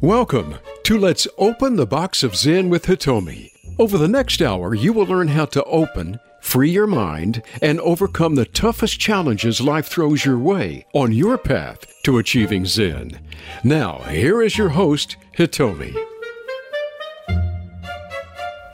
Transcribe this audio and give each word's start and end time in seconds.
Welcome 0.00 0.54
to 0.84 0.96
Let's 0.96 1.26
Open 1.38 1.74
the 1.74 1.84
Box 1.84 2.22
of 2.22 2.36
Zen 2.36 2.68
with 2.68 2.86
Hitomi. 2.86 3.50
Over 3.80 3.98
the 3.98 4.06
next 4.06 4.40
hour, 4.40 4.72
you 4.72 4.92
will 4.92 5.06
learn 5.06 5.26
how 5.26 5.44
to 5.46 5.64
open, 5.64 6.20
free 6.40 6.70
your 6.70 6.86
mind, 6.86 7.42
and 7.60 7.80
overcome 7.80 8.36
the 8.36 8.44
toughest 8.44 9.00
challenges 9.00 9.60
life 9.60 9.88
throws 9.88 10.24
your 10.24 10.38
way 10.38 10.86
on 10.94 11.10
your 11.10 11.36
path 11.36 11.84
to 12.04 12.18
achieving 12.18 12.64
Zen. 12.64 13.18
Now, 13.64 13.98
here 14.02 14.40
is 14.40 14.56
your 14.56 14.68
host, 14.68 15.16
Hitomi. 15.36 15.92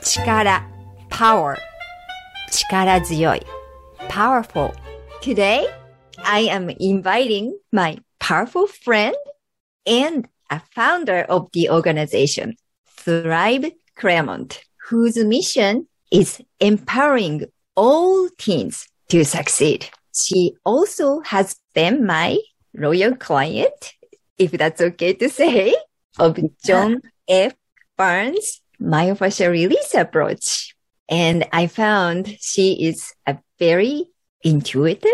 Chikara, 0.03 0.63
power. 1.09 1.57
Chikara 2.51 3.43
powerful. 4.11 4.75
Today, 5.23 5.67
I 6.19 6.41
am 6.41 6.69
inviting 6.69 7.59
my 7.73 7.97
powerful 8.21 8.67
friend 8.67 9.17
and 9.87 10.29
a 10.51 10.61
founder 10.75 11.23
of 11.23 11.51
the 11.53 11.71
organization 11.71 12.57
Thrive 12.87 13.73
Clermont 13.97 14.63
whose 14.89 15.17
mission 15.17 15.87
is 16.11 16.41
empowering 16.61 17.45
all 17.75 18.29
teens 18.39 18.87
to 19.09 19.25
succeed. 19.25 19.89
She 20.15 20.55
also 20.65 21.21
has 21.21 21.57
been 21.75 22.07
my 22.07 22.39
loyal 22.75 23.17
client, 23.17 23.95
if 24.39 24.53
that's 24.53 24.81
okay 24.81 25.15
to 25.15 25.29
say, 25.29 25.75
of 26.19 26.39
John 26.65 27.01
F. 27.29 27.55
Barnes 27.97 28.61
myofascial 28.81 29.51
release 29.51 29.95
approach. 29.95 30.75
And 31.09 31.47
I 31.53 31.67
found 31.67 32.37
she 32.41 32.85
is 32.85 33.13
a 33.27 33.39
very 33.59 34.07
intuitive 34.43 35.11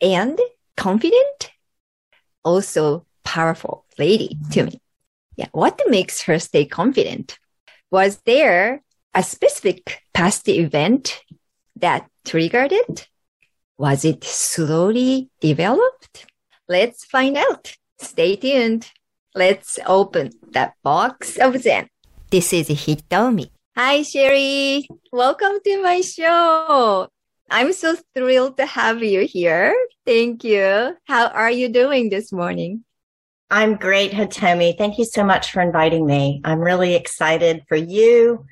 and 0.00 0.38
confident, 0.76 1.50
also 2.44 3.06
powerful 3.28 3.84
lady 3.98 4.38
to 4.52 4.64
me. 4.64 4.80
Yeah. 5.36 5.48
What 5.52 5.78
makes 5.86 6.22
her 6.22 6.38
stay 6.38 6.64
confident? 6.64 7.38
Was 7.90 8.22
there 8.24 8.82
a 9.14 9.22
specific 9.22 10.00
past 10.14 10.48
event 10.48 11.20
that 11.76 12.08
triggered 12.24 12.72
it? 12.72 13.06
Was 13.76 14.04
it 14.04 14.24
slowly 14.24 15.28
developed? 15.40 16.24
Let's 16.68 17.04
find 17.04 17.36
out. 17.36 17.76
Stay 18.00 18.36
tuned. 18.36 18.90
Let's 19.34 19.78
open 19.86 20.32
that 20.56 20.72
box 20.82 21.36
of 21.36 21.60
Zen. 21.60 21.88
This 22.30 22.52
is 22.52 22.68
Hitomi. 22.68 23.50
Hi, 23.76 24.00
Sheri. 24.00 24.88
Welcome 25.12 25.60
to 25.64 25.82
my 25.82 26.00
show. 26.00 27.08
I'm 27.50 27.72
so 27.74 27.96
thrilled 28.16 28.56
to 28.56 28.66
have 28.66 29.02
you 29.02 29.28
here. 29.28 29.76
Thank 30.06 30.44
you. 30.44 30.96
How 31.04 31.28
are 31.28 31.50
you 31.50 31.68
doing 31.68 32.08
this 32.08 32.32
morning? 32.32 32.84
I'm 33.50 33.76
great, 33.76 34.12
Hitomi. 34.12 34.76
Thank 34.76 34.98
you 34.98 35.04
so 35.04 35.24
much 35.24 35.52
for 35.52 35.62
inviting 35.62 36.04
me. 36.04 36.40
I'm 36.44 36.60
really 36.60 36.94
excited 36.94 37.64
for 37.66 37.76
you, 37.76 38.44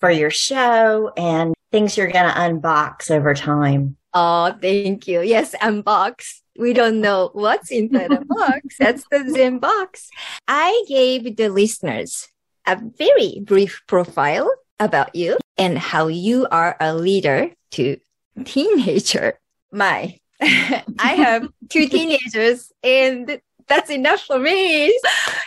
for 0.00 0.10
your 0.10 0.30
show, 0.30 1.12
and 1.16 1.54
things 1.70 1.96
you're 1.96 2.10
going 2.10 2.26
to 2.26 2.40
unbox 2.40 3.10
over 3.10 3.34
time. 3.34 3.96
Oh, 4.12 4.54
thank 4.60 5.06
you. 5.06 5.22
Yes, 5.22 5.54
unbox. 5.56 6.40
We 6.58 6.72
don't 6.72 7.00
know 7.00 7.30
what's 7.32 7.70
inside 7.70 8.10
the 8.10 8.24
box. 8.26 8.76
That's 8.78 9.04
the 9.10 9.28
Zen 9.28 9.58
box. 9.58 10.10
I 10.48 10.84
gave 10.88 11.36
the 11.36 11.48
listeners 11.48 12.28
a 12.66 12.80
very 12.98 13.40
brief 13.44 13.82
profile 13.86 14.50
about 14.80 15.14
you 15.14 15.36
and 15.56 15.78
how 15.78 16.08
you 16.08 16.46
are 16.50 16.76
a 16.80 16.94
leader 16.94 17.50
to 17.72 17.98
teenager. 18.44 19.38
My, 19.72 20.18
I 20.40 20.82
have 20.98 21.48
two 21.68 21.88
teenagers 21.88 22.72
and 22.82 23.40
that's 23.68 23.90
enough 23.90 24.20
for 24.20 24.38
me. 24.38 24.98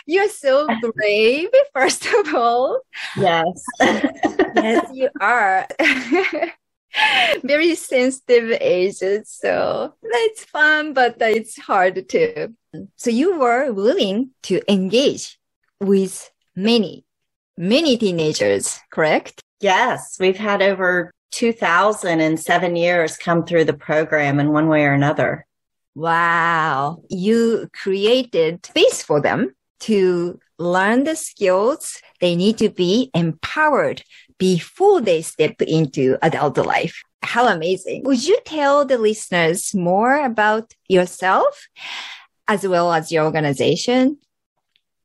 You're 0.06 0.28
so 0.28 0.66
brave, 0.94 1.48
first 1.74 2.06
of 2.06 2.34
all. 2.34 2.80
Yes. 3.16 3.64
yes, 3.80 4.90
you 4.92 5.08
are. 5.20 5.66
Very 7.44 7.74
sensitive 7.74 8.56
ages. 8.60 9.30
So 9.30 9.94
that's 10.02 10.44
fun, 10.44 10.94
but 10.94 11.16
it's 11.20 11.58
hard 11.58 12.08
too. 12.08 12.54
So 12.96 13.10
you 13.10 13.38
were 13.38 13.72
willing 13.72 14.30
to 14.44 14.60
engage 14.70 15.38
with 15.80 16.30
many, 16.56 17.04
many 17.56 17.96
teenagers, 17.96 18.80
correct? 18.90 19.40
Yes. 19.60 20.16
We've 20.18 20.36
had 20.36 20.62
over 20.62 21.12
2007 21.32 22.76
years 22.76 23.16
come 23.16 23.44
through 23.44 23.64
the 23.64 23.74
program 23.74 24.40
in 24.40 24.52
one 24.52 24.68
way 24.68 24.84
or 24.84 24.92
another. 24.92 25.46
Wow. 25.98 27.02
You 27.10 27.68
created 27.72 28.64
space 28.64 29.02
for 29.02 29.20
them 29.20 29.56
to 29.80 30.38
learn 30.56 31.02
the 31.02 31.16
skills 31.16 32.00
they 32.20 32.36
need 32.36 32.56
to 32.58 32.68
be 32.68 33.10
empowered 33.14 34.04
before 34.38 35.00
they 35.00 35.22
step 35.22 35.60
into 35.60 36.16
adult 36.22 36.56
life. 36.56 37.02
How 37.22 37.48
amazing. 37.48 38.04
Would 38.04 38.24
you 38.24 38.38
tell 38.44 38.84
the 38.84 38.96
listeners 38.96 39.74
more 39.74 40.24
about 40.24 40.72
yourself 40.86 41.66
as 42.46 42.64
well 42.64 42.92
as 42.92 43.10
your 43.10 43.24
organization? 43.24 44.18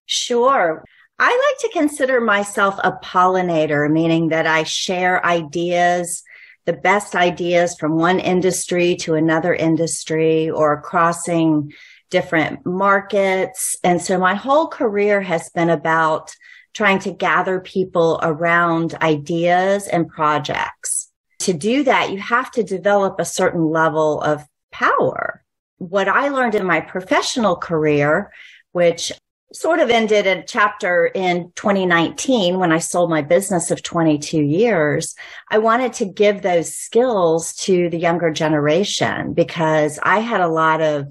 Sure. 0.05 0.83
I 1.17 1.29
like 1.29 1.71
to 1.71 1.79
consider 1.79 2.21
myself 2.21 2.75
a 2.83 2.91
pollinator, 2.91 3.91
meaning 3.91 4.29
that 4.29 4.45
I 4.45 4.61
share 4.61 5.25
ideas, 5.25 6.21
the 6.65 6.73
best 6.73 7.15
ideas 7.15 7.75
from 7.75 7.95
one 7.95 8.19
industry 8.19 8.95
to 8.97 9.15
another 9.15 9.53
industry 9.53 10.49
or 10.49 10.81
crossing 10.81 11.73
different 12.09 12.65
markets. 12.65 13.75
And 13.83 14.01
so 14.01 14.17
my 14.17 14.35
whole 14.35 14.67
career 14.67 15.21
has 15.21 15.49
been 15.49 15.69
about 15.69 16.33
trying 16.73 16.99
to 16.99 17.11
gather 17.11 17.59
people 17.59 18.19
around 18.21 18.95
ideas 19.01 19.87
and 19.87 20.07
projects. 20.07 21.11
To 21.39 21.53
do 21.53 21.83
that, 21.83 22.11
you 22.11 22.19
have 22.19 22.51
to 22.51 22.63
develop 22.63 23.19
a 23.19 23.25
certain 23.25 23.65
level 23.65 24.21
of 24.21 24.45
power. 24.71 25.43
What 25.77 26.07
I 26.07 26.29
learned 26.29 26.55
in 26.55 26.65
my 26.65 26.79
professional 26.79 27.55
career, 27.55 28.31
which 28.71 29.11
sort 29.53 29.79
of 29.79 29.89
ended 29.89 30.25
a 30.25 30.43
chapter 30.43 31.05
in 31.05 31.51
2019 31.55 32.57
when 32.57 32.71
I 32.71 32.79
sold 32.79 33.09
my 33.09 33.21
business 33.21 33.69
of 33.69 33.83
22 33.83 34.41
years. 34.41 35.15
I 35.49 35.59
wanted 35.59 35.93
to 35.93 36.05
give 36.05 36.41
those 36.41 36.75
skills 36.75 37.53
to 37.57 37.89
the 37.89 37.99
younger 37.99 38.31
generation 38.31 39.33
because 39.33 39.99
I 40.01 40.19
had 40.19 40.41
a 40.41 40.47
lot 40.47 40.81
of 40.81 41.07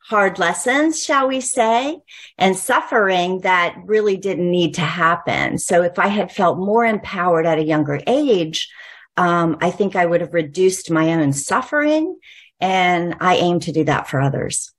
hard 0.00 0.40
lessons, 0.40 1.02
shall 1.02 1.28
we 1.28 1.40
say, 1.40 1.98
and 2.36 2.56
suffering 2.56 3.42
that 3.42 3.76
really 3.84 4.16
didn't 4.16 4.50
need 4.50 4.74
to 4.74 4.80
happen. 4.80 5.56
So 5.58 5.82
if 5.82 5.98
I 5.98 6.08
had 6.08 6.32
felt 6.32 6.58
more 6.58 6.84
empowered 6.84 7.46
at 7.46 7.58
a 7.58 7.64
younger 7.64 8.00
age, 8.06 8.68
um, 9.16 9.56
I 9.60 9.70
think 9.70 9.94
I 9.94 10.04
would 10.04 10.20
have 10.20 10.34
reduced 10.34 10.90
my 10.90 11.12
own 11.12 11.32
suffering. 11.32 12.18
And 12.60 13.16
I 13.20 13.36
aim 13.36 13.60
to 13.60 13.72
do 13.72 13.84
that 13.84 14.08
for 14.08 14.20
others 14.20 14.72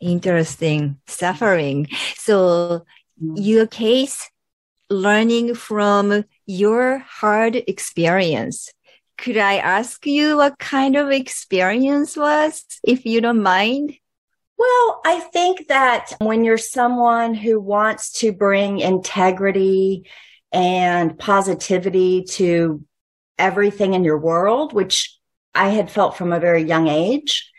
interesting 0.00 0.98
suffering. 1.06 1.88
So 2.16 2.84
mm-hmm. 3.22 3.36
your 3.36 3.66
case, 3.66 4.30
learning 4.90 5.54
from 5.54 6.24
your 6.46 6.98
hard 6.98 7.56
experience. 7.56 8.70
Could 9.16 9.36
I 9.36 9.56
ask 9.56 10.06
you 10.06 10.36
what 10.36 10.58
kind 10.58 10.96
of 10.96 11.10
experience 11.10 12.16
was, 12.16 12.64
if 12.82 13.06
you 13.06 13.20
don't 13.20 13.42
mind? 13.42 13.94
Well, 14.58 15.00
I 15.04 15.20
think 15.32 15.68
that 15.68 16.14
when 16.20 16.44
you're 16.44 16.58
someone 16.58 17.34
who 17.34 17.60
wants 17.60 18.12
to 18.20 18.32
bring 18.32 18.80
integrity 18.80 20.08
and 20.52 21.18
positivity 21.18 22.24
to 22.30 22.84
everything 23.38 23.94
in 23.94 24.04
your 24.04 24.18
world, 24.18 24.72
which 24.72 25.18
I 25.54 25.70
had 25.70 25.90
felt 25.90 26.16
from 26.16 26.32
a 26.32 26.40
very 26.40 26.62
young 26.62 26.88
age, 26.88 27.50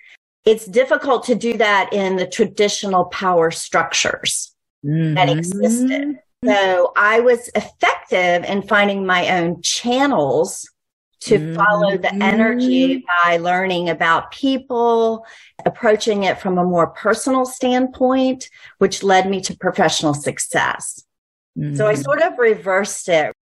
it's 0.46 0.66
difficult 0.66 1.26
to 1.26 1.36
do 1.36 1.58
that 1.58 1.92
in 1.92 2.16
the 2.16 2.28
traditional 2.28 3.06
power 3.06 3.52
structures 3.52 4.56
mm-hmm. 4.86 5.16
that 5.16 5.30
existed. 5.30 6.20
So 6.44 6.94
I 6.96 7.22
was 7.22 7.50
effective 7.56 8.44
in 8.44 8.62
finding 8.62 9.06
my 9.06 9.40
own 9.40 9.62
channels 9.64 10.70
to 11.22 11.40
mm-hmm. 11.40 11.56
follow 11.56 11.97
the 11.97 12.14
energy 12.14 13.03
by 13.24 13.38
learning 13.38 13.90
about 13.90 14.30
people, 14.30 15.26
approaching 15.66 16.24
it 16.24 16.40
from 16.40 16.59
a 16.59 16.64
more 16.64 16.88
personal 16.88 17.46
standpoint, 17.46 18.50
which 18.78 19.02
led 19.02 19.28
me 19.28 19.41
to 19.41 19.58
professional 19.58 20.14
success. 20.14 21.03
Mm-hmm. 21.58 21.76
So 21.76 21.88
I 21.88 21.94
mm-hmm. 21.94 22.03
sort 22.03 22.22
of 22.22 22.38
reversed 22.38 23.09
it. 23.09 23.36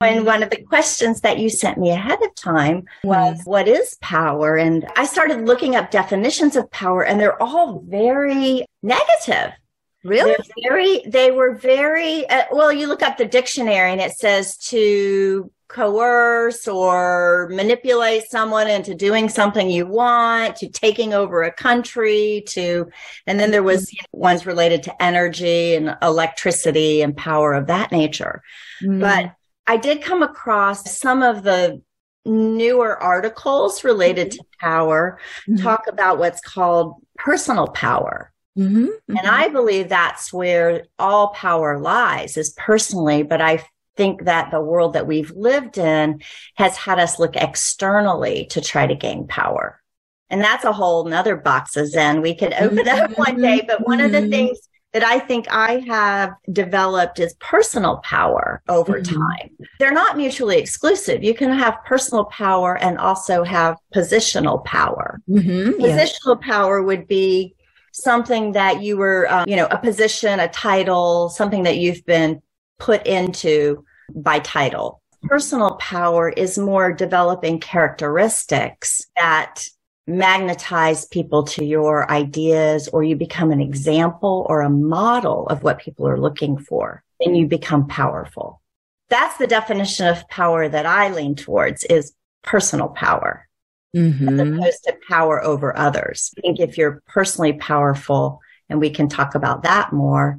And 0.00 0.24
one 0.24 0.42
of 0.42 0.48
the 0.48 0.62
questions 0.62 1.20
that 1.20 1.38
you 1.38 1.50
sent 1.50 1.76
me 1.76 1.90
ahead 1.90 2.22
of 2.22 2.34
time 2.34 2.84
was, 3.04 3.38
mm-hmm. 3.38 3.50
what 3.50 3.68
is 3.68 3.98
power? 4.00 4.56
And 4.56 4.86
I 4.96 5.04
started 5.04 5.46
looking 5.46 5.76
up 5.76 5.90
definitions 5.90 6.56
of 6.56 6.70
power 6.70 7.04
and 7.04 7.20
they're 7.20 7.40
all 7.42 7.80
very 7.86 8.64
negative. 8.82 9.52
Really? 10.02 10.30
They're 10.32 10.70
very, 10.70 11.02
they 11.06 11.30
were 11.30 11.54
very, 11.54 12.26
uh, 12.30 12.44
well, 12.50 12.72
you 12.72 12.86
look 12.86 13.02
up 13.02 13.18
the 13.18 13.26
dictionary 13.26 13.92
and 13.92 14.00
it 14.00 14.12
says 14.12 14.56
to 14.68 15.50
coerce 15.70 16.66
or 16.66 17.48
manipulate 17.52 18.24
someone 18.28 18.68
into 18.68 18.92
doing 18.94 19.28
something 19.28 19.70
you 19.70 19.86
want 19.86 20.56
to 20.56 20.68
taking 20.68 21.14
over 21.14 21.44
a 21.44 21.52
country 21.52 22.42
to 22.44 22.90
and 23.28 23.38
then 23.38 23.52
there 23.52 23.62
was 23.62 23.92
you 23.92 24.00
know, 24.02 24.18
ones 24.18 24.46
related 24.46 24.82
to 24.82 25.02
energy 25.02 25.76
and 25.76 25.96
electricity 26.02 27.02
and 27.02 27.16
power 27.16 27.52
of 27.52 27.68
that 27.68 27.92
nature 27.92 28.42
mm. 28.82 28.98
but 28.98 29.32
i 29.66 29.76
did 29.76 30.02
come 30.02 30.22
across 30.22 30.90
some 30.90 31.22
of 31.22 31.42
the 31.42 31.80
newer 32.24 32.96
articles 33.02 33.82
related 33.84 34.28
mm-hmm. 34.28 34.38
to 34.38 34.58
power 34.60 35.18
mm-hmm. 35.48 35.62
talk 35.62 35.84
about 35.88 36.18
what's 36.18 36.40
called 36.40 36.94
personal 37.16 37.66
power 37.68 38.32
mm-hmm. 38.58 38.86
and 39.08 39.18
mm-hmm. 39.18 39.26
i 39.26 39.48
believe 39.48 39.88
that's 39.88 40.32
where 40.32 40.84
all 40.98 41.28
power 41.28 41.78
lies 41.78 42.36
is 42.36 42.50
personally 42.50 43.22
but 43.22 43.40
i 43.40 43.62
think 44.00 44.24
that 44.24 44.50
the 44.50 44.60
world 44.62 44.94
that 44.94 45.06
we've 45.06 45.30
lived 45.32 45.76
in 45.76 46.22
has 46.54 46.74
had 46.74 46.98
us 46.98 47.18
look 47.18 47.36
externally 47.36 48.46
to 48.46 48.58
try 48.62 48.86
to 48.86 48.94
gain 48.94 49.26
power. 49.26 49.78
And 50.30 50.40
that's 50.40 50.64
a 50.64 50.72
whole 50.72 51.04
nother 51.04 51.36
box 51.36 51.76
of 51.76 51.86
Zen 51.86 52.22
we 52.22 52.34
could 52.34 52.54
open 52.54 52.88
up 52.88 53.18
one 53.18 53.38
day. 53.38 53.62
But 53.66 53.86
one 53.86 54.00
of 54.00 54.10
the 54.10 54.20
mm-hmm. 54.20 54.30
things 54.30 54.58
that 54.92 55.04
I 55.04 55.20
think 55.20 55.46
I 55.50 55.84
have 55.86 56.32
developed 56.52 57.20
is 57.20 57.34
personal 57.34 57.98
power 57.98 58.62
over 58.68 59.00
mm-hmm. 59.00 59.20
time. 59.20 59.50
They're 59.78 59.92
not 59.92 60.16
mutually 60.16 60.58
exclusive. 60.58 61.22
You 61.22 61.34
can 61.34 61.56
have 61.56 61.84
personal 61.84 62.24
power 62.24 62.76
and 62.76 62.98
also 62.98 63.44
have 63.44 63.76
positional 63.94 64.64
power. 64.64 65.20
Mm-hmm. 65.28 65.80
Positional 65.80 66.40
power 66.40 66.82
would 66.82 67.06
be 67.06 67.54
something 67.92 68.52
that 68.52 68.82
you 68.82 68.96
were, 68.96 69.30
um, 69.32 69.48
you 69.48 69.56
know, 69.56 69.66
a 69.66 69.78
position, 69.78 70.40
a 70.40 70.48
title, 70.48 71.28
something 71.28 71.62
that 71.64 71.76
you've 71.78 72.04
been 72.04 72.42
put 72.78 73.06
into 73.06 73.84
by 74.14 74.40
title. 74.40 75.02
Personal 75.22 75.76
power 75.76 76.30
is 76.30 76.58
more 76.58 76.92
developing 76.92 77.60
characteristics 77.60 79.06
that 79.16 79.66
magnetize 80.06 81.06
people 81.06 81.44
to 81.44 81.64
your 81.64 82.10
ideas 82.10 82.88
or 82.88 83.02
you 83.04 83.16
become 83.16 83.52
an 83.52 83.60
example 83.60 84.46
or 84.48 84.62
a 84.62 84.70
model 84.70 85.46
of 85.46 85.62
what 85.62 85.78
people 85.78 86.08
are 86.08 86.20
looking 86.20 86.58
for 86.58 87.02
and 87.20 87.36
you 87.36 87.46
become 87.46 87.86
powerful. 87.86 88.60
That's 89.08 89.36
the 89.36 89.46
definition 89.46 90.06
of 90.06 90.28
power 90.28 90.68
that 90.68 90.86
I 90.86 91.12
lean 91.12 91.34
towards 91.34 91.84
is 91.84 92.12
personal 92.42 92.88
power 92.88 93.48
mm-hmm. 93.94 94.28
as 94.28 94.48
opposed 94.48 94.84
to 94.84 94.96
power 95.08 95.42
over 95.44 95.76
others. 95.76 96.32
I 96.38 96.40
think 96.40 96.60
if 96.60 96.78
you're 96.78 97.02
personally 97.06 97.54
powerful, 97.54 98.40
and 98.68 98.80
we 98.80 98.90
can 98.90 99.08
talk 99.08 99.34
about 99.34 99.64
that 99.64 99.92
more, 99.92 100.38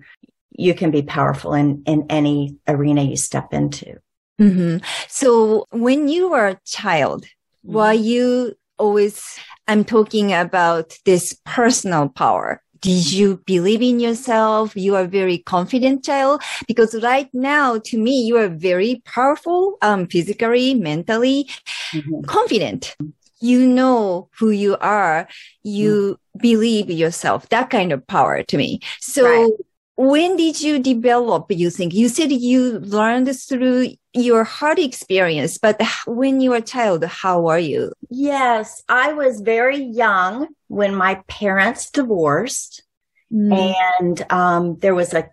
you 0.52 0.74
can 0.74 0.90
be 0.90 1.02
powerful 1.02 1.54
in, 1.54 1.84
in 1.86 2.06
any 2.10 2.58
arena 2.68 3.04
you 3.04 3.18
step 3.18 3.54
into. 3.54 3.98
Mm-hmm. 4.40 4.78
So 5.08 5.66
when 5.72 6.08
you 6.08 6.30
were 6.30 6.48
a 6.48 6.60
child, 6.66 7.26
mm-hmm. 7.26 7.74
were 7.74 7.94
you 7.94 8.56
always, 8.80 9.38
I'm 9.72 9.86
talking 9.86 10.34
about 10.34 10.98
this 11.06 11.40
personal 11.46 12.10
power. 12.10 12.62
Did 12.82 13.10
you 13.10 13.42
believe 13.46 13.82
in 13.82 14.02
yourself? 14.02 14.76
You 14.76 14.98
are 14.98 15.06
very 15.06 15.38
confident 15.38 16.04
child 16.04 16.42
because 16.68 17.02
right 17.02 17.30
now 17.32 17.78
to 17.86 17.98
me, 17.98 18.22
you 18.22 18.36
are 18.36 18.50
very 18.50 19.02
powerful, 19.06 19.78
um, 19.82 20.08
physically, 20.08 20.74
mentally 20.74 21.48
mm-hmm. 21.94 22.22
confident. 22.24 22.98
You 23.40 23.66
know 23.66 24.28
who 24.38 24.50
you 24.50 24.76
are. 24.82 25.30
You 25.64 26.20
mm. 26.36 26.42
believe 26.42 26.90
yourself. 26.92 27.48
That 27.48 27.70
kind 27.70 27.94
of 27.94 28.06
power 28.06 28.44
to 28.44 28.58
me. 28.58 28.82
So 29.00 29.24
right 29.24 29.52
when 29.96 30.36
did 30.36 30.62
you 30.62 30.80
develop, 30.80 31.46
you 31.50 31.70
think? 31.70 31.94
You 31.94 32.10
said 32.10 32.32
you 32.32 32.80
learned 32.80 33.36
through 33.38 33.90
your 34.14 34.44
hard 34.44 34.80
experience, 34.80 35.58
but 35.58 35.82
when 36.08 36.42
you 36.42 36.52
were 36.52 36.58
a 36.58 36.62
child, 36.62 37.04
how 37.06 37.42
were 37.42 37.58
you? 37.58 37.94
Yes, 38.10 38.84
I 38.90 39.14
was 39.14 39.42
very 39.42 39.78
young 39.78 40.48
when 40.68 40.96
my 40.96 41.16
parents 41.28 41.92
divorced. 41.92 42.84
Mm. 43.32 43.76
And 44.00 44.26
um, 44.32 44.78
there 44.78 44.96
was 44.96 45.14
a, 45.14 45.30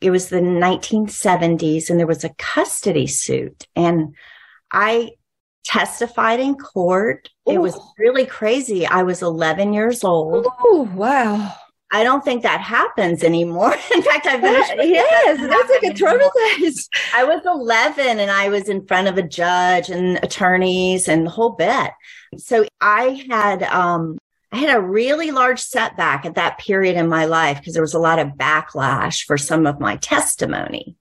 it 0.00 0.10
was 0.10 0.28
the 0.28 0.40
1970s, 0.40 1.90
and 1.90 1.98
there 1.98 2.06
was 2.06 2.24
a 2.24 2.34
custody 2.38 3.06
suit. 3.06 3.66
And 3.74 4.14
I 4.70 5.10
testified 5.64 6.40
in 6.40 6.54
court. 6.54 7.28
Ooh. 7.48 7.52
It 7.52 7.58
was 7.58 7.78
really 7.98 8.24
crazy. 8.24 8.86
I 8.86 9.02
was 9.02 9.20
11 9.20 9.72
years 9.72 10.04
old. 10.04 10.46
Oh, 10.60 10.88
wow. 10.94 11.54
I 11.92 12.02
don't 12.02 12.24
think 12.24 12.42
that 12.42 12.60
happens 12.60 13.22
anymore. 13.22 13.72
In 13.94 14.02
fact, 14.02 14.26
I've 14.26 14.40
been 14.40 14.54
yes, 14.88 15.38
that's 15.38 15.70
like 15.70 15.92
a 15.92 15.94
traumatized. 15.94 16.88
I 17.14 17.24
was 17.24 17.42
11 17.44 18.18
and 18.18 18.30
I 18.30 18.48
was 18.48 18.68
in 18.68 18.86
front 18.86 19.08
of 19.08 19.18
a 19.18 19.22
judge 19.22 19.88
and 19.88 20.18
attorneys 20.22 21.08
and 21.08 21.26
the 21.26 21.30
whole 21.30 21.50
bit. 21.50 21.90
So 22.38 22.66
I 22.80 23.24
had 23.30 23.62
um 23.62 24.18
I 24.52 24.58
had 24.58 24.76
a 24.76 24.80
really 24.80 25.30
large 25.32 25.60
setback 25.60 26.24
at 26.24 26.36
that 26.36 26.58
period 26.58 26.96
in 26.96 27.08
my 27.08 27.26
life 27.26 27.58
because 27.58 27.74
there 27.74 27.82
was 27.82 27.94
a 27.94 27.98
lot 27.98 28.18
of 28.18 28.28
backlash 28.28 29.24
for 29.24 29.36
some 29.36 29.66
of 29.66 29.80
my 29.80 29.96
testimony. 29.96 30.96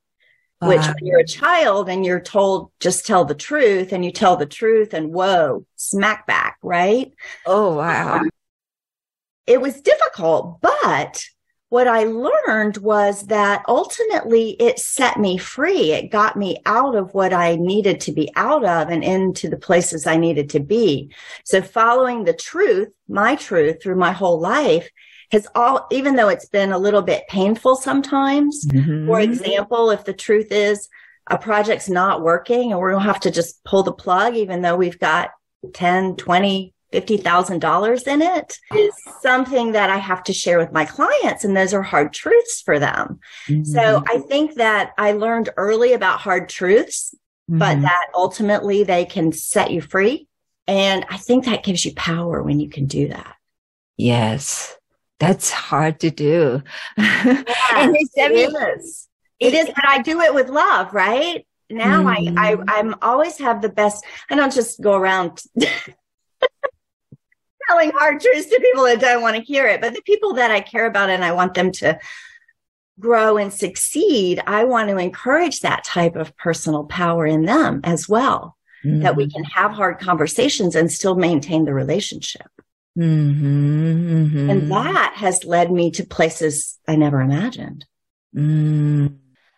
Uh, 0.61 0.67
which 0.67 0.85
when 0.85 1.05
you're 1.05 1.19
a 1.19 1.27
child 1.27 1.89
and 1.89 2.05
you're 2.05 2.21
told 2.21 2.71
just 2.79 3.05
tell 3.05 3.25
the 3.25 3.35
truth 3.35 3.91
and 3.91 4.05
you 4.05 4.11
tell 4.11 4.38
the 4.38 4.45
truth 4.45 4.93
and 4.93 5.13
whoa, 5.13 5.65
smack 5.75 6.25
back, 6.27 6.57
right? 6.61 7.11
Oh 7.45 7.75
wow. 7.75 8.19
Um, 8.19 8.29
it 9.47 9.62
was 9.62 9.81
difficult, 9.81 10.59
but 10.62 11.24
what 11.69 11.88
I 11.88 12.03
learned 12.03 12.77
was 12.77 13.24
that 13.24 13.65
ultimately 13.68 14.51
it 14.62 14.80
set 14.80 15.18
me 15.19 15.38
free. 15.38 15.94
It 15.94 16.12
got 16.12 16.38
me 16.38 16.62
out 16.65 16.95
of 16.95 17.13
what 17.13 17.33
I 17.33 17.56
needed 17.56 18.00
to 18.01 18.12
be 18.12 18.31
out 18.36 18.63
of 18.63 18.89
and 18.89 19.03
into 19.03 19.50
the 19.50 19.57
places 19.57 20.06
I 20.06 20.15
needed 20.15 20.51
to 20.51 20.59
be. 20.59 21.12
So 21.44 21.62
following 21.62 22.24
the 22.24 22.33
truth, 22.33 22.94
my 23.09 23.36
truth 23.36 23.81
through 23.81 23.95
my 23.95 24.12
whole 24.12 24.39
life 24.39 24.89
has 25.31 25.48
all, 25.56 25.88
even 25.91 26.15
though 26.15 26.30
it's 26.30 26.48
been 26.48 26.71
a 26.71 26.77
little 26.77 27.01
bit 27.01 27.27
painful 27.27 27.75
sometimes, 27.75 28.65
mm-hmm. 28.68 29.07
for 29.07 29.19
example, 29.19 29.89
if 29.89 30.06
the 30.06 30.13
truth 30.13 30.51
is 30.51 30.88
a 31.30 31.38
project's 31.38 31.89
not 31.89 32.21
working 32.21 32.71
and 32.71 32.80
we're 32.80 32.91
going 32.91 33.03
to 33.03 33.12
have 33.12 33.21
to 33.21 33.31
just 33.31 33.63
pull 33.63 33.81
the 33.81 33.91
plug, 33.91 34.36
even 34.36 34.62
though 34.62 34.75
we've 34.75 35.00
got 35.00 35.31
10, 35.74 36.15
20, 36.15 36.75
$50,000 36.93 38.07
in 38.07 38.21
it 38.21 38.57
is 38.75 38.93
something 39.21 39.73
that 39.73 39.89
I 39.89 39.97
have 39.97 40.23
to 40.25 40.33
share 40.33 40.57
with 40.57 40.71
my 40.71 40.85
clients. 40.85 41.43
And 41.43 41.55
those 41.55 41.73
are 41.73 41.81
hard 41.81 42.13
truths 42.13 42.61
for 42.61 42.79
them. 42.79 43.19
Mm-hmm. 43.47 43.63
So 43.63 44.03
I 44.07 44.19
think 44.19 44.55
that 44.55 44.93
I 44.97 45.13
learned 45.13 45.49
early 45.57 45.93
about 45.93 46.19
hard 46.19 46.49
truths, 46.49 47.13
mm-hmm. 47.49 47.59
but 47.59 47.81
that 47.81 48.07
ultimately 48.13 48.83
they 48.83 49.05
can 49.05 49.31
set 49.31 49.71
you 49.71 49.81
free. 49.81 50.27
And 50.67 51.05
I 51.09 51.17
think 51.17 51.45
that 51.45 51.63
gives 51.63 51.85
you 51.85 51.93
power 51.93 52.41
when 52.41 52.59
you 52.59 52.69
can 52.69 52.85
do 52.85 53.09
that. 53.09 53.35
Yes. 53.97 54.77
That's 55.19 55.49
hard 55.49 56.00
to 56.01 56.12
do. 56.12 56.62
Yes, 56.98 57.25
and 57.74 57.95
it's, 57.95 58.13
I 58.19 58.29
mean, 58.29 58.55
it 58.55 58.77
is. 58.77 59.07
It 59.39 59.53
is, 59.53 59.67
but 59.67 59.86
I 59.88 60.01
do 60.01 60.21
it 60.21 60.33
with 60.33 60.50
love, 60.50 60.93
right? 60.93 61.45
Now 61.69 62.03
mm-hmm. 62.03 62.38
I, 62.38 62.50
I, 62.50 62.55
mm-hmm. 62.55 62.63
I'm 62.67 62.95
always 63.01 63.38
have 63.39 63.62
the 63.62 63.69
best. 63.69 64.03
I 64.29 64.36
don't 64.36 64.53
just 64.53 64.81
go 64.81 64.95
around 64.95 65.41
telling 67.67 67.91
hard 67.91 68.19
truths 68.19 68.48
to 68.48 68.60
people 68.60 68.84
that 68.84 69.00
don't 69.00 69.22
want 69.22 69.36
to 69.36 69.41
hear 69.41 69.67
it. 69.67 69.81
But 69.81 69.93
the 69.93 70.01
people 70.01 70.34
that 70.34 70.51
I 70.51 70.62
care 70.62 70.86
about 70.86 71.10
and 71.10 71.24
I 71.24 71.31
want 71.31 71.53
them 71.53 71.72
to 71.74 72.00
grow 73.00 73.38
and 73.38 73.53
succeed, 73.53 74.41
I 74.48 74.63
want 74.65 74.89
to 74.89 74.98
encourage 74.98 75.62
that 75.62 75.84
type 75.84 76.15
of 76.15 76.36
personal 76.38 76.86
power 76.86 77.25
in 77.25 77.43
them 77.43 77.81
as 77.84 78.07
well. 78.07 78.57
Mm-hmm. 78.84 79.01
That 79.01 79.15
we 79.15 79.25
mm-hmm. 79.25 79.36
can 79.36 79.43
have 79.45 79.72
hard 79.72 80.00
conversations 80.00 80.75
and 80.75 80.91
still 80.91 81.15
maintain 81.15 81.65
the 81.65 81.74
relationship. 81.74 82.48
Mm-hmm, 82.98 84.15
mm-hmm. 84.15 84.50
And 84.50 84.72
that 84.72 85.13
has 85.15 85.43
led 85.43 85.72
me 85.72 85.91
to 85.91 86.05
places 86.05 86.77
I 86.88 86.95
never 86.95 87.19
imagined. 87.19 87.86
Mm. 88.36 89.17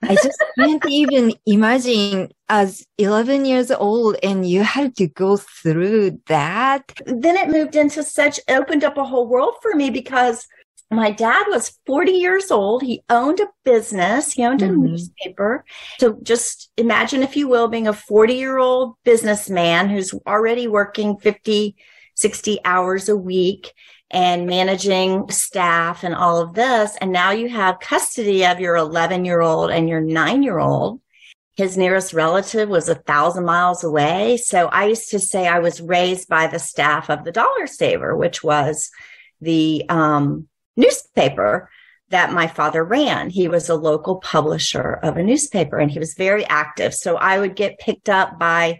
I 0.10 0.16
just 0.16 0.44
can't 0.58 0.84
even 0.90 1.34
imagine 1.46 2.32
as 2.50 2.86
11 2.98 3.46
years 3.46 3.72
old 3.72 4.16
and 4.24 4.48
you 4.48 4.64
had 4.64 4.96
to 4.98 5.08
go 5.08 5.38
through 5.38 6.22
that. 6.28 6.94
Then 7.06 7.36
it 7.36 7.50
moved 7.50 7.76
into 7.76 8.04
such, 8.04 8.40
opened 8.48 8.84
up 8.84 8.98
a 8.98 9.04
whole 9.04 9.28
world 9.28 9.56
for 9.62 9.76
me 9.76 9.90
because 9.90 10.48
my 10.90 11.12
dad 11.12 11.46
was 11.50 11.78
40 11.86 12.12
years 12.14 12.50
old. 12.52 12.82
He 12.82 13.04
owned 13.10 13.42
a 13.42 13.48
business. 13.66 14.32
He 14.32 14.46
owned 14.46 14.62
a 14.62 14.70
mm-hmm. 14.70 14.86
newspaper. 14.86 15.66
So 16.00 16.18
just 16.24 16.70
imagine, 16.78 17.24
if 17.24 17.36
you 17.36 17.50
will, 17.50 17.68
being 17.68 17.88
a 17.88 17.94
40 17.94 18.36
year 18.36 18.58
old 18.58 18.96
businessman 19.04 19.90
who's 19.90 20.14
already 20.26 20.68
working 20.68 21.18
50, 21.18 21.76
60 22.16 22.60
hours 22.64 23.10
a 23.10 23.18
week 23.18 23.74
and 24.10 24.48
managing 24.48 25.30
staff 25.30 26.04
and 26.04 26.16
all 26.16 26.42
of 26.42 26.54
this. 26.54 26.96
And 27.02 27.12
now 27.12 27.32
you 27.32 27.50
have 27.50 27.80
custody 27.80 28.46
of 28.46 28.60
your 28.60 28.76
11 28.76 29.26
year 29.26 29.42
old 29.42 29.70
and 29.72 29.90
your 29.90 30.02
nine 30.02 30.44
year 30.44 30.60
old. 30.60 31.02
His 31.56 31.76
nearest 31.76 32.14
relative 32.14 32.70
was 32.70 32.88
a 32.88 32.96
thousand 32.96 33.46
miles 33.46 33.84
away. 33.84 34.38
So 34.38 34.68
I 34.68 34.86
used 34.86 35.10
to 35.10 35.20
say 35.20 35.48
I 35.48 35.60
was 35.60 35.82
raised 35.82 36.30
by 36.30 36.48
the 36.48 36.60
staff 36.60 37.10
of 37.10 37.24
the 37.24 37.32
Dollar 37.32 37.66
Saver, 37.66 38.16
which 38.16 38.44
was 38.44 38.92
the 39.42 39.84
um, 39.90 40.48
newspaper 40.76 41.70
that 42.10 42.32
my 42.32 42.48
father 42.48 42.84
ran. 42.84 43.30
He 43.30 43.48
was 43.48 43.70
a 43.70 43.76
local 43.76 44.18
publisher 44.18 44.94
of 45.04 45.18
a 45.18 45.24
newspaper 45.24 45.78
and 45.78 45.92
he 45.92 46.00
was 46.00 46.14
very 46.14 46.46
active. 46.46 46.94
So 46.94 47.18
I 47.18 47.40
would 47.40 47.56
get 47.56 47.80
picked 47.80 48.08
up 48.08 48.40
by 48.40 48.80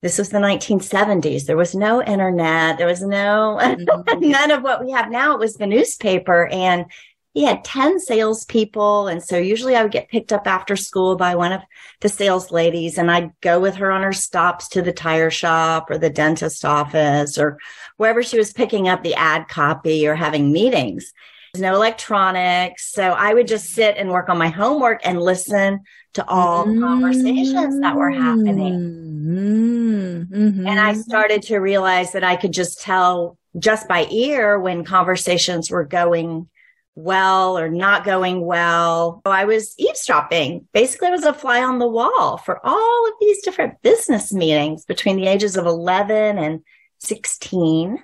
this 0.00 0.18
was 0.18 0.28
the 0.28 0.38
1970s. 0.38 1.46
There 1.46 1.56
was 1.56 1.74
no 1.74 2.02
internet. 2.02 2.78
There 2.78 2.86
was 2.86 3.02
no, 3.02 3.58
mm-hmm. 3.60 4.20
none 4.30 4.50
of 4.50 4.62
what 4.62 4.84
we 4.84 4.92
have 4.92 5.10
now. 5.10 5.34
It 5.34 5.40
was 5.40 5.54
the 5.54 5.66
newspaper 5.66 6.46
and 6.48 6.86
he 7.34 7.44
had 7.44 7.64
10 7.64 8.00
salespeople. 8.00 9.08
And 9.08 9.22
so 9.22 9.36
usually 9.36 9.76
I 9.76 9.82
would 9.82 9.92
get 9.92 10.08
picked 10.08 10.32
up 10.32 10.46
after 10.46 10.76
school 10.76 11.16
by 11.16 11.34
one 11.34 11.52
of 11.52 11.62
the 12.00 12.08
sales 12.08 12.50
ladies 12.50 12.96
and 12.96 13.10
I'd 13.10 13.32
go 13.40 13.60
with 13.60 13.76
her 13.76 13.90
on 13.90 14.02
her 14.02 14.12
stops 14.12 14.68
to 14.68 14.82
the 14.82 14.92
tire 14.92 15.30
shop 15.30 15.90
or 15.90 15.98
the 15.98 16.10
dentist 16.10 16.64
office 16.64 17.36
or 17.36 17.58
wherever 17.96 18.22
she 18.22 18.38
was 18.38 18.52
picking 18.52 18.88
up 18.88 19.02
the 19.02 19.14
ad 19.14 19.48
copy 19.48 20.06
or 20.06 20.14
having 20.14 20.52
meetings. 20.52 21.12
There's 21.52 21.62
no 21.62 21.74
electronics. 21.74 22.92
So 22.92 23.02
I 23.02 23.34
would 23.34 23.48
just 23.48 23.70
sit 23.70 23.96
and 23.96 24.10
work 24.10 24.28
on 24.28 24.38
my 24.38 24.48
homework 24.48 25.00
and 25.04 25.20
listen 25.20 25.80
to 26.14 26.26
all 26.28 26.66
mm-hmm. 26.66 26.82
conversations 26.82 27.80
that 27.80 27.96
were 27.96 28.10
happening. 28.10 29.08
Mm-hmm. 30.30 30.66
And 30.66 30.80
I 30.80 30.94
started 30.94 31.42
to 31.42 31.58
realize 31.58 32.12
that 32.12 32.24
I 32.24 32.36
could 32.36 32.52
just 32.52 32.80
tell 32.80 33.36
just 33.58 33.88
by 33.88 34.06
ear 34.10 34.58
when 34.58 34.84
conversations 34.84 35.70
were 35.70 35.84
going 35.84 36.48
well 36.94 37.56
or 37.56 37.68
not 37.68 38.04
going 38.04 38.44
well. 38.44 39.22
So 39.26 39.32
I 39.32 39.44
was 39.44 39.74
eavesdropping. 39.78 40.66
Basically, 40.72 41.08
I 41.08 41.12
was 41.12 41.24
a 41.24 41.32
fly 41.32 41.62
on 41.62 41.78
the 41.78 41.86
wall 41.86 42.36
for 42.38 42.60
all 42.64 43.08
of 43.08 43.14
these 43.20 43.42
different 43.42 43.80
business 43.82 44.32
meetings 44.32 44.84
between 44.84 45.16
the 45.16 45.28
ages 45.28 45.56
of 45.56 45.66
11 45.66 46.38
and 46.38 46.60
16. 46.98 47.98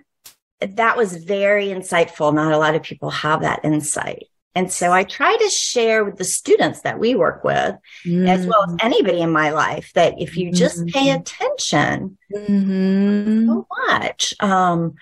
That 0.61 0.97
was 0.97 1.17
very 1.17 1.67
insightful. 1.67 2.33
Not 2.33 2.53
a 2.53 2.59
lot 2.59 2.77
of 2.77 2.83
people 2.83 3.11
have 3.11 3.41
that 3.41 3.65
insight. 3.65 4.27
And 4.55 4.71
so 4.71 4.93
I 4.93 5.03
try 5.03 5.37
to 5.37 5.49
share 5.49 6.05
with 6.05 6.17
the 6.17 6.25
students 6.25 6.83
that 6.83 6.99
we 6.99 7.15
work 7.15 7.43
with, 7.43 7.77
mm-hmm. 8.07 8.29
as 8.29 8.47
well 8.47 8.65
as 8.69 8.75
mm. 8.75 8.79
anybody 8.83 9.21
in 9.21 9.31
my 9.31 9.51
life, 9.51 9.91
that 9.95 10.15
if 10.19 10.37
you 10.37 10.53
just 10.53 10.79
mm-hmm. 10.79 10.99
pay 10.99 11.11
attention 11.11 12.17
mm-hmm. 12.33 13.47
so 13.47 13.67
much, 13.89 14.35
um, 14.41 14.95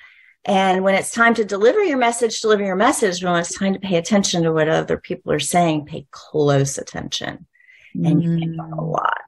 and 0.45 0.83
when 0.83 0.95
it's 0.95 1.13
time 1.13 1.35
to 1.35 1.45
deliver 1.45 1.83
your 1.85 1.99
message, 1.99 2.41
deliver 2.41 2.65
your 2.65 2.77
message. 2.77 3.23
When 3.23 3.37
it's 3.37 3.57
time 3.57 3.75
to 3.75 3.79
pay 3.79 3.97
attention 3.97 4.43
to 4.43 4.53
what 4.53 4.69
other 4.69 4.97
people 4.97 5.33
are 5.33 5.39
saying, 5.39 5.87
pay 5.87 6.07
close 6.11 6.79
attention, 6.79 7.47
and 7.95 8.23
you 8.23 8.39
pick 8.39 8.59
up 8.59 8.73
a 8.73 8.77
mm. 8.77 8.93
lot. 8.93 9.21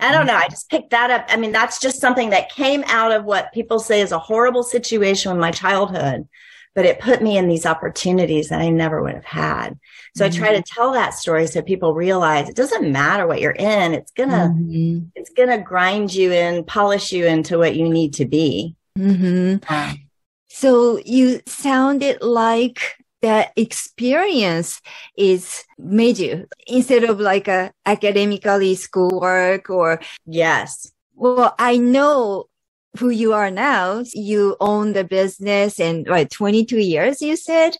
I 0.00 0.12
don't 0.12 0.26
know. 0.26 0.34
I 0.34 0.48
just 0.48 0.68
picked 0.68 0.90
that 0.90 1.10
up. 1.10 1.26
I 1.28 1.36
mean, 1.36 1.52
that's 1.52 1.80
just 1.80 2.00
something 2.00 2.30
that 2.30 2.50
came 2.50 2.84
out 2.86 3.12
of 3.12 3.24
what 3.24 3.52
people 3.52 3.78
say 3.78 4.00
is 4.00 4.12
a 4.12 4.18
horrible 4.18 4.62
situation 4.62 5.32
in 5.32 5.38
my 5.38 5.50
childhood 5.50 6.28
but 6.76 6.84
it 6.84 7.00
put 7.00 7.22
me 7.22 7.38
in 7.38 7.48
these 7.48 7.64
opportunities 7.64 8.50
that 8.50 8.60
I 8.60 8.68
never 8.68 9.02
would 9.02 9.14
have 9.14 9.24
had. 9.24 9.78
So 10.14 10.24
mm-hmm. 10.24 10.34
I 10.34 10.38
try 10.38 10.52
to 10.52 10.58
mm-hmm. 10.58 10.74
tell 10.74 10.92
that 10.92 11.14
story 11.14 11.46
so 11.46 11.62
people 11.62 11.94
realize 11.94 12.48
it 12.48 12.54
doesn't 12.54 12.92
matter 12.92 13.26
what 13.26 13.40
you're 13.40 13.52
in. 13.52 13.94
It's 13.94 14.12
gonna, 14.12 14.52
mm-hmm. 14.54 15.06
it's 15.14 15.30
gonna 15.30 15.58
grind 15.58 16.14
you 16.14 16.32
and 16.32 16.66
polish 16.66 17.12
you 17.12 17.26
into 17.26 17.56
what 17.56 17.76
you 17.76 17.88
need 17.88 18.12
to 18.14 18.26
be. 18.26 18.76
Mm-hmm. 18.98 19.72
Um, 19.72 20.08
so 20.48 20.98
you 20.98 21.40
sounded 21.46 22.20
like 22.20 22.96
that 23.22 23.52
experience 23.56 24.82
is 25.16 25.64
made 25.78 26.18
you 26.18 26.46
instead 26.66 27.04
of 27.04 27.20
like 27.20 27.48
a 27.48 27.72
academically 27.86 28.74
schoolwork 28.74 29.70
or 29.70 30.00
yes. 30.26 30.92
Well, 31.14 31.54
I 31.58 31.78
know 31.78 32.48
who 32.96 33.10
you 33.10 33.32
are 33.32 33.50
now. 33.50 34.02
You 34.12 34.56
own 34.60 34.92
the 34.92 35.04
business 35.04 35.78
and 35.80 36.06
what, 36.08 36.30
22 36.30 36.78
years, 36.78 37.22
you 37.22 37.36
said? 37.36 37.76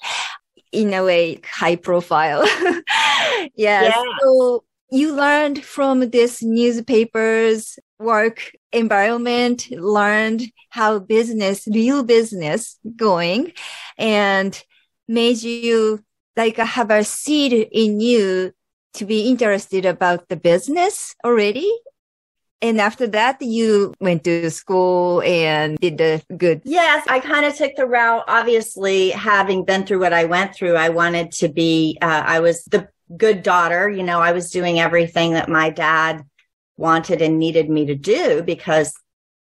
In 0.73 0.93
a 0.95 1.05
way, 1.05 1.41
high 1.45 1.77
profile. 1.77 2.45
yeah. 3.55 3.83
yeah. 3.83 4.03
So 4.23 4.65
you 4.91 5.15
learned 5.15 5.65
from 5.65 6.11
this 6.11 6.43
newspapers 6.43 7.79
work 7.99 8.53
environment, 8.73 9.71
learned 9.71 10.43
how 10.71 10.99
business, 10.99 11.67
real 11.67 12.05
business 12.05 12.79
going 12.97 13.53
and 13.99 14.63
made 15.09 15.43
you 15.43 16.05
like 16.37 16.57
have 16.57 16.91
a 16.91 17.03
seed 17.03 17.53
in 17.53 18.01
you 18.01 18.53
to 18.95 19.05
be 19.05 19.29
interested 19.29 19.85
about 19.87 20.29
the 20.29 20.37
business 20.37 21.15
already 21.25 21.71
and 22.63 22.81
after 22.81 23.07
that, 23.09 23.41
you 23.43 23.93
went 24.01 24.25
to 24.25 24.51
school 24.51 25.23
and 25.23 25.77
did 25.79 25.99
the 25.99 26.23
good. 26.37 26.63
Yes, 26.65 27.07
I 27.09 27.21
kind 27.21 27.45
of 27.45 27.55
took 27.55 27.77
the 27.77 27.87
route. 27.87 28.25
Obviously, 28.29 29.11
having 29.11 29.65
been 29.65 29.85
through 29.85 30.01
what 30.01 30.15
I 30.15 30.25
went 30.25 30.55
through, 30.55 30.77
I 30.77 30.89
wanted 30.89 31.33
to 31.33 31.49
be, 31.49 31.99
uh, 32.01 32.23
I 32.25 32.41
was 32.41 32.65
the 32.65 32.89
good 33.17 33.43
daughter. 33.43 33.91
You 33.91 34.03
know, 34.03 34.21
I 34.21 34.33
was 34.33 34.51
doing 34.51 34.81
everything 34.81 35.35
that 35.35 35.49
my 35.49 35.69
dad 35.69 36.25
wanted 36.79 37.21
and 37.21 37.39
needed 37.39 37.69
me 37.69 37.87
to 37.87 37.95
do 37.95 38.43
because 38.43 38.95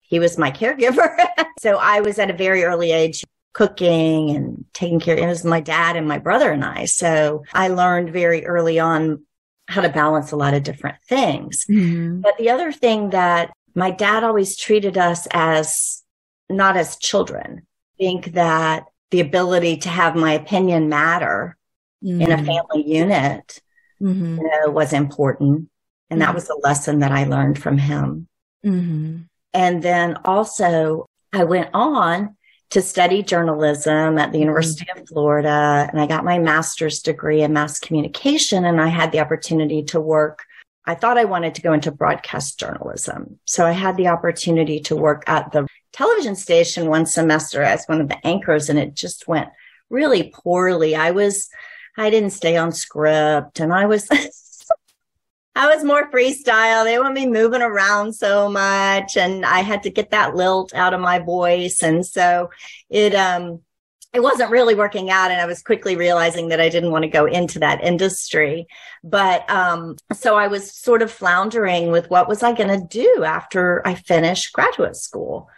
he 0.01 0.19
was 0.19 0.37
my 0.37 0.51
caregiver. 0.51 1.27
so 1.59 1.77
I 1.77 2.01
was 2.01 2.17
at 2.17 2.31
a 2.31 2.33
very 2.33 2.63
early 2.63 2.91
age 2.91 3.23
cooking 3.53 4.31
and 4.31 4.65
taking 4.73 4.99
care. 4.99 5.17
It 5.17 5.27
was 5.27 5.43
my 5.43 5.61
dad 5.61 5.95
and 5.95 6.07
my 6.07 6.17
brother 6.17 6.51
and 6.51 6.63
I. 6.63 6.85
So 6.85 7.43
I 7.53 7.67
learned 7.69 8.11
very 8.11 8.45
early 8.45 8.79
on 8.79 9.23
how 9.67 9.81
to 9.81 9.89
balance 9.89 10.31
a 10.31 10.37
lot 10.37 10.53
of 10.53 10.63
different 10.63 10.97
things. 11.07 11.65
Mm-hmm. 11.69 12.21
But 12.21 12.37
the 12.37 12.49
other 12.49 12.71
thing 12.71 13.11
that 13.11 13.51
my 13.75 13.91
dad 13.91 14.23
always 14.23 14.55
treated 14.55 14.97
us 14.97 15.27
as 15.31 16.03
not 16.49 16.77
as 16.77 16.97
children. 16.97 17.65
I 17.99 18.03
think 18.03 18.33
that 18.33 18.85
the 19.11 19.19
ability 19.19 19.77
to 19.77 19.89
have 19.89 20.15
my 20.15 20.33
opinion 20.33 20.89
matter 20.89 21.57
mm-hmm. 22.03 22.21
in 22.21 22.31
a 22.31 22.37
mm-hmm. 22.37 22.45
family 22.45 22.87
unit 22.87 23.61
mm-hmm. 24.01 24.37
you 24.37 24.43
know, 24.43 24.71
was 24.71 24.93
important. 24.93 25.69
And 26.09 26.21
that 26.21 26.27
mm-hmm. 26.27 26.35
was 26.35 26.49
a 26.49 26.55
lesson 26.55 26.99
that 26.99 27.11
I 27.11 27.25
learned 27.25 27.61
from 27.61 27.77
him. 27.77 28.27
Mm-hmm. 28.65 29.17
And 29.53 29.83
then 29.83 30.17
also 30.23 31.07
I 31.33 31.43
went 31.43 31.69
on 31.73 32.36
to 32.69 32.81
study 32.81 33.23
journalism 33.23 34.17
at 34.17 34.31
the 34.31 34.39
University 34.39 34.85
mm-hmm. 34.85 35.01
of 35.01 35.07
Florida. 35.07 35.87
And 35.89 36.01
I 36.01 36.07
got 36.07 36.25
my 36.25 36.37
master's 36.37 37.01
degree 37.01 37.41
in 37.41 37.53
mass 37.53 37.79
communication 37.79 38.65
and 38.65 38.81
I 38.81 38.87
had 38.87 39.11
the 39.11 39.19
opportunity 39.19 39.83
to 39.83 40.01
work. 40.01 40.43
I 40.85 40.95
thought 40.95 41.17
I 41.17 41.25
wanted 41.25 41.55
to 41.55 41.61
go 41.61 41.73
into 41.73 41.91
broadcast 41.91 42.59
journalism. 42.59 43.39
So 43.45 43.65
I 43.65 43.71
had 43.71 43.97
the 43.97 44.07
opportunity 44.07 44.79
to 44.81 44.95
work 44.95 45.23
at 45.27 45.51
the 45.51 45.67
television 45.93 46.35
station 46.35 46.87
one 46.87 47.05
semester 47.05 47.61
as 47.61 47.85
one 47.85 48.01
of 48.01 48.09
the 48.09 48.25
anchors 48.25 48.69
and 48.69 48.77
it 48.77 48.93
just 48.93 49.27
went 49.27 49.49
really 49.89 50.31
poorly. 50.33 50.95
I 50.95 51.11
was, 51.11 51.49
I 51.97 52.09
didn't 52.09 52.31
stay 52.31 52.57
on 52.57 52.71
script 52.71 53.59
and 53.59 53.73
I 53.73 53.85
was 53.85 54.07
I 55.57 55.73
was 55.73 55.83
more 55.83 56.07
freestyle. 56.11 56.83
They 56.83 56.99
want 56.99 57.15
me 57.15 57.25
moving 57.25 57.63
around 57.63 58.13
so 58.13 58.47
much 58.47 59.17
and 59.17 59.43
I 59.43 59.61
had 59.61 59.81
to 59.83 59.89
get 59.89 60.11
that 60.11 60.35
lilt 60.35 60.71
out 60.75 60.93
of 60.93 61.01
my 61.01 61.17
voice. 61.17 61.81
And 61.81 62.05
so 62.05 62.51
it, 62.91 63.15
um, 63.15 63.61
it 64.13 64.19
wasn't 64.19 64.51
really 64.51 64.75
working 64.75 65.09
out 65.09 65.31
and 65.31 65.41
I 65.41 65.47
was 65.47 65.63
quickly 65.63 65.95
realizing 65.95 66.49
that 66.49 66.61
I 66.61 66.69
didn't 66.69 66.91
want 66.91 67.05
to 67.05 67.09
go 67.09 67.25
into 67.25 67.57
that 67.57 67.83
industry. 67.83 68.67
But, 69.03 69.49
um, 69.49 69.95
so 70.13 70.35
I 70.35 70.45
was 70.45 70.71
sort 70.71 71.01
of 71.01 71.11
floundering 71.11 71.89
with 71.89 72.07
what 72.11 72.29
was 72.29 72.43
I 72.43 72.53
going 72.53 72.79
to 72.79 72.87
do 72.87 73.23
after 73.23 73.81
I 73.83 73.95
finished 73.95 74.53
graduate 74.53 74.95
school. 74.95 75.49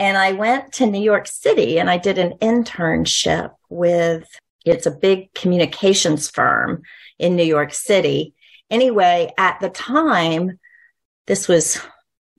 And 0.00 0.18
I 0.18 0.32
went 0.32 0.72
to 0.74 0.86
New 0.86 1.00
York 1.00 1.28
City 1.28 1.78
and 1.78 1.88
I 1.88 1.98
did 1.98 2.18
an 2.18 2.32
internship 2.38 3.52
with, 3.68 4.26
it's 4.64 4.86
a 4.86 4.90
big 4.90 5.32
communications 5.34 6.28
firm 6.28 6.82
in 7.20 7.36
New 7.36 7.44
York 7.44 7.72
City 7.72 8.34
anyway, 8.70 9.32
at 9.38 9.60
the 9.60 9.70
time, 9.70 10.58
this 11.26 11.48
was 11.48 11.80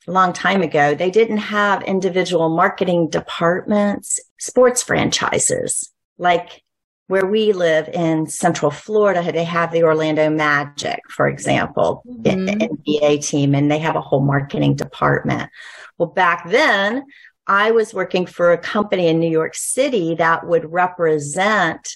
a 0.08 0.12
long 0.12 0.34
time 0.34 0.62
ago, 0.62 0.96
they 0.96 1.12
didn't 1.12 1.38
have 1.38 1.84
individual 1.84 2.50
marketing 2.50 3.10
departments, 3.10 4.20
sports 4.38 4.82
franchises 4.82 5.92
like 6.20 6.64
where 7.08 7.26
we 7.26 7.54
live 7.54 7.90
in 7.90 8.28
Central 8.28 8.70
Florida, 8.70 9.32
they 9.32 9.44
have 9.44 9.72
the 9.72 9.82
Orlando 9.82 10.30
Magic, 10.30 11.00
for 11.10 11.28
example, 11.28 12.04
mm-hmm. 12.08 12.62
NBA 12.62 13.28
team, 13.28 13.56
and 13.56 13.72
they 13.72 13.80
have 13.80 13.96
a 13.96 14.02
whole 14.02 14.20
marketing 14.20 14.76
department. 14.76 15.50
Well, 15.98 16.10
back 16.10 16.48
then, 16.48 17.06
I 17.48 17.72
was 17.72 17.96
working 17.96 18.28
for 18.28 18.52
a 18.52 18.60
company 18.60 19.08
in 19.08 19.20
New 19.20 19.30
York 19.30 19.56
City 19.56 20.14
that 20.16 20.46
would 20.46 20.72
represent 20.72 21.96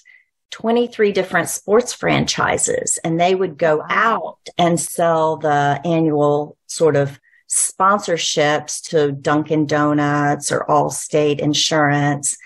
23 0.50 1.12
different 1.12 1.48
sports 1.48 1.92
franchises 1.92 2.98
and 3.02 3.20
they 3.20 3.34
would 3.34 3.58
go 3.58 3.82
out 3.88 4.38
and 4.56 4.78
sell 4.78 5.36
the 5.36 5.80
annual 5.84 6.56
sort 6.66 6.96
of 6.96 7.18
sponsorships 7.48 8.82
to 8.90 9.12
Dunkin' 9.12 9.66
Donuts 9.66 10.50
or 10.50 10.64
Allstate 10.68 11.40
Insurance 11.40 12.36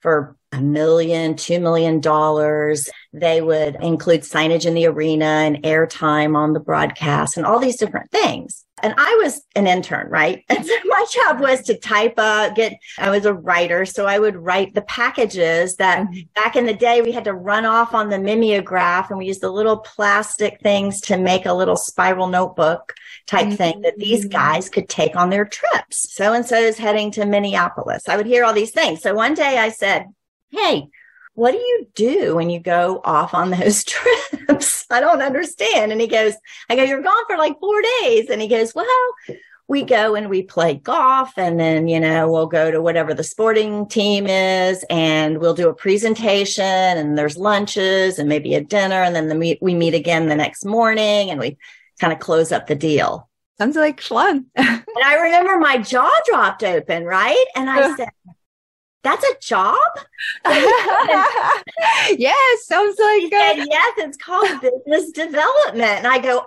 for 0.00 0.36
a 0.52 0.60
million, 0.60 1.36
two 1.36 1.60
million 1.60 2.00
dollars. 2.00 2.88
They 3.12 3.40
would 3.40 3.76
include 3.80 4.22
signage 4.22 4.66
in 4.66 4.74
the 4.74 4.86
arena 4.86 5.24
and 5.24 5.62
airtime 5.62 6.36
on 6.36 6.52
the 6.52 6.60
broadcast 6.60 7.36
and 7.36 7.46
all 7.46 7.58
these 7.58 7.76
different 7.76 8.10
things. 8.10 8.64
And 8.82 8.94
I 8.96 9.20
was 9.22 9.42
an 9.54 9.66
intern, 9.66 10.08
right? 10.08 10.44
And 10.50 10.66
so 10.66 10.74
my 10.84 11.06
job 11.10 11.40
was 11.40 11.62
to 11.62 11.78
type 11.78 12.14
up, 12.18 12.54
get, 12.54 12.74
I 12.98 13.08
was 13.10 13.24
a 13.24 13.32
writer. 13.32 13.86
So 13.86 14.06
I 14.06 14.18
would 14.18 14.36
write 14.36 14.74
the 14.74 14.82
packages 14.82 15.76
that 15.76 16.00
mm-hmm. 16.00 16.20
back 16.34 16.56
in 16.56 16.66
the 16.66 16.74
day 16.74 17.00
we 17.00 17.12
had 17.12 17.24
to 17.24 17.32
run 17.32 17.64
off 17.64 17.94
on 17.94 18.10
the 18.10 18.18
mimeograph 18.18 19.10
and 19.10 19.18
we 19.18 19.26
used 19.26 19.40
the 19.40 19.50
little 19.50 19.78
plastic 19.78 20.60
things 20.60 21.00
to 21.02 21.16
make 21.16 21.46
a 21.46 21.54
little 21.54 21.76
spiral 21.76 22.26
notebook 22.26 22.94
type 23.26 23.46
mm-hmm. 23.46 23.54
thing 23.54 23.80
that 23.82 23.96
these 23.96 24.20
mm-hmm. 24.20 24.30
guys 24.30 24.68
could 24.68 24.88
take 24.88 25.16
on 25.16 25.30
their 25.30 25.44
trips. 25.44 26.12
So 26.12 26.32
and 26.32 26.44
so 26.44 26.56
is 26.56 26.78
heading 26.78 27.10
to 27.12 27.24
Minneapolis. 27.24 28.08
I 28.08 28.16
would 28.16 28.26
hear 28.26 28.44
all 28.44 28.52
these 28.52 28.72
things. 28.72 29.00
So 29.00 29.14
one 29.14 29.34
day 29.34 29.58
I 29.58 29.70
said, 29.70 30.06
Hey, 30.50 30.88
what 31.40 31.52
do 31.52 31.56
you 31.56 31.86
do 31.94 32.36
when 32.36 32.50
you 32.50 32.60
go 32.60 33.00
off 33.02 33.32
on 33.32 33.48
those 33.48 33.82
trips? 33.84 34.84
I 34.90 35.00
don't 35.00 35.22
understand. 35.22 35.90
And 35.90 35.98
he 35.98 36.06
goes, 36.06 36.34
I 36.68 36.76
go, 36.76 36.82
you're 36.82 37.00
gone 37.00 37.24
for 37.26 37.38
like 37.38 37.58
four 37.58 37.80
days. 38.02 38.28
And 38.28 38.42
he 38.42 38.46
goes, 38.46 38.74
well, 38.74 38.86
we 39.66 39.82
go 39.82 40.14
and 40.14 40.28
we 40.28 40.42
play 40.42 40.74
golf 40.74 41.38
and 41.38 41.58
then, 41.58 41.88
you 41.88 41.98
know, 41.98 42.30
we'll 42.30 42.46
go 42.46 42.70
to 42.70 42.82
whatever 42.82 43.14
the 43.14 43.24
sporting 43.24 43.88
team 43.88 44.26
is 44.26 44.84
and 44.90 45.38
we'll 45.38 45.54
do 45.54 45.70
a 45.70 45.74
presentation 45.74 46.62
and 46.62 47.16
there's 47.16 47.38
lunches 47.38 48.18
and 48.18 48.28
maybe 48.28 48.54
a 48.54 48.60
dinner. 48.60 49.02
And 49.02 49.16
then 49.16 49.28
the 49.28 49.34
meet, 49.34 49.62
we 49.62 49.74
meet 49.74 49.94
again 49.94 50.28
the 50.28 50.36
next 50.36 50.66
morning 50.66 51.30
and 51.30 51.40
we 51.40 51.56
kind 52.00 52.12
of 52.12 52.18
close 52.18 52.52
up 52.52 52.66
the 52.66 52.74
deal. 52.74 53.30
Sounds 53.56 53.76
like 53.76 54.02
fun. 54.02 54.44
and 54.56 54.84
I 55.02 55.14
remember 55.14 55.56
my 55.58 55.78
jaw 55.78 56.10
dropped 56.26 56.64
open, 56.64 57.04
right? 57.04 57.46
And 57.56 57.70
I 57.70 57.96
said, 57.96 58.10
that's 59.02 59.24
a 59.24 59.34
job? 59.40 59.76
yes, 62.18 62.66
sounds 62.66 62.98
like 62.98 63.24
a- 63.24 63.66
yes, 63.68 63.94
it's 63.98 64.18
called 64.18 64.60
business 64.60 65.10
development. 65.12 65.98
And 65.98 66.06
I 66.06 66.18
go, 66.18 66.44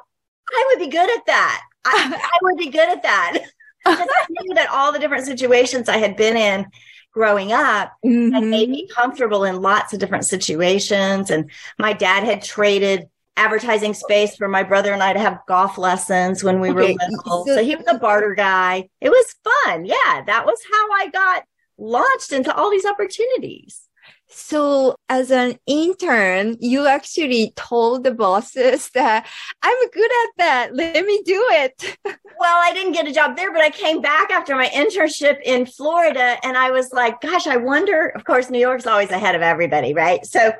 I 0.49 0.65
would 0.69 0.79
be 0.79 0.91
good 0.91 1.09
at 1.09 1.25
that. 1.25 1.61
I, 1.85 2.21
I 2.23 2.37
would 2.43 2.57
be 2.57 2.69
good 2.69 2.89
at 2.89 3.03
that. 3.03 3.39
I 3.85 4.07
knew 4.29 4.53
that 4.55 4.69
all 4.69 4.91
the 4.91 4.99
different 4.99 5.25
situations 5.25 5.89
I 5.89 5.97
had 5.97 6.15
been 6.15 6.37
in 6.37 6.67
growing 7.11 7.51
up 7.51 7.93
mm-hmm. 8.05 8.33
had 8.33 8.43
made 8.43 8.69
me 8.69 8.87
comfortable 8.87 9.43
in 9.43 9.61
lots 9.61 9.93
of 9.93 9.99
different 9.99 10.25
situations. 10.25 11.29
And 11.29 11.51
my 11.77 11.93
dad 11.93 12.23
had 12.23 12.41
traded 12.41 13.07
advertising 13.35 13.93
space 13.93 14.35
for 14.35 14.47
my 14.47 14.63
brother 14.63 14.93
and 14.93 15.01
I 15.01 15.13
to 15.13 15.19
have 15.19 15.39
golf 15.47 15.77
lessons 15.77 16.43
when 16.43 16.59
we 16.59 16.69
okay. 16.69 16.93
were 16.93 16.97
little. 17.09 17.45
So 17.45 17.63
he 17.63 17.75
was 17.75 17.85
a 17.87 17.97
barter 17.97 18.35
guy. 18.35 18.89
It 19.01 19.09
was 19.09 19.35
fun. 19.43 19.85
Yeah, 19.85 20.23
that 20.25 20.45
was 20.45 20.59
how 20.71 20.91
I 20.91 21.09
got 21.09 21.43
launched 21.77 22.31
into 22.31 22.55
all 22.55 22.71
these 22.71 22.85
opportunities. 22.85 23.87
So 24.27 24.95
as 25.09 25.31
an 25.31 25.59
intern, 25.67 26.57
you 26.59 26.87
actually 26.87 27.53
told 27.55 28.03
the 28.03 28.13
bosses 28.13 28.89
that 28.91 29.27
I'm 29.61 29.89
good 29.91 30.11
at 30.11 30.29
that. 30.37 30.75
Let 30.75 31.05
me 31.05 31.21
do 31.23 31.45
it. 31.51 31.97
well, 32.05 32.17
I 32.41 32.73
didn't 32.73 32.93
get 32.93 33.07
a 33.07 33.13
job 33.13 33.37
there, 33.37 33.53
but 33.53 33.61
I 33.61 33.69
came 33.69 34.01
back 34.01 34.31
after 34.31 34.55
my 34.55 34.67
internship 34.69 35.39
in 35.43 35.65
Florida 35.65 36.37
and 36.43 36.57
I 36.57 36.71
was 36.71 36.91
like, 36.91 37.21
gosh, 37.21 37.47
I 37.47 37.57
wonder, 37.57 38.07
of 38.09 38.25
course, 38.25 38.49
New 38.49 38.59
York's 38.59 38.87
always 38.87 39.11
ahead 39.11 39.35
of 39.35 39.41
everybody, 39.41 39.93
right? 39.93 40.25
So 40.25 40.51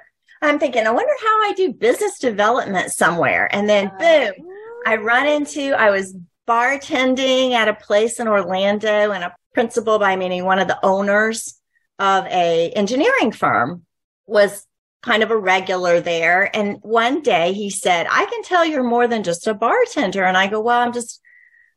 I'm 0.41 0.60
thinking, 0.60 0.86
I 0.86 0.91
wonder 0.91 1.13
how 1.22 1.50
I 1.50 1.53
do 1.55 1.74
business 1.74 2.20
development 2.20 2.91
somewhere. 2.91 3.53
And 3.53 3.67
then 3.67 3.88
uh, 3.88 3.98
boom, 3.98 4.48
I 4.86 4.98
run 4.98 5.27
into, 5.27 5.74
I 5.74 5.89
was 5.89 6.15
bartending 6.48 7.51
at 7.51 7.70
a 7.70 7.74
place 7.74 8.20
in 8.20 8.27
Orlando 8.27 9.12
and 9.12 9.24
a 9.24 9.36
principal 9.53 10.00
by 10.00 10.15
meaning 10.15 10.45
one 10.45 10.60
of 10.60 10.67
the 10.67 10.83
owners 10.83 11.60
of 12.00 12.25
a 12.25 12.72
engineering 12.75 13.31
firm 13.31 13.83
was 14.25 14.65
kind 15.01 15.22
of 15.22 15.31
a 15.31 15.38
regular 15.38 16.00
there. 16.00 16.55
And 16.55 16.77
one 16.81 17.22
day 17.22 17.53
he 17.53 17.69
said, 17.69 18.07
I 18.10 18.25
can 18.25 18.43
tell 18.43 18.65
you're 18.65 18.83
more 18.83 19.07
than 19.07 19.24
just 19.24 19.48
a 19.48 19.53
bartender. 19.53 20.24
And 20.24 20.38
I 20.38 20.48
go, 20.48 20.62
well, 20.62 20.79
I'm 20.79 20.93
just 20.93 21.22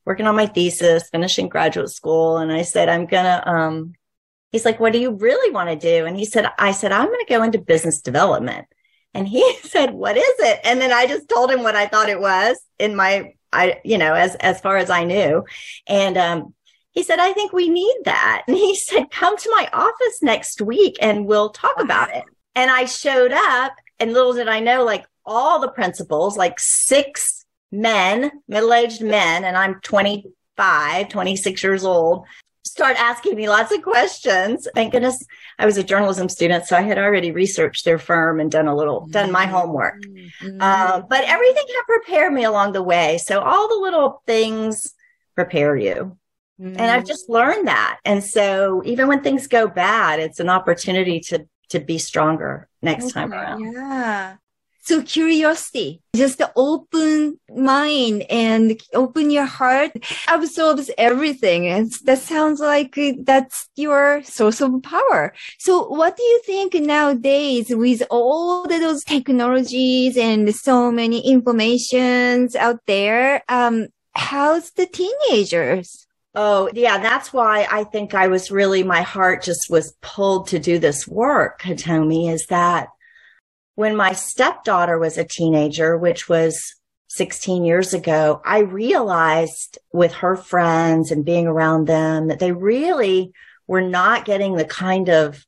working 0.05 0.27
on 0.27 0.37
my 0.37 0.47
thesis, 0.47 1.09
finishing 1.11 1.49
graduate 1.49 1.91
school. 1.91 2.39
And 2.39 2.53
I 2.53 2.63
said, 2.63 2.89
I'm 2.89 3.07
gonna, 3.07 3.43
um, 3.45 3.95
he's 4.53 4.65
like, 4.65 4.79
what 4.79 4.93
do 4.93 5.01
you 5.01 5.11
really 5.11 5.53
want 5.53 5.69
to 5.69 5.77
do? 5.77 6.07
And 6.07 6.17
he 6.17 6.25
said, 6.25 6.47
I 6.59 6.71
said, 6.71 6.93
I'm 6.93 7.09
going 7.09 7.25
to 7.25 7.33
go 7.33 7.43
into 7.43 7.59
business 7.59 8.01
development. 8.01 8.67
And 9.13 9.27
he 9.27 9.57
said, 9.63 9.93
what 9.93 10.17
is 10.17 10.35
it? 10.39 10.61
And 10.65 10.81
then 10.81 10.93
I 10.93 11.07
just 11.07 11.29
told 11.29 11.51
him 11.51 11.63
what 11.63 11.77
I 11.77 11.89
thought 11.89 12.09
it 12.09 12.21
was 12.21 12.59
in 12.79 12.95
my, 12.95 13.35
I, 13.53 13.81
you 13.85 13.99
know, 13.99 14.15
as, 14.15 14.37
as 14.37 14.61
far 14.61 14.77
as 14.77 14.89
I 14.89 15.05
knew. 15.05 15.45
And, 15.87 16.17
um, 16.17 16.55
he 16.97 17.03
said, 17.03 17.19
I 17.19 17.33
think 17.35 17.53
we 17.53 17.69
need 17.69 17.95
that. 18.07 18.45
And 18.49 18.57
he 18.57 18.75
said, 18.75 19.11
come 19.11 19.37
to 19.37 19.51
my 19.55 19.69
office 19.73 20.23
next 20.23 20.61
week 20.63 20.97
and 21.01 21.27
we'll 21.27 21.51
talk 21.51 21.79
about 21.79 22.13
it. 22.17 22.25
And 22.57 22.71
I 22.71 22.87
showed 22.87 23.33
up 23.33 23.75
and 24.01 24.13
little 24.13 24.33
did 24.33 24.49
I 24.49 24.61
know, 24.61 24.83
like 24.83 25.05
all 25.25 25.61
the 25.61 25.69
principals, 25.69 26.39
like 26.39 26.59
six 26.59 27.45
men, 27.71 28.31
middle-aged 28.49 29.03
men, 29.03 29.45
and 29.45 29.57
I'm 29.57 29.81
25, 29.83 31.09
26 31.09 31.63
years 31.63 31.85
old, 31.85 32.25
start 32.65 32.97
asking 32.99 33.37
me 33.37 33.49
lots 33.49 33.75
of 33.75 33.83
questions. 33.83 34.67
Thank 34.75 34.93
goodness 34.93 35.25
I 35.59 35.67
was 35.67 35.77
a 35.77 35.83
journalism 35.83 36.31
student, 36.31 36.65
so 36.67 36.77
I 36.77 36.83
had 36.83 36.99
already 36.99 37.31
researched 37.31 37.85
their 37.85 37.99
firm 37.99 38.41
and 38.41 38.51
done 38.51 38.69
a 38.69 38.77
little, 38.77 39.07
done 39.07 39.31
my 39.31 39.45
homework. 39.45 40.03
Mm-hmm. 40.03 40.59
Uh, 40.61 41.01
but 41.01 41.25
everything 41.25 41.65
had 41.69 41.83
prepared 41.87 42.33
me 42.33 42.45
along 42.45 42.73
the 42.73 42.83
way. 42.83 43.19
So 43.19 43.41
all 43.41 43.69
the 43.69 43.83
little 43.83 44.23
things 44.27 44.95
prepare 45.35 45.77
you. 45.77 46.17
Mm-hmm. 46.61 46.79
And 46.79 46.91
I've 46.91 47.01
mm-hmm. 47.01 47.09
just 47.09 47.29
learned 47.29 47.69
that. 47.69 47.99
And 48.05 48.23
so 48.25 48.83
even 48.85 49.09
when 49.09 49.23
things 49.23 49.47
go 49.47 49.69
bad, 49.69 50.21
it's 50.21 50.41
an 50.41 50.49
opportunity 50.49 51.21
to 51.21 51.47
to 51.69 51.81
be 51.81 51.99
stronger 51.99 52.69
next 52.81 53.07
okay, 53.07 53.13
time 53.13 53.33
around. 53.33 53.73
Yeah. 53.73 54.37
So 54.87 55.03
curiosity, 55.03 56.01
just 56.15 56.41
open 56.55 57.41
mind 57.53 58.23
and 58.31 58.81
open 58.95 59.33
your 59.33 59.45
heart 59.45 59.91
absorbs 60.29 60.93
everything. 60.97 61.67
And 61.67 61.91
that 62.05 62.19
sounds 62.19 62.61
like 62.61 62.97
that's 63.25 63.69
your 63.75 64.23
source 64.23 64.61
of 64.61 64.81
power. 64.85 65.35
So 65.59 65.89
what 65.89 66.17
do 66.17 66.23
you 66.23 66.41
think 66.47 66.75
nowadays 66.75 67.67
with 67.75 68.05
all 68.11 68.63
of 68.63 68.69
those 68.69 69.03
technologies 69.03 70.17
and 70.17 70.55
so 70.55 70.93
many 70.93 71.19
informations 71.33 72.55
out 72.55 72.79
there? 72.87 73.43
Um, 73.49 73.89
how's 74.15 74.71
the 74.71 74.87
teenagers? 74.87 76.06
Oh, 76.39 76.69
yeah. 76.75 76.99
That's 76.99 77.33
why 77.33 77.67
I 77.71 77.85
think 77.85 78.15
I 78.15 78.29
was 78.29 78.51
really, 78.51 78.83
my 78.83 79.01
heart 79.01 79.43
just 79.43 79.71
was 79.71 79.97
pulled 80.03 80.49
to 80.49 80.59
do 80.59 80.79
this 80.79 81.09
work, 81.09 81.63
Hitomi, 81.63 82.31
is 82.31 82.47
that 82.51 82.89
when 83.75 83.97
my 83.97 84.13
stepdaughter 84.13 84.99
was 84.99 85.17
a 85.17 85.25
teenager, 85.25 85.97
which 85.97 86.29
was 86.29 86.63
16 87.09 87.65
years 87.65 87.95
ago, 87.95 88.43
I 88.45 88.59
realized 88.59 89.79
with 89.93 90.13
her 90.13 90.37
friends 90.37 91.11
and 91.11 91.25
being 91.25 91.47
around 91.47 91.87
them 91.87 92.29
that 92.29 92.39
they 92.39 92.53
really 92.53 93.33
were 93.67 93.81
not 93.81 94.27
getting 94.27 94.57
the 94.57 94.65
kind 94.67 95.09
of 95.09 95.47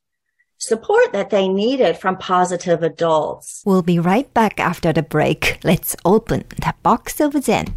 support 0.57 1.13
that 1.13 1.29
they 1.29 1.47
needed 1.47 1.97
from 1.97 2.17
positive 2.17 2.81
adults. 2.83 3.61
We'll 3.65 3.83
be 3.83 3.99
right 3.99 4.31
back 4.33 4.59
after 4.59 4.91
the 4.91 5.03
break. 5.03 5.59
Let's 5.63 5.95
open 6.03 6.45
the 6.49 6.73
box 6.81 7.19
of 7.19 7.33
Zen. 7.43 7.75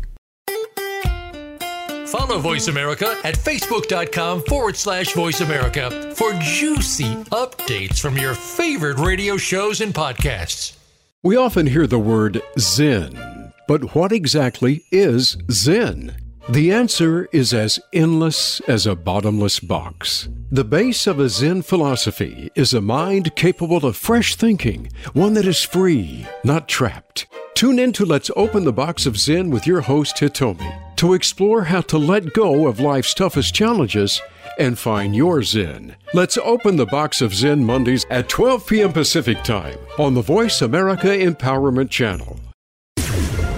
Follow 2.12 2.38
Voice 2.38 2.68
America 2.68 3.16
at 3.24 3.36
facebook.com 3.36 4.42
forward 4.42 4.76
slash 4.76 5.14
voice 5.14 5.40
America 5.40 6.12
for 6.14 6.34
juicy 6.34 7.14
updates 7.32 7.98
from 7.98 8.18
your 8.18 8.34
favorite 8.34 8.98
radio 8.98 9.38
shows 9.38 9.80
and 9.80 9.94
podcasts. 9.94 10.76
We 11.22 11.36
often 11.36 11.66
hear 11.66 11.86
the 11.86 11.98
word 11.98 12.42
Zen, 12.58 13.54
but 13.66 13.94
what 13.94 14.12
exactly 14.12 14.84
is 14.92 15.38
Zen? 15.50 16.14
The 16.50 16.70
answer 16.70 17.30
is 17.32 17.54
as 17.54 17.80
endless 17.94 18.60
as 18.68 18.86
a 18.86 18.94
bottomless 18.94 19.58
box. 19.58 20.28
The 20.50 20.64
base 20.64 21.06
of 21.06 21.18
a 21.18 21.30
Zen 21.30 21.62
philosophy 21.62 22.50
is 22.54 22.74
a 22.74 22.82
mind 22.82 23.34
capable 23.36 23.86
of 23.86 23.96
fresh 23.96 24.36
thinking, 24.36 24.90
one 25.14 25.32
that 25.32 25.46
is 25.46 25.62
free, 25.62 26.26
not 26.44 26.68
trapped. 26.68 27.26
Tune 27.54 27.78
in 27.78 27.90
to 27.94 28.04
Let's 28.04 28.30
Open 28.36 28.64
the 28.64 28.72
Box 28.72 29.06
of 29.06 29.16
Zen 29.16 29.48
with 29.48 29.66
your 29.66 29.80
host, 29.80 30.16
Hitomi 30.16 30.91
to 31.02 31.14
explore 31.14 31.64
how 31.64 31.80
to 31.80 31.98
let 31.98 32.32
go 32.32 32.68
of 32.68 32.78
life's 32.78 33.12
toughest 33.12 33.52
challenges 33.52 34.22
and 34.56 34.78
find 34.78 35.16
your 35.16 35.42
Zen. 35.42 35.96
Let's 36.14 36.38
open 36.38 36.76
the 36.76 36.86
box 36.86 37.20
of 37.20 37.34
Zen 37.34 37.64
Mondays 37.64 38.06
at 38.08 38.28
12 38.28 38.68
p.m. 38.68 38.92
Pacific 38.92 39.42
Time 39.42 39.78
on 39.98 40.14
the 40.14 40.22
Voice 40.22 40.62
America 40.62 41.08
Empowerment 41.08 41.90
Channel. 41.90 42.38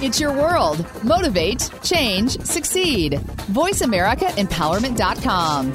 It's 0.00 0.20
your 0.20 0.32
world. 0.32 0.86
Motivate, 1.02 1.68
change, 1.82 2.40
succeed. 2.42 3.14
VoiceAmericaEmpowerment.com. 3.50 5.72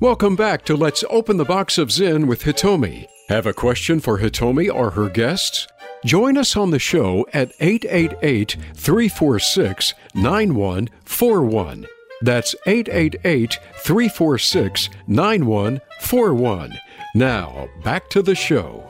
Welcome 0.00 0.36
back 0.36 0.64
to 0.66 0.76
Let's 0.76 1.02
Open 1.10 1.36
the 1.36 1.44
Box 1.44 1.78
of 1.78 1.90
Zen 1.90 2.28
with 2.28 2.44
Hitomi. 2.44 3.06
Have 3.28 3.46
a 3.46 3.52
question 3.52 3.98
for 4.00 4.20
Hitomi 4.20 4.72
or 4.72 4.92
her 4.92 5.08
guests? 5.08 5.66
Join 6.04 6.38
us 6.38 6.56
on 6.56 6.70
the 6.70 6.78
show 6.78 7.26
at 7.34 7.52
888 7.60 8.56
346 8.74 9.94
9141. 10.14 11.86
That's 12.22 12.54
888 12.66 13.58
346 13.76 14.90
9141. 15.06 16.78
Now, 17.14 17.68
back 17.82 18.08
to 18.10 18.22
the 18.22 18.34
show. 18.34 18.86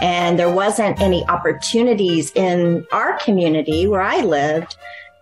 And 0.00 0.38
there 0.38 0.50
wasn't 0.50 1.00
any 1.00 1.24
opportunities 1.26 2.32
in 2.34 2.84
our 2.92 3.18
community 3.18 3.86
where 3.86 4.02
I 4.02 4.22
lived 4.22 4.76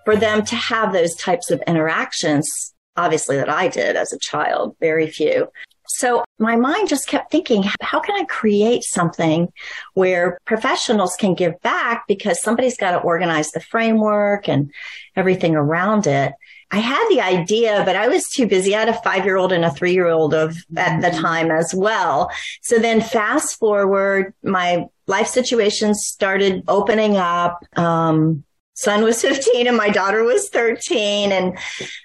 for 0.05 0.17
them 0.17 0.45
to 0.47 0.57
have 0.57 0.93
those 0.93 1.15
types 1.17 1.51
of 1.51 1.63
interactions, 1.67 2.73
obviously, 2.97 3.37
that 3.37 3.51
I 3.51 3.69
did 3.69 3.97
as 3.97 4.13
a 4.13 4.19
child, 4.19 4.77
very 4.81 5.11
few. 5.11 5.49
So 5.93 6.25
my 6.39 6.57
mind 6.57 6.89
just 6.89 7.09
kept 7.09 7.33
thinking, 7.33 7.65
how 7.81 8.01
can 8.01 8.15
I 8.15 8.25
create 8.25 8.85
something 8.85 9.49
where 9.95 10.39
professionals 10.45 11.17
can 11.17 11.35
give 11.35 11.61
back 11.63 12.05
because 12.07 12.41
somebody's 12.41 12.77
got 12.77 12.93
to 12.93 12.99
organize 12.99 13.51
the 13.51 13.61
framework 13.61 14.49
and 14.49 14.71
everything 15.17 15.57
around 15.57 16.07
it. 16.07 16.33
I 16.71 16.79
had 16.79 17.09
the 17.11 17.21
idea, 17.21 17.83
but 17.85 17.97
I 17.97 18.07
was 18.07 18.29
too 18.29 18.47
busy. 18.47 18.75
I 18.75 18.81
had 18.81 18.89
a 18.89 19.03
five 19.03 19.25
year 19.25 19.37
old 19.37 19.53
and 19.53 19.65
a 19.65 19.71
three 19.71 19.93
year 19.93 20.07
old 20.07 20.33
of 20.33 20.57
at 20.77 21.01
the 21.01 21.09
mm-hmm. 21.09 21.21
time 21.21 21.51
as 21.51 21.75
well. 21.75 22.31
So 22.63 22.79
then 22.79 23.01
fast 23.01 23.59
forward, 23.59 24.33
my 24.45 24.87
life 25.09 25.27
situation 25.27 25.95
started 25.95 26.63
opening 26.69 27.17
up. 27.17 27.65
Um, 27.77 28.45
son 28.75 29.03
was 29.03 29.21
15 29.23 29.67
and 29.67 29.77
my 29.77 29.91
daughter 29.91 30.23
was 30.23 30.49
13. 30.51 31.33
And 31.33 31.59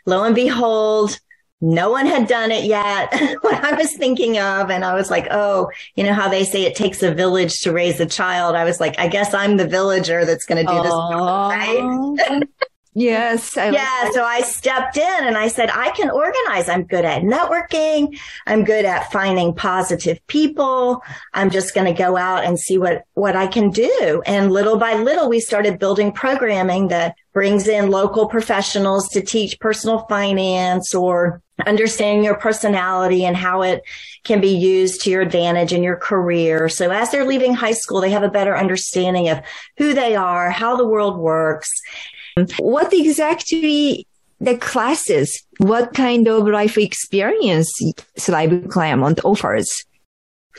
lo 0.08 0.24
and 0.24 0.34
behold, 0.34 1.20
no 1.62 1.90
one 1.90 2.06
had 2.06 2.28
done 2.28 2.52
it 2.52 2.66
yet. 2.66 3.14
what 3.42 3.64
I 3.64 3.74
was 3.76 3.94
thinking 3.96 4.38
of, 4.38 4.70
and 4.70 4.84
I 4.84 4.94
was 4.94 5.10
like, 5.10 5.28
oh, 5.32 5.70
you 5.96 6.04
know 6.04 6.14
how 6.14 6.30
they 6.30 6.44
say 6.44 6.64
it 6.64 6.76
takes 6.76 7.02
a 7.02 7.14
village 7.14 7.62
to 7.62 7.72
raise 7.72 8.00
a 8.00 8.06
child. 8.06 8.56
I 8.56 8.66
was 8.66 8.80
like, 8.80 9.00
I 9.00 9.08
guess 9.08 9.34
I'm 9.34 9.58
the 9.58 9.68
villager 9.68 10.26
that's 10.26 10.46
going 10.46 10.66
to 10.66 10.72
do 10.72 10.82
this, 10.84 10.94
right? 10.94 12.44
Yes. 12.98 13.58
I 13.58 13.72
yeah. 13.72 14.10
So 14.12 14.24
I 14.24 14.40
stepped 14.40 14.96
in 14.96 15.28
and 15.28 15.38
I 15.38 15.50
said, 15.50 15.70
I 15.70 15.92
can 15.92 16.10
organize. 16.10 16.70
I'm 16.70 16.84
good 16.84 17.04
at 17.04 17.24
networking. 17.24 18.18
I'm 18.48 18.64
good 18.64 18.86
at 18.86 19.12
finding 19.12 19.54
positive 19.54 20.26
people. 20.28 21.04
I'm 21.34 21.50
just 21.50 21.76
going 21.76 21.94
to 21.94 21.98
go 21.98 22.16
out 22.16 22.46
and 22.46 22.58
see 22.58 22.78
what, 22.78 23.04
what 23.14 23.36
I 23.36 23.48
can 23.48 23.70
do. 23.70 24.24
And 24.26 24.50
little 24.50 24.78
by 24.78 24.94
little, 24.94 25.28
we 25.28 25.42
started 25.42 25.78
building 25.78 26.14
programming 26.14 26.88
that 26.88 27.16
brings 27.34 27.68
in 27.68 27.92
local 27.92 28.30
professionals 28.30 29.10
to 29.10 29.22
teach 29.22 29.60
personal 29.60 30.06
finance 30.08 30.96
or 30.96 31.42
understanding 31.66 32.24
your 32.24 32.36
personality 32.36 33.26
and 33.26 33.36
how 33.36 33.62
it 33.62 33.84
can 34.24 34.42
be 34.42 34.50
used 34.50 35.02
to 35.02 35.10
your 35.10 35.22
advantage 35.22 35.72
in 35.72 35.84
your 35.84 35.96
career. 35.96 36.68
So 36.68 36.92
as 36.92 37.12
they're 37.12 37.26
leaving 37.26 37.54
high 37.54 37.72
school, 37.74 38.02
they 38.02 38.12
have 38.12 38.24
a 38.24 38.30
better 38.30 38.58
understanding 38.58 39.30
of 39.30 39.42
who 39.78 39.94
they 39.94 40.16
are, 40.16 40.50
how 40.50 40.76
the 40.76 40.88
world 40.88 41.18
works, 41.18 41.70
what 42.60 42.94
exactly 42.94 44.06
the 44.40 44.58
classes? 44.58 45.42
What 45.58 45.94
kind 45.94 46.28
of 46.28 46.48
life 46.48 46.78
experience 46.78 47.74
Thrive 48.20 48.68
Clermont 48.70 49.24
offers? 49.24 49.86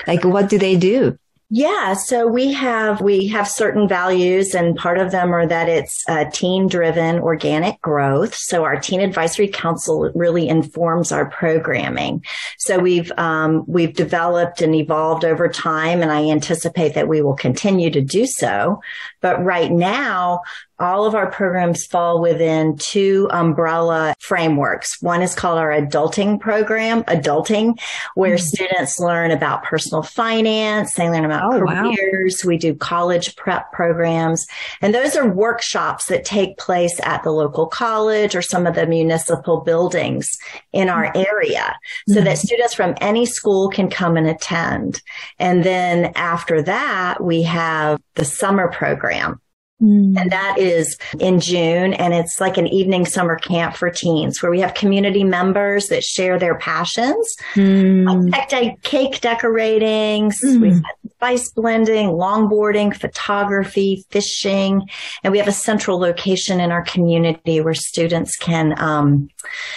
Like, 0.06 0.24
what 0.24 0.48
do 0.48 0.58
they 0.58 0.76
do? 0.76 1.18
Yeah, 1.48 1.94
so 1.94 2.26
we 2.26 2.52
have 2.54 3.00
we 3.00 3.28
have 3.28 3.46
certain 3.46 3.86
values, 3.86 4.52
and 4.52 4.74
part 4.74 4.98
of 4.98 5.12
them 5.12 5.32
are 5.32 5.46
that 5.46 5.68
it's 5.68 6.02
uh, 6.08 6.24
teen 6.32 6.66
driven 6.66 7.20
organic 7.20 7.80
growth. 7.80 8.34
So 8.34 8.64
our 8.64 8.80
teen 8.80 9.00
advisory 9.00 9.46
council 9.46 10.10
really 10.16 10.48
informs 10.48 11.12
our 11.12 11.30
programming. 11.30 12.24
So 12.58 12.80
we've 12.80 13.12
um, 13.16 13.62
we've 13.68 13.94
developed 13.94 14.60
and 14.60 14.74
evolved 14.74 15.24
over 15.24 15.48
time, 15.48 16.02
and 16.02 16.10
I 16.10 16.24
anticipate 16.30 16.94
that 16.94 17.06
we 17.06 17.22
will 17.22 17.36
continue 17.36 17.90
to 17.90 18.00
do 18.00 18.26
so. 18.26 18.80
But 19.26 19.44
right 19.44 19.72
now, 19.72 20.42
all 20.78 21.04
of 21.04 21.16
our 21.16 21.28
programs 21.28 21.84
fall 21.84 22.20
within 22.20 22.76
two 22.76 23.28
umbrella 23.32 24.14
frameworks. 24.20 25.02
One 25.02 25.22
is 25.22 25.34
called 25.34 25.58
our 25.58 25.70
adulting 25.70 26.38
program, 26.38 27.02
adulting, 27.04 27.80
where 28.14 28.36
mm-hmm. 28.36 28.44
students 28.44 29.00
learn 29.00 29.32
about 29.32 29.64
personal 29.64 30.02
finance. 30.02 30.92
They 30.94 31.10
learn 31.10 31.24
about 31.24 31.54
oh, 31.54 31.58
careers. 31.58 32.42
Wow. 32.44 32.48
We 32.48 32.58
do 32.58 32.74
college 32.74 33.34
prep 33.34 33.72
programs. 33.72 34.46
And 34.80 34.94
those 34.94 35.16
are 35.16 35.28
workshops 35.28 36.06
that 36.06 36.24
take 36.24 36.56
place 36.58 37.00
at 37.02 37.24
the 37.24 37.32
local 37.32 37.66
college 37.66 38.36
or 38.36 38.42
some 38.42 38.64
of 38.64 38.76
the 38.76 38.86
municipal 38.86 39.62
buildings 39.62 40.38
in 40.72 40.88
our 40.88 41.06
mm-hmm. 41.06 41.24
area 41.26 41.76
so 42.06 42.16
mm-hmm. 42.16 42.24
that 42.26 42.38
students 42.38 42.74
from 42.74 42.94
any 43.00 43.26
school 43.26 43.70
can 43.70 43.88
come 43.90 44.16
and 44.16 44.28
attend. 44.28 45.02
And 45.40 45.64
then 45.64 46.12
after 46.14 46.62
that, 46.62 47.24
we 47.24 47.42
have 47.42 48.00
the 48.14 48.24
summer 48.24 48.70
program 48.70 49.15
program. 49.16 49.45
Mm. 49.82 50.18
And 50.18 50.32
that 50.32 50.56
is 50.58 50.96
in 51.20 51.38
June. 51.38 51.92
And 51.94 52.14
it's 52.14 52.40
like 52.40 52.56
an 52.56 52.66
evening 52.66 53.04
summer 53.04 53.36
camp 53.36 53.76
for 53.76 53.90
teens 53.90 54.42
where 54.42 54.50
we 54.50 54.60
have 54.60 54.72
community 54.72 55.22
members 55.22 55.88
that 55.88 56.02
share 56.02 56.38
their 56.38 56.54
passions, 56.54 57.36
mm. 57.54 58.30
like 58.30 58.82
cake 58.82 59.20
decorating, 59.20 60.30
mm. 60.30 60.82
spice 61.16 61.50
blending, 61.52 62.08
longboarding, 62.08 62.96
photography, 62.96 64.06
fishing. 64.08 64.88
And 65.22 65.30
we 65.30 65.38
have 65.38 65.48
a 65.48 65.52
central 65.52 65.98
location 65.98 66.58
in 66.58 66.72
our 66.72 66.82
community 66.82 67.60
where 67.60 67.74
students 67.74 68.36
can 68.36 68.80
um, 68.80 69.28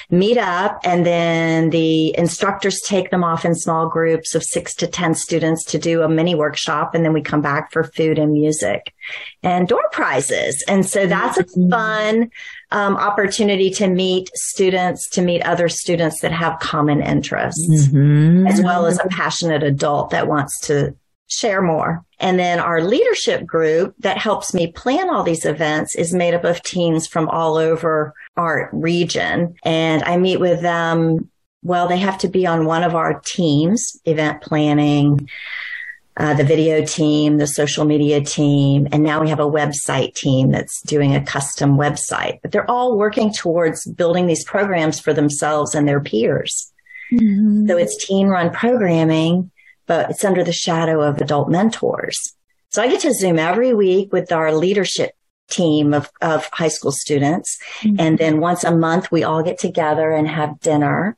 meet 0.10 0.38
up 0.38 0.80
and 0.86 1.06
then 1.06 1.72
the 1.72 2.18
instructors 2.18 2.80
take 2.80 3.12
them 3.12 3.26
off 3.26 3.44
in 3.44 3.54
small 3.54 3.90
groups 3.90 4.34
of 4.34 4.44
six 4.44 4.74
to 4.76 4.88
10 4.88 5.14
students 5.16 5.66
to 5.66 5.78
do 5.78 6.04
a 6.04 6.10
mini 6.10 6.36
workshop. 6.36 6.96
And 6.96 7.04
then 7.04 7.12
we 7.12 7.22
come 7.22 7.42
back 7.42 7.74
for 7.74 7.84
food 7.84 8.18
and 8.18 8.32
music 8.32 8.94
and 9.44 9.68
door 9.68 9.89
prizes. 9.92 10.64
And 10.68 10.86
so 10.86 11.08
that's 11.08 11.38
a 11.38 11.44
mm-hmm. 11.44 11.70
fun 11.70 12.32
um, 12.72 12.96
opportunity 12.98 13.70
to 13.72 13.88
meet 13.88 14.30
students, 14.36 15.10
to 15.10 15.22
meet 15.22 15.42
other 15.44 15.70
students 15.70 16.22
that 16.22 16.32
have 16.32 16.60
common 16.60 17.02
interests, 17.02 17.88
mm-hmm. 17.90 18.48
as 18.48 18.62
well 18.62 18.86
as 18.86 19.00
a 19.00 19.08
passionate 19.10 19.64
adult 19.64 20.12
that 20.12 20.28
wants 20.28 20.60
to 20.68 20.96
share 21.28 21.62
more. 21.62 22.04
And 22.20 22.38
then 22.40 22.60
our 22.60 22.82
leadership 22.82 23.46
group 23.46 23.96
that 24.00 24.18
helps 24.18 24.54
me 24.54 24.72
plan 24.72 25.10
all 25.10 25.24
these 25.24 25.46
events 25.46 25.96
is 25.96 26.14
made 26.14 26.34
up 26.34 26.44
of 26.44 26.62
teams 26.64 27.08
from 27.08 27.30
all 27.30 27.56
over 27.56 28.14
our 28.36 28.70
region. 28.74 29.56
And 29.64 30.04
I 30.04 30.18
meet 30.18 30.40
with 30.40 30.62
them. 30.62 31.30
Well, 31.62 31.88
they 31.88 31.98
have 31.98 32.18
to 32.20 32.30
be 32.30 32.48
on 32.48 32.66
one 32.66 32.84
of 32.84 32.96
our 32.96 33.20
teams, 33.26 34.00
event 34.06 34.42
planning, 34.42 35.30
uh, 36.18 36.34
the 36.34 36.44
video 36.44 36.84
team, 36.84 37.38
the 37.38 37.48
social 37.48 37.86
media 37.86 38.22
team, 38.22 38.88
and 38.92 39.04
now 39.04 39.22
we 39.22 39.30
have 39.30 39.40
a 39.40 39.50
website 39.50 40.14
team 40.16 40.52
that's 40.52 40.82
doing 40.82 41.16
a 41.16 41.24
custom 41.24 41.78
website. 41.78 42.40
But 42.42 42.52
they're 42.52 42.70
all 42.70 42.98
working 42.98 43.32
towards 43.32 43.86
building 43.92 44.28
these 44.28 44.44
programs 44.44 45.00
for 45.00 45.14
themselves 45.14 45.76
and 45.76 45.88
their 45.88 46.02
peers. 46.02 46.72
Mm-hmm. 47.14 47.68
So 47.68 47.78
it's 47.78 48.06
teen 48.06 48.28
run 48.28 48.52
programming, 48.52 49.52
but 49.88 50.10
it's 50.12 50.26
under 50.26 50.44
the 50.44 50.54
shadow 50.54 51.02
of 51.02 51.22
adult 51.22 51.50
mentors. 51.50 52.34
So 52.70 52.82
I 52.82 52.88
get 52.88 53.02
to 53.02 53.14
Zoom 53.14 53.40
every 53.40 53.74
week 53.74 54.14
with 54.14 54.32
our 54.32 54.54
leadership 54.54 55.12
team 55.50 55.94
of, 55.94 56.12
of 56.22 56.48
high 56.52 56.68
school 56.68 56.92
students. 56.92 57.58
Mm-hmm. 57.82 57.96
And 58.00 58.18
then 58.18 58.40
once 58.40 58.64
a 58.64 58.76
month, 58.76 59.12
we 59.12 59.24
all 59.24 59.42
get 59.42 59.58
together 59.58 60.12
and 60.12 60.28
have 60.28 60.60
dinner. 60.60 61.18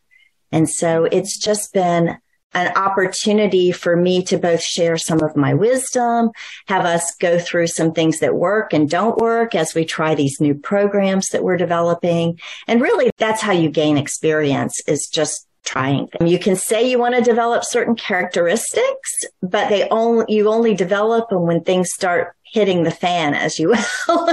And 0.51 0.69
so 0.69 1.05
it's 1.05 1.37
just 1.37 1.73
been 1.73 2.17
an 2.53 2.75
opportunity 2.75 3.71
for 3.71 3.95
me 3.95 4.23
to 4.23 4.37
both 4.37 4.61
share 4.61 4.97
some 4.97 5.21
of 5.21 5.35
my 5.35 5.53
wisdom, 5.53 6.31
have 6.67 6.85
us 6.85 7.15
go 7.15 7.39
through 7.39 7.67
some 7.67 7.93
things 7.93 8.19
that 8.19 8.35
work 8.35 8.73
and 8.73 8.89
don't 8.89 9.17
work 9.17 9.55
as 9.55 9.73
we 9.73 9.85
try 9.85 10.15
these 10.15 10.41
new 10.41 10.53
programs 10.53 11.29
that 11.29 11.43
we're 11.43 11.57
developing. 11.57 12.39
And 12.67 12.81
really 12.81 13.09
that's 13.17 13.41
how 13.41 13.53
you 13.53 13.69
gain 13.69 13.97
experience 13.97 14.81
is 14.87 15.07
just 15.07 15.47
trying. 15.63 16.09
You 16.19 16.39
can 16.39 16.55
say 16.55 16.89
you 16.89 16.99
want 16.99 17.15
to 17.15 17.21
develop 17.21 17.63
certain 17.63 17.95
characteristics, 17.95 19.25
but 19.41 19.69
they 19.69 19.87
only, 19.89 20.25
you 20.27 20.49
only 20.49 20.73
develop 20.73 21.29
them 21.29 21.43
when 21.43 21.63
things 21.63 21.91
start 21.93 22.35
hitting 22.43 22.83
the 22.83 22.91
fan 22.91 23.33
as 23.33 23.59
you 23.59 23.69
will. 23.69 24.29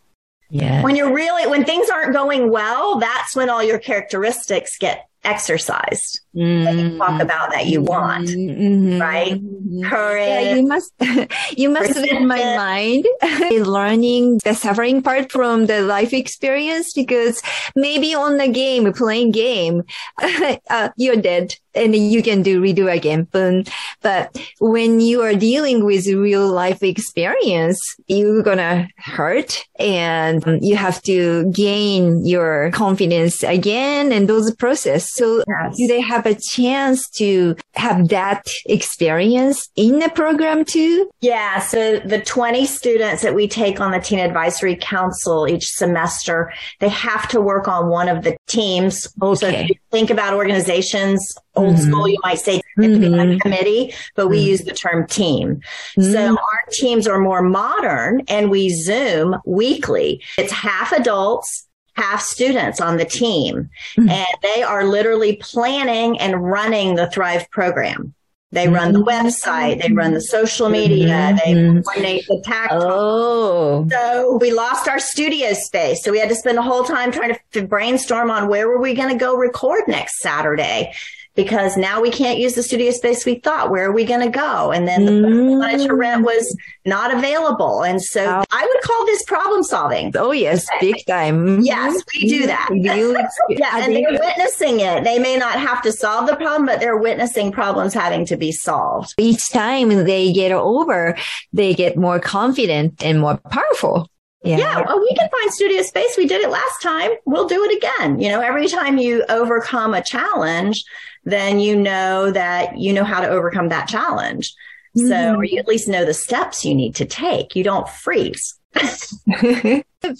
yeah. 0.50 0.82
When 0.82 0.96
you're 0.96 1.14
really, 1.14 1.46
when 1.48 1.64
things 1.64 1.88
aren't 1.88 2.12
going 2.12 2.50
well, 2.50 2.98
that's 2.98 3.34
when 3.34 3.48
all 3.48 3.62
your 3.62 3.78
characteristics 3.78 4.76
get 4.76 5.08
exercised. 5.22 6.20
That 6.34 6.74
you 6.76 6.98
talk 6.98 7.20
about 7.22 7.50
that 7.52 7.66
you 7.66 7.80
want, 7.80 8.28
Mhm. 8.28 9.00
right? 9.00 9.34
Mhm. 9.40 9.84
Courage. 9.84 10.28
Yeah, 10.28 10.54
you 10.56 10.66
must, 10.66 10.92
you 11.56 11.68
must 11.70 11.94
read 11.96 12.22
my 12.22 12.42
mind, 12.56 13.04
learning 13.66 14.40
the 14.44 14.54
suffering 14.54 15.02
part 15.02 15.30
from 15.30 15.66
the 15.66 15.82
life 15.82 16.12
experience 16.12 16.92
because 16.92 17.40
maybe 17.76 18.14
on 18.14 18.36
the 18.38 18.48
game, 18.48 18.92
playing 18.92 19.30
game, 19.30 19.82
uh, 20.70 20.88
you're 20.96 21.16
dead 21.16 21.54
and 21.74 21.94
you 21.94 22.22
can 22.22 22.42
do 22.42 22.60
redo 22.62 22.92
again. 22.92 23.26
But, 23.32 23.68
but 24.00 24.36
when 24.60 25.00
you 25.00 25.22
are 25.22 25.34
dealing 25.34 25.84
with 25.84 26.06
real 26.06 26.46
life 26.48 26.82
experience, 26.82 27.80
you're 28.06 28.42
gonna 28.42 28.88
hurt 28.96 29.64
and 29.78 30.42
you 30.62 30.76
have 30.76 31.02
to 31.02 31.50
gain 31.52 32.24
your 32.24 32.70
confidence 32.72 33.42
again 33.42 34.12
and 34.12 34.28
those 34.28 34.54
process. 34.54 35.10
So 35.14 35.42
Yes. 35.48 35.76
do 35.76 35.86
they 35.88 36.00
have 36.00 36.23
a 36.26 36.34
chance 36.34 37.08
to 37.10 37.56
have 37.74 38.08
that 38.08 38.46
experience 38.66 39.68
in 39.76 39.98
the 39.98 40.08
program 40.10 40.64
too? 40.64 41.10
Yeah, 41.20 41.60
so 41.60 41.98
the 42.00 42.20
20 42.20 42.66
students 42.66 43.22
that 43.22 43.34
we 43.34 43.48
take 43.48 43.80
on 43.80 43.90
the 43.92 43.98
Teen 44.00 44.18
Advisory 44.18 44.76
Council 44.80 45.48
each 45.48 45.66
semester, 45.66 46.52
they 46.80 46.88
have 46.88 47.28
to 47.28 47.40
work 47.40 47.68
on 47.68 47.88
one 47.88 48.08
of 48.08 48.24
the 48.24 48.36
teams. 48.46 49.02
So 49.20 49.32
Okay. 49.32 49.64
if 49.64 49.68
you 49.70 49.74
think 49.90 50.10
about 50.10 50.34
organizations, 50.34 51.34
old 51.56 51.76
Mhm. 51.76 51.88
school, 51.88 52.08
you 52.08 52.18
might 52.24 52.38
say 52.38 52.56
it 52.56 52.64
could 52.76 53.00
be 53.00 53.06
a 53.06 53.10
Mhm. 53.10 53.40
committee, 53.40 53.94
but 54.16 54.28
we 54.28 54.38
Mhm. 54.38 54.46
use 54.46 54.60
the 54.62 54.72
term 54.72 55.06
team. 55.06 55.60
So 55.94 56.02
Mm. 56.02 56.36
our 56.36 56.60
teams 56.72 57.06
are 57.06 57.18
more 57.18 57.42
modern 57.42 58.22
and 58.28 58.50
we 58.50 58.70
Zoom 58.70 59.36
weekly. 59.44 60.20
It's 60.36 60.52
half 60.52 60.92
adults, 60.92 61.63
half 61.94 62.20
students 62.20 62.80
on 62.80 62.96
the 62.96 63.04
team. 63.04 63.70
Mhm. 63.96 64.10
And 64.10 64.26
they 64.42 64.62
are 64.62 64.84
literally 64.84 65.36
planning 65.36 66.18
and 66.18 66.42
running 66.42 66.94
the 66.94 67.10
Thrive 67.10 67.50
program. 67.50 68.14
They 68.52 68.68
run 68.68 68.92
the 68.92 69.00
Mhm. 69.00 69.06
website, 69.06 69.82
they 69.82 69.92
run 69.92 70.14
the 70.14 70.20
social 70.20 70.68
media, 70.68 71.36
they 71.44 71.54
Mhm. 71.54 71.84
coordinate 71.84 72.24
the 72.28 72.40
tax. 72.44 72.72
Oh. 72.72 73.84
So 73.90 74.38
we 74.40 74.52
lost 74.52 74.88
our 74.88 75.00
studio 75.00 75.54
space. 75.54 76.04
So 76.04 76.12
we 76.12 76.20
had 76.20 76.28
to 76.28 76.36
spend 76.36 76.58
the 76.58 76.62
whole 76.62 76.84
time 76.84 77.10
trying 77.10 77.36
to 77.52 77.66
brainstorm 77.66 78.30
on 78.30 78.46
where 78.46 78.68
were 78.68 78.78
we 78.80 78.94
going 78.94 79.08
to 79.08 79.16
go 79.16 79.34
record 79.34 79.82
next 79.88 80.20
Saturday 80.20 80.92
because 81.34 81.76
now 81.76 82.00
we 82.00 82.10
can't 82.10 82.38
use 82.38 82.54
the 82.54 82.62
studio 82.62 82.90
space 82.92 83.26
we 83.26 83.36
thought. 83.36 83.70
Where 83.70 83.86
are 83.86 83.92
we 83.92 84.04
going 84.04 84.20
to 84.20 84.28
go? 84.30 84.70
And 84.70 84.86
then 84.86 85.04
the 85.06 85.12
Mm. 85.12 85.86
to 85.88 85.94
rent 85.94 86.22
was 86.24 86.56
not 86.84 87.12
available. 87.12 87.82
And 87.82 88.00
so 88.02 88.24
Wow. 88.24 88.44
I 88.52 88.64
would 88.66 88.82
call 88.82 89.04
this 89.06 89.22
problem 89.24 89.62
solving. 89.64 90.12
Oh 90.16 90.30
yes, 90.32 90.66
big 90.80 91.04
time. 91.06 91.60
Yes, 91.62 92.00
we 92.14 92.28
do 92.28 92.46
that. 92.46 92.68
You 92.72 93.16
Yeah, 93.48 93.78
and 93.82 93.94
they're 93.96 94.12
witnessing 94.12 94.80
it. 94.80 95.02
They 95.04 95.18
may 95.18 95.36
not 95.36 95.58
have 95.58 95.82
to 95.82 95.92
solve 95.92 96.26
the 96.28 96.36
problem, 96.36 96.66
but 96.66 96.78
they're 96.80 96.96
witnessing 96.98 97.50
problems 97.52 97.94
having 97.94 98.24
to 98.26 98.36
be 98.36 98.52
solved. 98.52 99.14
each 99.18 99.50
time 99.50 99.88
they 100.04 100.32
get 100.32 100.52
over, 100.52 101.16
they 101.52 101.74
get 101.74 101.96
more 101.96 102.20
confident 102.20 103.02
and 103.04 103.20
more 103.20 103.38
powerful. 103.50 104.08
Yeah. 104.44 104.58
Yeah, 104.58 104.82
well, 104.86 105.00
we 105.00 105.14
can 105.14 105.28
find 105.30 105.50
studio 105.52 105.80
space. 105.82 106.16
We 106.18 106.26
did 106.26 106.42
it 106.42 106.50
last 106.50 106.82
time. 106.82 107.12
We'll 107.24 107.48
do 107.48 107.64
it 107.64 107.76
again. 107.78 108.20
You 108.20 108.28
know, 108.28 108.40
every 108.42 108.68
time 108.68 108.98
you 108.98 109.24
overcome 109.30 109.94
a 109.94 110.02
challenge, 110.02 110.84
then 111.24 111.58
you 111.60 111.76
know 111.76 112.30
that 112.30 112.78
you 112.78 112.92
know 112.92 113.04
how 113.04 113.20
to 113.20 113.28
overcome 113.28 113.68
that 113.70 113.88
challenge. 113.88 114.54
So, 114.96 115.02
Mhm. 115.02 115.36
or 115.38 115.44
you 115.44 115.58
at 115.58 115.66
least 115.66 115.88
know 115.88 116.04
the 116.04 116.14
steps 116.14 116.64
you 116.64 116.74
need 116.74 116.94
to 116.96 117.04
take. 117.04 117.56
You 117.56 117.64
don't 117.64 117.88
freeze. 117.88 118.54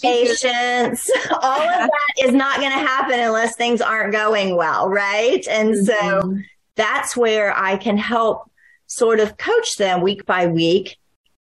Patience, 0.01 1.09
all 1.31 1.61
of 1.61 1.89
that 1.89 2.13
is 2.23 2.33
not 2.33 2.59
going 2.59 2.71
to 2.71 2.77
happen 2.77 3.19
unless 3.19 3.55
things 3.55 3.81
aren't 3.81 4.11
going 4.11 4.55
well, 4.55 4.89
right? 4.89 5.45
And 5.47 5.85
so 5.85 5.93
Mhm. 5.93 6.43
that's 6.75 7.15
where 7.15 7.55
I 7.57 7.77
can 7.77 7.97
help 7.97 8.49
sort 8.87 9.19
of 9.19 9.37
coach 9.37 9.75
them 9.77 10.01
week 10.01 10.25
by 10.25 10.47
week, 10.47 10.97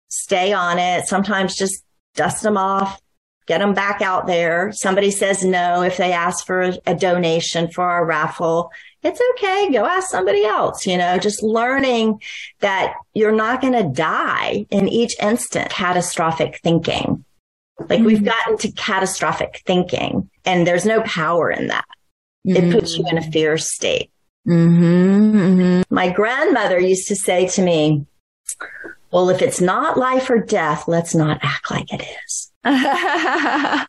stay 0.10 0.54
on 0.54 0.78
it, 0.78 1.08
sometimes 1.08 1.56
just 1.56 1.84
dust 2.16 2.44
them 2.44 2.58
off, 2.58 3.00
get 3.48 3.60
them 3.60 3.74
back 3.74 4.02
out 4.02 4.28
there. 4.28 4.72
Somebody 4.74 5.10
says 5.12 5.44
no 5.44 5.82
if 5.82 5.98
they 5.98 6.12
ask 6.12 6.46
for 6.46 6.62
a, 6.62 6.78
a 6.86 6.96
donation 6.96 7.70
for 7.70 7.98
a 7.98 8.04
raffle. 8.06 8.72
It's 9.04 9.22
okay. 9.34 9.72
Go 9.72 9.86
ask 9.86 10.10
somebody 10.10 10.46
else, 10.46 10.88
you 10.88 10.98
know, 10.98 11.18
just 11.18 11.44
learning 11.44 12.22
that 12.60 12.94
you're 13.14 13.34
not 13.34 13.62
going 13.62 13.74
to 13.74 13.84
die 13.84 14.66
in 14.70 14.88
each 14.88 15.16
instant. 15.22 15.70
Catastrophic 15.70 16.60
thinking. 16.64 17.26
Like 17.90 18.02
we've 18.02 18.24
gotten 18.24 18.58
to 18.60 18.72
catastrophic 18.72 19.62
thinking 19.66 20.30
and 20.46 20.66
there's 20.66 20.86
no 20.86 21.02
power 21.02 21.52
in 21.52 21.68
that. 21.68 21.86
It 22.46 22.72
puts 22.72 22.98
you 22.98 23.06
in 23.10 23.18
a 23.18 23.32
fear 23.32 23.58
state. 23.58 24.12
Mhm, 24.48 25.32
mhm. 25.34 25.84
My 25.90 26.10
grandmother 26.10 26.80
used 26.80 27.08
to 27.08 27.16
say 27.16 27.48
to 27.48 27.62
me, 27.62 28.06
well, 29.12 29.30
if 29.30 29.42
it's 29.42 29.62
not 29.62 29.98
life 29.98 30.30
or 30.30 30.40
death, 30.40 30.88
let's 30.88 31.16
not 31.16 31.40
act 31.42 31.72
like 31.72 31.94
it 31.94 32.06
is. 32.26 32.52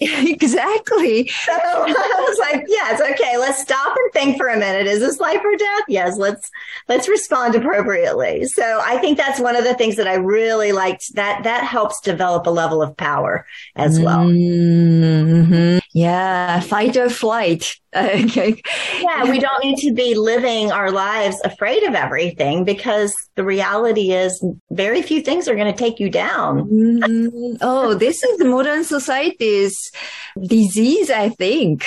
exactly. 0.00 1.28
So 1.28 1.52
I 1.52 2.24
was 2.28 2.38
like, 2.38 2.64
yes, 2.68 3.00
okay, 3.00 3.36
let's 3.38 3.60
stop 3.60 3.96
and 3.96 4.12
think 4.12 4.36
for 4.36 4.48
a 4.48 4.58
minute. 4.58 4.86
Is 4.86 5.00
this 5.00 5.20
life 5.20 5.40
or 5.44 5.56
death? 5.56 5.84
Yes, 5.88 6.18
let's, 6.18 6.50
let's 6.88 7.08
respond 7.08 7.54
appropriately. 7.54 8.44
So 8.44 8.80
I 8.84 8.98
think 8.98 9.18
that's 9.18 9.40
one 9.40 9.56
of 9.56 9.64
the 9.64 9.74
things 9.74 9.96
that 9.96 10.06
I 10.06 10.14
really 10.14 10.72
liked 10.72 11.14
that, 11.14 11.44
that 11.44 11.64
helps 11.64 12.00
develop 12.00 12.46
a 12.46 12.50
level 12.50 12.82
of 12.82 12.96
power 12.96 13.46
as 13.74 14.00
well. 14.00 14.26
Mhm. 14.26 15.80
Yeah, 15.92 16.60
fight 16.60 16.96
or 16.96 17.08
flight. 17.10 17.74
Okay. 17.94 18.62
Yeah, 19.00 19.30
we 19.30 19.38
don't 19.38 19.62
need 19.64 19.76
to 19.78 19.92
be 19.92 20.14
living 20.14 20.72
our 20.72 20.90
lives 20.90 21.40
afraid 21.44 21.82
of 21.84 21.94
everything 21.94 22.64
because 22.64 23.14
the 23.36 23.44
reality 23.44 24.12
is 24.12 24.44
very 24.70 25.02
few 25.02 25.20
things 25.20 25.48
are 25.48 25.54
going 25.54 25.72
to 25.72 25.78
take 25.78 26.00
you 26.00 26.10
down. 26.10 26.64
Mhm. 26.68 27.55
Oh, 27.60 27.94
this 27.94 28.22
is 28.22 28.44
modern 28.44 28.84
society's 28.84 29.76
disease, 30.40 31.10
I 31.10 31.28
think. 31.30 31.84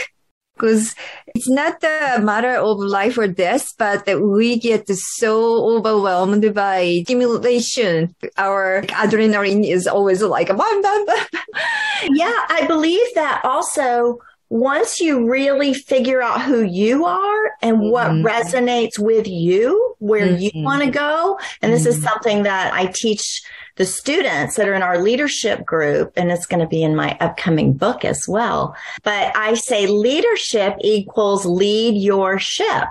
Because 0.56 0.94
it's 1.28 1.48
not 1.48 1.82
a 1.84 2.20
matter 2.20 2.56
of 2.56 2.80
life 2.80 3.18
or 3.18 3.28
death, 3.30 3.72
but 3.78 4.06
that 4.06 4.20
we 4.22 4.60
get 4.60 4.90
so 4.90 5.64
overwhelmed 5.78 6.54
by 6.54 7.00
stimulation. 7.06 8.14
Our 8.38 8.82
adrenaline 8.90 9.66
is 9.66 9.88
always 9.88 10.22
like 10.22 10.48
bam, 10.50 10.82
bam, 10.82 11.06
bam. 11.06 11.26
Yeah, 12.12 12.34
I 12.50 12.66
believe 12.68 13.06
that 13.16 13.40
also 13.46 14.20
once 14.50 15.00
you 15.00 15.30
really 15.30 15.74
figure 15.74 16.22
out 16.22 16.42
who 16.42 16.64
you 16.64 17.06
are 17.06 17.52
and 17.62 17.80
what 17.80 18.08
Mhm. 18.10 18.24
resonates 18.24 18.98
with 18.98 19.28
you, 19.28 19.96
where 20.00 20.26
you 20.26 20.50
Mhm. 20.52 20.64
want 20.64 20.84
to 20.84 20.90
go. 20.90 21.40
And 21.62 21.72
this 21.72 21.86
is 21.86 22.00
Mhm. 22.00 22.04
something 22.10 22.44
that 22.44 22.74
I 22.74 22.88
teach 22.88 23.42
the 23.80 23.86
students 23.86 24.58
that 24.58 24.68
are 24.68 24.74
in 24.74 24.84
our 24.84 25.02
leadership 25.02 25.66
group. 25.66 26.12
And 26.18 26.32
it's 26.32 26.46
going 26.46 26.60
to 26.60 26.68
be 26.68 26.84
in 26.84 26.96
my 26.96 27.18
upcoming 27.22 27.74
book 27.74 28.06
as 28.06 28.28
well. 28.28 28.76
But 29.04 29.36
I 29.36 29.56
say 29.56 29.88
leadership 29.88 30.76
equals 30.82 31.46
lead 31.46 31.96
your 31.96 32.38
ship. 32.38 32.90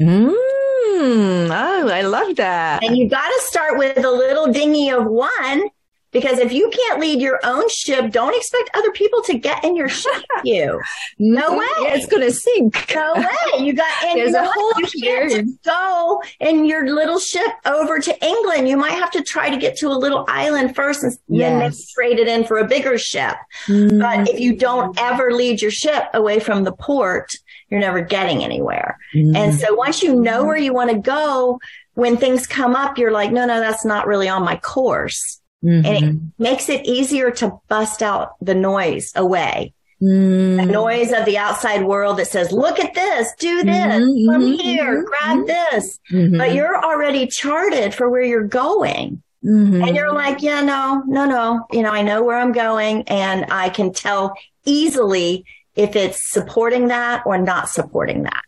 Mm, 0.00 0.32
oh, 1.50 1.88
I 1.90 2.00
love 2.02 2.36
that. 2.36 2.82
And 2.82 2.96
you 2.96 3.08
got 3.08 3.28
to 3.28 3.40
start 3.42 3.76
with 3.76 3.98
a 3.98 4.10
little 4.10 4.50
dinghy 4.50 4.88
of 4.90 5.04
one 5.06 5.68
because 6.10 6.38
if 6.38 6.52
you 6.52 6.70
can't 6.70 7.00
lead 7.00 7.20
your 7.20 7.38
own 7.44 7.68
ship, 7.68 8.10
don't 8.10 8.34
expect 8.34 8.70
other 8.74 8.90
people 8.92 9.22
to 9.22 9.38
get 9.38 9.64
in 9.64 9.76
your 9.76 9.88
ship 9.88 10.12
with 10.36 10.44
you. 10.44 10.80
No 11.18 11.52
way. 11.58 11.66
It's 11.78 12.06
gonna 12.06 12.30
sink. 12.30 12.94
No 12.94 13.14
way. 13.14 13.64
You 13.64 13.74
got, 13.74 13.90
and 14.04 14.18
There's 14.18 14.32
you 14.32 14.38
a 14.38 14.44
what? 14.44 14.94
You 14.94 15.02
can't 15.02 15.62
go 15.64 16.22
in 16.40 16.64
your 16.64 16.88
little 16.88 17.18
ship 17.18 17.50
over 17.66 17.98
to 17.98 18.24
England. 18.24 18.68
You 18.68 18.76
might 18.76 18.92
have 18.92 19.10
to 19.12 19.22
try 19.22 19.50
to 19.50 19.56
get 19.56 19.76
to 19.78 19.88
a 19.88 19.98
little 19.98 20.24
island 20.28 20.74
first 20.74 21.02
and 21.02 21.12
then 21.28 21.58
maybe 21.58 21.74
trade 21.94 22.18
it 22.18 22.28
in 22.28 22.44
for 22.44 22.58
a 22.58 22.66
bigger 22.66 22.98
ship. 22.98 23.36
But 23.66 24.28
if 24.28 24.40
you 24.40 24.56
don't 24.56 24.96
mm. 24.96 25.02
ever 25.02 25.32
lead 25.32 25.60
your 25.60 25.70
ship 25.70 26.04
away 26.14 26.40
from 26.40 26.64
the 26.64 26.72
port, 26.72 27.30
you're 27.70 27.80
never 27.80 28.00
getting 28.00 28.42
anywhere. 28.42 28.98
And 29.12 29.34
mm. 29.34 29.58
so 29.58 29.74
once 29.74 30.02
you 30.02 30.14
know 30.14 30.44
where 30.44 30.56
you 30.56 30.72
want 30.72 30.90
to 30.90 30.98
go, 30.98 31.58
when 31.94 32.16
things 32.16 32.46
come 32.46 32.76
up, 32.76 32.96
you're 32.96 33.10
like, 33.10 33.32
no, 33.32 33.44
no, 33.44 33.60
that's 33.60 33.84
not 33.84 34.06
really 34.06 34.28
on 34.28 34.44
my 34.44 34.56
course. 34.56 35.37
Mhm. 35.64 35.84
And 35.84 36.04
it 36.04 36.16
makes 36.38 36.68
it 36.68 36.86
easier 36.86 37.30
to 37.32 37.58
bust 37.68 38.02
out 38.02 38.32
the 38.40 38.54
noise 38.54 39.12
away. 39.16 39.72
The 40.00 40.06
Mhm. 40.06 40.70
noise 40.70 41.12
of 41.12 41.24
the 41.24 41.38
outside 41.38 41.84
world 41.84 42.18
that 42.18 42.28
says, 42.28 42.52
look 42.52 42.78
at 42.78 42.94
this, 42.94 43.32
do 43.40 43.64
this, 43.64 44.00
Mhm, 44.00 44.30
come 44.30 44.52
here, 44.52 45.02
grab 45.02 45.46
this. 45.46 45.98
Mhm. 46.12 46.38
But 46.38 46.54
you're 46.54 46.84
already 46.84 47.26
charted 47.26 47.94
for 47.94 48.08
where 48.08 48.22
you're 48.22 48.44
going. 48.44 49.22
And 49.42 49.96
you're 49.96 50.12
like, 50.12 50.42
yeah, 50.42 50.60
no, 50.60 51.02
no, 51.06 51.24
no. 51.24 51.64
You 51.72 51.82
know, 51.82 51.90
I 51.90 52.02
know 52.02 52.22
where 52.22 52.36
I'm 52.36 52.52
going 52.52 53.04
and 53.08 53.46
I 53.50 53.70
can 53.70 53.92
tell 53.92 54.34
easily 54.64 55.44
if 55.74 55.96
it's 55.96 56.30
supporting 56.32 56.88
that 56.88 57.22
or 57.24 57.38
not 57.38 57.68
supporting 57.68 58.24
that. 58.24 58.42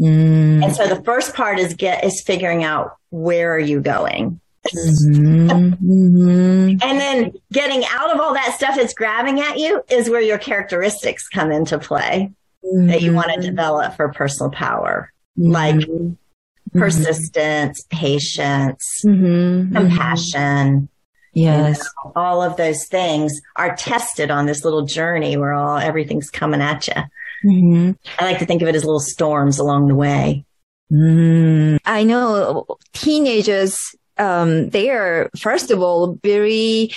Mm. 0.00 0.64
And 0.64 0.74
so 0.74 0.86
the 0.86 1.02
first 1.02 1.34
part 1.34 1.58
is 1.58 1.74
get, 1.74 2.04
is 2.04 2.20
figuring 2.22 2.64
out 2.64 2.92
where 3.10 3.52
are 3.54 3.58
you 3.58 3.80
going? 3.80 4.40
Mhm. 4.74 5.78
Mhm. 5.80 6.82
And 6.84 7.00
then 7.00 7.32
getting 7.52 7.84
out 7.90 8.12
of 8.14 8.20
all 8.20 8.34
that 8.34 8.54
stuff 8.54 8.76
that's 8.76 8.94
grabbing 8.94 9.40
at 9.40 9.58
you 9.58 9.82
is 9.90 10.08
where 10.10 10.20
your 10.20 10.38
characteristics 10.38 11.28
come 11.28 11.50
into 11.52 11.78
play 11.78 12.30
that 12.62 13.00
you 13.02 13.12
want 13.12 13.30
to 13.34 13.40
develop 13.40 13.94
for 13.96 14.12
personal 14.12 14.50
power. 14.50 15.12
like 15.38 15.74
Mm-hmm. 15.76 16.80
persistence, 16.80 17.84
patience, 17.90 19.00
compassion. 19.02 20.88
Yes. 21.34 21.78
you 21.78 21.84
know, 22.06 22.12
all 22.16 22.42
of 22.42 22.56
those 22.56 22.86
things 22.86 23.38
are 23.56 23.76
tested 23.76 24.30
on 24.30 24.46
this 24.46 24.64
little 24.64 24.86
journey 24.86 25.36
where 25.36 25.52
all 25.52 25.76
everything's 25.76 26.30
coming 26.30 26.62
at 26.62 26.88
you. 26.88 27.94
I 28.18 28.24
like 28.24 28.38
to 28.38 28.46
think 28.46 28.62
of 28.62 28.68
it 28.68 28.74
as 28.74 28.84
little 28.84 29.00
storms 29.00 29.58
along 29.58 29.88
the 29.88 29.94
way. 29.94 30.44
Mm. 30.90 31.78
I 31.84 32.04
know 32.04 32.64
teenagers, 32.94 33.78
um, 34.18 34.70
they 34.70 34.90
are, 34.90 35.30
first 35.38 35.70
of 35.70 35.80
all, 35.82 36.18
very 36.22 36.90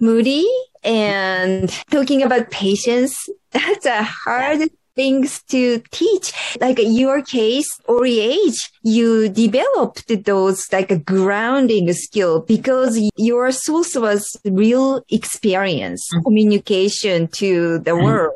moody 0.00 0.48
and 0.82 1.70
talking 1.90 2.22
about 2.22 2.50
patience. 2.50 3.28
That's 3.52 3.86
a 3.86 4.02
hard 4.02 4.68
things 4.94 5.42
to 5.44 5.82
teach. 5.90 6.32
Like 6.60 6.78
your 6.80 7.22
case, 7.22 7.68
early 7.88 8.20
age, 8.20 8.70
you 8.82 9.28
developed 9.28 10.24
those 10.24 10.72
like 10.72 10.90
a 10.90 10.98
grounding 10.98 11.92
skill 11.92 12.40
because 12.40 13.00
your 13.16 13.50
source 13.52 13.96
was 13.96 14.36
real 14.44 15.04
experience, 15.10 16.08
communication 16.24 17.28
to 17.28 17.78
the 17.80 17.96
world. 17.96 18.34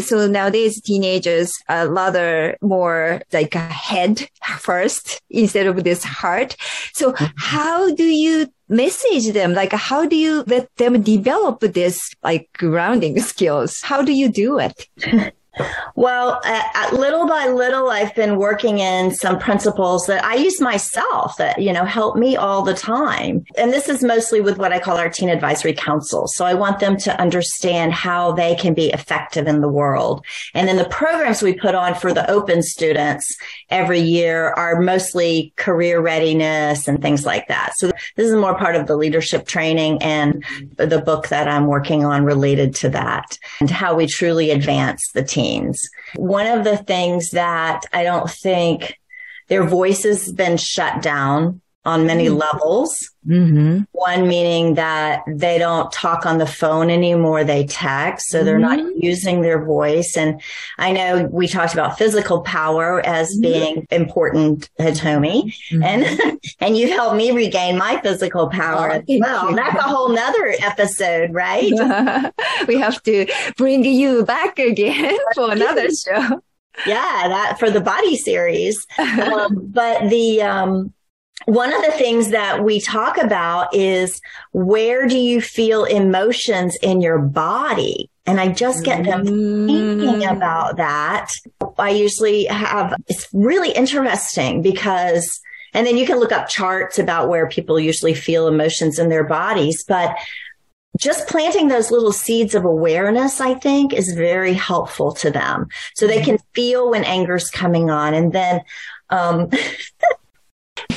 So 0.00 0.26
nowadays 0.26 0.80
teenagers 0.80 1.52
uh, 1.68 1.72
are 1.72 1.88
rather 1.88 2.56
more 2.60 3.22
like 3.32 3.54
a 3.54 3.58
head 3.58 4.28
first 4.58 5.20
instead 5.30 5.66
of 5.66 5.84
this 5.84 6.04
heart. 6.04 6.56
So 6.94 7.14
how 7.36 7.94
do 7.94 8.04
you 8.04 8.48
message 8.68 9.32
them? 9.32 9.52
Like 9.54 9.72
how 9.72 10.06
do 10.06 10.16
you 10.16 10.44
let 10.46 10.74
them 10.76 11.02
develop 11.02 11.60
this 11.60 11.98
like 12.22 12.48
grounding 12.56 13.20
skills? 13.20 13.80
How 13.82 14.02
do 14.02 14.12
you 14.12 14.28
do 14.28 14.58
it? 14.58 14.88
Well, 15.94 16.40
uh, 16.44 16.88
little 16.96 17.26
by 17.26 17.48
little, 17.48 17.90
I've 17.90 18.14
been 18.14 18.36
working 18.36 18.78
in 18.78 19.10
some 19.10 19.38
principles 19.38 20.06
that 20.06 20.24
I 20.24 20.34
use 20.36 20.60
myself 20.60 21.36
that, 21.36 21.60
you 21.60 21.72
know, 21.72 21.84
help 21.84 22.16
me 22.16 22.36
all 22.36 22.62
the 22.62 22.74
time. 22.74 23.44
And 23.58 23.70
this 23.70 23.88
is 23.88 24.02
mostly 24.02 24.40
with 24.40 24.56
what 24.56 24.72
I 24.72 24.78
call 24.78 24.96
our 24.96 25.10
teen 25.10 25.28
advisory 25.28 25.74
council. 25.74 26.26
So 26.26 26.46
I 26.46 26.54
want 26.54 26.80
them 26.80 26.96
to 26.98 27.20
understand 27.20 27.92
how 27.92 28.32
they 28.32 28.54
can 28.54 28.72
be 28.72 28.90
effective 28.92 29.46
in 29.46 29.60
the 29.60 29.68
world. 29.68 30.24
And 30.54 30.66
then 30.66 30.76
the 30.76 30.88
programs 30.88 31.42
we 31.42 31.52
put 31.52 31.74
on 31.74 31.94
for 31.94 32.14
the 32.14 32.28
open 32.30 32.62
students 32.62 33.36
every 33.68 34.00
year 34.00 34.52
are 34.52 34.80
mostly 34.80 35.52
career 35.56 36.00
readiness 36.00 36.88
and 36.88 37.02
things 37.02 37.26
like 37.26 37.48
that. 37.48 37.74
So 37.76 37.90
this 38.16 38.26
is 38.26 38.34
more 38.34 38.56
part 38.56 38.74
of 38.74 38.86
the 38.86 38.96
leadership 38.96 39.46
training 39.46 40.02
and 40.02 40.42
the 40.76 41.02
book 41.02 41.28
that 41.28 41.46
I'm 41.46 41.66
working 41.66 42.04
on 42.06 42.24
related 42.24 42.74
to 42.76 42.88
that 42.90 43.38
and 43.60 43.70
how 43.70 43.94
we 43.94 44.06
truly 44.06 44.50
advance 44.50 45.02
the 45.12 45.22
teens. 45.42 45.90
One 46.16 46.46
of 46.46 46.64
the 46.64 46.76
things 46.76 47.30
that 47.30 47.82
I 47.92 48.04
don't 48.04 48.30
think 48.30 48.98
their 49.48 49.64
voice 49.64 50.04
has 50.04 50.32
been 50.32 50.56
shut 50.56 51.02
down 51.02 51.60
on 51.84 52.06
many 52.06 52.28
levels. 52.28 53.10
Mm-hmm. 53.26 53.80
One 53.92 54.28
meaning 54.28 54.74
that 54.74 55.22
they 55.26 55.58
don't 55.58 55.90
talk 55.92 56.26
on 56.26 56.38
the 56.38 56.46
phone 56.46 56.90
anymore. 56.90 57.42
They 57.44 57.64
text. 57.66 58.28
So 58.28 58.44
they're 58.44 58.58
not 58.58 58.78
using 58.96 59.42
their 59.42 59.64
voice. 59.64 60.16
And 60.16 60.40
I 60.78 60.92
know 60.92 61.28
we 61.30 61.48
talked 61.48 61.72
about 61.72 61.98
physical 61.98 62.42
power 62.42 63.04
as 63.04 63.36
being 63.38 63.86
important, 63.90 64.70
Hitomi. 64.78 65.54
And, 65.82 66.40
and 66.60 66.76
you 66.76 66.88
helped 66.88 67.16
me 67.16 67.30
regain 67.32 67.78
my 67.78 68.00
physical 68.00 68.48
power 68.48 68.92
Oh, 68.92 68.96
as 68.96 69.02
well. 69.20 69.50
you. 69.50 69.56
That's 69.56 69.76
a 69.76 69.82
whole 69.82 70.08
nother 70.08 70.54
episode, 70.60 71.32
right? 71.32 71.72
we 72.68 72.78
have 72.78 73.02
to 73.04 73.26
bring 73.56 73.84
you 73.84 74.24
back 74.24 74.58
again 74.58 75.16
for 75.34 75.50
another 75.52 75.88
show. 75.90 76.42
Yeah, 76.86 77.28
that 77.28 77.56
for 77.58 77.70
the 77.70 77.80
body 77.80 78.16
series. 78.16 78.86
Um, 78.98 79.66
but 79.72 80.08
the, 80.08 80.42
um, 80.42 80.94
one 81.46 81.72
of 81.72 81.82
the 81.84 81.92
things 81.92 82.30
that 82.30 82.64
we 82.64 82.80
talk 82.80 83.18
about 83.18 83.74
is 83.74 84.20
where 84.52 85.06
do 85.06 85.18
you 85.18 85.40
feel 85.40 85.84
emotions 85.84 86.76
in 86.82 87.00
your 87.00 87.18
body? 87.18 88.10
And 88.26 88.40
I 88.40 88.48
just 88.52 88.84
get 88.84 89.04
them 89.04 89.24
thinking 89.24 90.24
about 90.24 90.76
that. 90.76 91.30
I 91.78 91.90
usually 91.90 92.44
have, 92.44 92.94
it's 93.08 93.26
really 93.32 93.72
interesting 93.72 94.62
because, 94.62 95.40
and 95.74 95.86
then 95.86 95.96
you 95.96 96.06
can 96.06 96.20
look 96.20 96.30
up 96.30 96.48
charts 96.48 96.98
about 96.98 97.28
where 97.28 97.48
people 97.48 97.80
usually 97.80 98.14
feel 98.14 98.46
emotions 98.46 98.98
in 99.00 99.08
their 99.08 99.24
bodies, 99.24 99.84
but 99.88 100.16
just 100.98 101.26
planting 101.26 101.68
those 101.68 101.90
little 101.90 102.12
seeds 102.12 102.54
of 102.54 102.64
awareness, 102.64 103.40
I 103.40 103.54
think 103.54 103.92
is 103.92 104.12
very 104.12 104.52
helpful 104.52 105.12
to 105.14 105.30
them. 105.30 105.68
So 105.94 106.06
they 106.06 106.22
can 106.22 106.38
feel 106.54 106.90
when 106.90 107.02
anger's 107.02 107.50
coming 107.50 107.90
on 107.90 108.14
and 108.14 108.32
then, 108.32 108.60
um, 109.10 109.50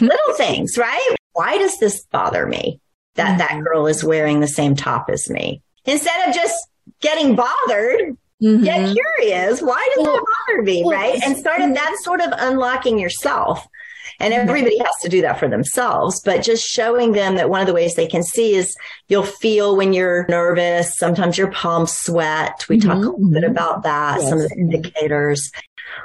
little 0.02 0.34
things, 0.36 0.78
right? 0.78 1.16
Why 1.34 1.58
does 1.58 1.78
this 1.80 2.06
bother 2.12 2.46
me 2.46 2.80
that 3.16 3.38
that 3.38 3.52
mm-hmm. 3.52 3.64
girl 3.64 3.88
is 3.88 4.04
wearing 4.04 4.40
the 4.40 4.48
same 4.48 4.76
top 4.76 5.10
as 5.10 5.30
me? 5.30 5.62
Instead 5.86 6.28
of 6.28 6.36
just 6.36 6.56
getting 7.02 7.36
bothered, 7.36 8.18
get 8.42 8.82
mm-hmm. 8.82 8.94
curious. 8.94 9.62
Why 9.62 9.90
does 9.96 10.06
that 10.06 10.26
bother 10.48 10.62
me? 10.64 10.84
well, 10.84 10.98
Right. 10.98 11.22
And 11.24 11.38
sort 11.38 11.58
of 11.58 11.66
mm-hmm. 11.66 11.74
that's 11.74 12.04
sort 12.04 12.22
of 12.22 12.32
unlocking 12.38 13.00
yourself. 13.00 13.68
And 14.20 14.34
everybody 14.34 14.78
has 14.78 14.96
to 15.02 15.10
do 15.10 15.22
that 15.24 15.40
for 15.40 15.50
themselves, 15.50 16.22
but 16.24 16.42
just 16.42 16.66
showing 16.66 17.12
them 17.12 17.36
that 17.36 17.50
one 17.50 17.60
of 17.60 17.68
the 17.68 17.74
ways 17.74 17.96
they 17.96 18.08
can 18.08 18.24
see 18.24 18.56
is 18.56 18.74
you'll 19.10 19.24
feel 19.24 19.76
when 19.76 19.92
you're 19.92 20.26
nervous. 20.30 20.96
Sometimes 20.96 21.38
your 21.38 21.52
palms 21.52 21.92
sweat. 21.92 22.66
We 22.70 22.80
talk 22.80 22.96
a 22.96 23.10
little 23.10 23.30
bit 23.30 23.44
about 23.44 23.84
that, 23.84 24.22
some 24.22 24.40
of 24.40 24.50
the 24.50 24.56
indicators, 24.56 25.52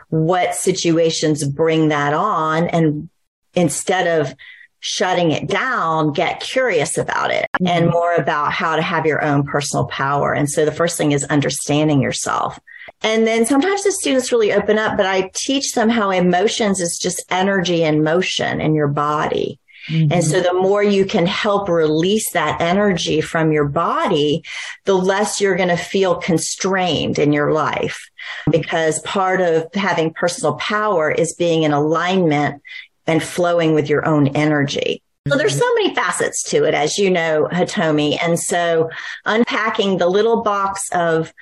what 0.09 0.57
situations 0.57 1.47
bring 1.47 1.89
that 1.89 2.13
on. 2.13 2.67
And 2.69 3.09
instead 3.55 4.21
of 4.21 4.35
shutting 4.81 5.31
it 5.31 5.47
down, 5.47 6.13
get 6.13 6.41
curious 6.41 6.97
about 6.97 7.31
it 7.31 7.47
mm-hmm. 7.57 7.67
and 7.67 7.91
more 7.91 8.15
about 8.15 8.53
how 8.53 8.77
to 8.77 8.83
have 8.83 9.07
your 9.07 9.23
own 9.23 9.45
personal 9.45 9.87
power. 9.87 10.33
And 10.33 10.49
so 10.51 10.65
the 10.65 10.73
first 10.73 10.97
thing 10.97 11.13
is 11.13 11.25
understanding 11.25 12.01
yourself. 12.01 12.59
And 13.03 13.27
then 13.27 13.47
sometimes 13.47 13.85
the 13.85 13.93
students 13.93 14.33
really 14.33 14.53
open 14.53 14.79
up, 14.79 14.97
but 14.97 15.07
I 15.07 15.31
teach 15.35 15.75
them 15.75 15.91
how 15.91 16.11
emotions 16.11 16.81
is 16.81 16.99
just 16.99 17.23
energy 17.31 17.85
and 17.85 18.03
motion 18.03 18.61
in 18.61 18.75
your 18.75 18.89
body. 18.89 19.59
Mm-hmm. 19.89 20.13
And 20.13 20.25
so 20.25 20.41
the 20.41 20.55
more 20.55 20.83
you 20.83 21.05
can 21.05 21.27
help 21.27 21.69
release 21.69 22.33
that 22.33 22.61
energy 22.61 23.21
from 23.21 23.53
your 23.53 23.67
body, 23.67 24.43
the 24.85 24.95
less 24.95 25.41
you're 25.41 25.57
going 25.57 25.71
to 25.71 25.77
feel 25.77 26.17
constrained 26.17 27.19
in 27.19 27.33
your 27.33 27.53
life 27.53 28.11
mm-hmm. 28.41 28.61
because 28.61 29.01
part 29.01 29.41
of 29.41 29.67
having 29.75 30.13
personal 30.13 30.55
power 30.55 31.11
is 31.11 31.35
being 31.35 31.63
in 31.63 31.73
alignment 31.73 32.63
and 33.11 33.23
flowing 33.23 33.75
with 33.75 33.91
your 33.91 34.07
own 34.07 34.29
energy. 34.29 35.03
So 35.29 35.37
there's 35.37 35.53
mm-hmm. 35.53 35.61
so 35.61 35.75
many 35.75 35.95
facets 35.95 36.43
to 36.45 36.65
it, 36.65 36.75
as 36.75 36.97
you 36.97 37.11
know, 37.11 37.49
Hitomi. 37.51 38.17
And 38.23 38.39
so 38.39 38.89
unpacking 39.27 39.99
the 39.99 40.07
little 40.07 40.43
box 40.43 40.89
of 40.93 41.35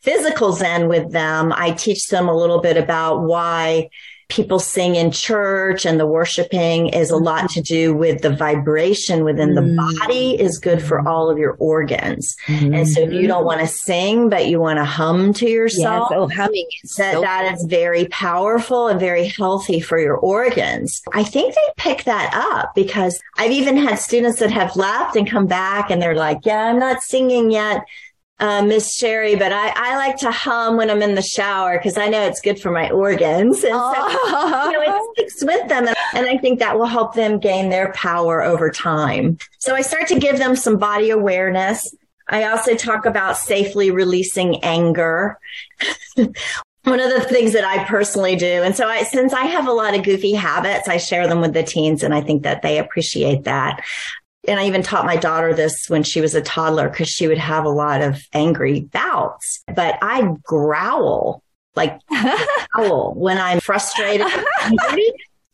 physical 0.00 0.52
Zen 0.52 0.88
with 0.88 1.10
them, 1.10 1.52
I 1.54 1.72
teach 1.72 2.06
them 2.08 2.28
a 2.28 2.36
little 2.36 2.60
bit 2.60 2.76
about 2.76 3.22
why 3.22 3.90
people 4.28 4.58
sing 4.58 4.96
in 4.96 5.10
church 5.10 5.86
and 5.86 6.00
the 6.00 6.06
worshiping 6.06 6.88
is 6.88 7.10
a 7.10 7.16
lot 7.16 7.48
to 7.50 7.60
do 7.60 7.94
with 7.94 8.22
the 8.22 8.30
vibration 8.30 9.22
within 9.24 9.54
the 9.54 9.60
mm. 9.60 9.76
body 9.76 10.40
is 10.40 10.58
good 10.58 10.82
for 10.82 11.00
mm. 11.00 11.06
all 11.06 11.30
of 11.30 11.38
your 11.38 11.52
organs. 11.60 12.36
And 12.48 12.88
so 12.88 13.02
if 13.02 13.12
you 13.12 13.26
don't 13.28 13.38
mm-hmm. 13.38 13.46
want 13.46 13.60
to 13.60 13.66
sing, 13.66 14.28
but 14.28 14.48
you 14.48 14.58
want 14.58 14.78
to 14.78 14.84
hum 14.84 15.32
to 15.34 15.48
yourself, 15.48 16.08
Yes, 16.10 16.18
oh, 16.18 16.28
humming 16.28 16.66
that 16.82 16.88
so 16.88 17.20
that 17.20 17.54
is 17.54 17.64
very 17.68 18.06
powerful 18.06 18.88
and 18.88 18.98
very 18.98 19.26
healthy 19.26 19.80
for 19.80 19.98
your 19.98 20.16
organs. 20.16 21.02
I 21.12 21.22
think 21.22 21.54
they 21.54 21.68
pick 21.76 22.04
that 22.04 22.32
up 22.34 22.74
because 22.74 23.20
I've 23.38 23.52
even 23.52 23.76
had 23.76 23.96
students 23.96 24.40
that 24.40 24.50
have 24.50 24.74
left 24.74 25.16
and 25.16 25.30
come 25.30 25.46
back 25.46 25.90
and 25.90 26.02
they're 26.02 26.16
like, 26.16 26.40
yeah, 26.44 26.64
I'm 26.64 26.78
not 26.78 27.02
singing 27.02 27.50
yet. 27.50 27.84
Uh, 28.38 28.62
Miss 28.62 29.00
Sheri, 29.00 29.38
but 29.38 29.50
I, 29.50 29.72
I 29.74 29.96
like 29.96 30.18
to 30.18 30.30
hum 30.30 30.76
when 30.76 30.90
I'm 30.90 31.00
in 31.00 31.14
the 31.14 31.22
shower 31.22 31.78
because 31.78 31.96
I 31.96 32.08
know 32.08 32.20
it's 32.20 32.42
good 32.42 32.60
for 32.60 32.70
my 32.70 32.90
organs. 32.90 33.64
And 33.64 33.72
so, 33.72 34.08
you 34.08 34.72
know, 34.72 34.82
it 34.86 35.16
sticks 35.16 35.42
with 35.42 35.68
them. 35.68 35.88
And, 35.88 35.96
and 36.12 36.26
I 36.26 36.36
think 36.36 36.58
that 36.58 36.78
will 36.78 36.84
help 36.84 37.14
them 37.14 37.38
gain 37.38 37.70
their 37.70 37.92
power 37.92 38.42
over 38.42 38.70
time. 38.70 39.38
So 39.58 39.74
I 39.74 39.80
start 39.80 40.08
to 40.08 40.18
give 40.18 40.36
them 40.36 40.54
some 40.54 40.76
body 40.76 41.08
awareness. 41.08 41.94
I 42.28 42.44
also 42.44 42.74
talk 42.74 43.06
about 43.06 43.38
safely 43.38 43.90
releasing 43.90 44.62
anger. 44.62 45.38
One 46.16 47.00
of 47.00 47.10
the 47.10 47.24
things 47.26 47.54
that 47.54 47.64
I 47.64 47.84
personally 47.84 48.36
do. 48.36 48.62
And 48.62 48.76
so 48.76 48.86
I, 48.86 49.04
since 49.04 49.32
I 49.32 49.46
have 49.46 49.66
a 49.66 49.72
lot 49.72 49.96
of 49.96 50.04
goofy 50.04 50.34
habits, 50.34 50.88
I 50.88 50.98
share 50.98 51.26
them 51.26 51.40
with 51.40 51.54
the 51.54 51.62
teens 51.62 52.02
and 52.02 52.14
I 52.14 52.20
think 52.20 52.42
that 52.42 52.62
they 52.62 52.78
appreciate 52.78 53.44
that. 53.44 53.82
And 54.48 54.60
I 54.60 54.66
even 54.66 54.82
taught 54.82 55.04
my 55.04 55.16
daughter 55.16 55.54
this 55.54 55.88
when 55.88 56.02
she 56.02 56.20
was 56.20 56.34
a 56.34 56.42
toddler 56.42 56.88
because 56.88 57.08
she 57.08 57.26
would 57.28 57.38
have 57.38 57.64
a 57.64 57.70
lot 57.70 58.02
of 58.02 58.22
angry 58.32 58.80
bouts, 58.80 59.62
but 59.74 59.98
I 60.02 60.34
growl 60.42 61.42
like 61.74 62.00
growl 62.72 63.14
when 63.14 63.38
I'm 63.38 63.60
frustrated. 63.60 64.26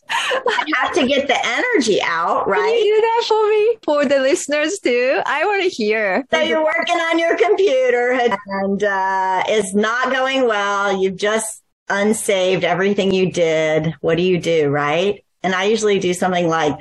I 0.09 0.65
have 0.77 0.93
to 0.95 1.07
get 1.07 1.27
the 1.27 1.39
energy 1.45 2.01
out, 2.03 2.45
Can 2.45 2.53
right? 2.53 2.75
you 2.75 2.95
do 2.95 3.01
that 3.01 3.25
for 3.27 3.49
me? 3.49 3.77
For 3.83 4.05
the 4.05 4.21
listeners 4.21 4.79
too? 4.79 5.21
I 5.27 5.45
want 5.45 5.63
to 5.63 5.69
hear. 5.69 6.25
So 6.31 6.41
you're 6.41 6.65
working 6.65 6.97
on 6.97 7.19
your 7.19 7.37
computer 7.37 8.13
and 8.13 8.85
uh, 8.85 9.43
it's 9.47 9.75
not 9.75 10.13
going 10.13 10.47
well. 10.47 11.01
You've 11.01 11.17
just 11.17 11.63
unsaved 11.89 12.65
everything 12.65 13.13
you 13.13 13.33
did, 13.33 13.95
what 14.01 14.17
do 14.17 14.23
you 14.23 14.39
do, 14.39 14.69
right? 14.69 15.25
And 15.43 15.55
I 15.55 15.65
usually 15.65 15.99
do 15.99 16.15
something 16.15 16.49
like, 16.49 16.81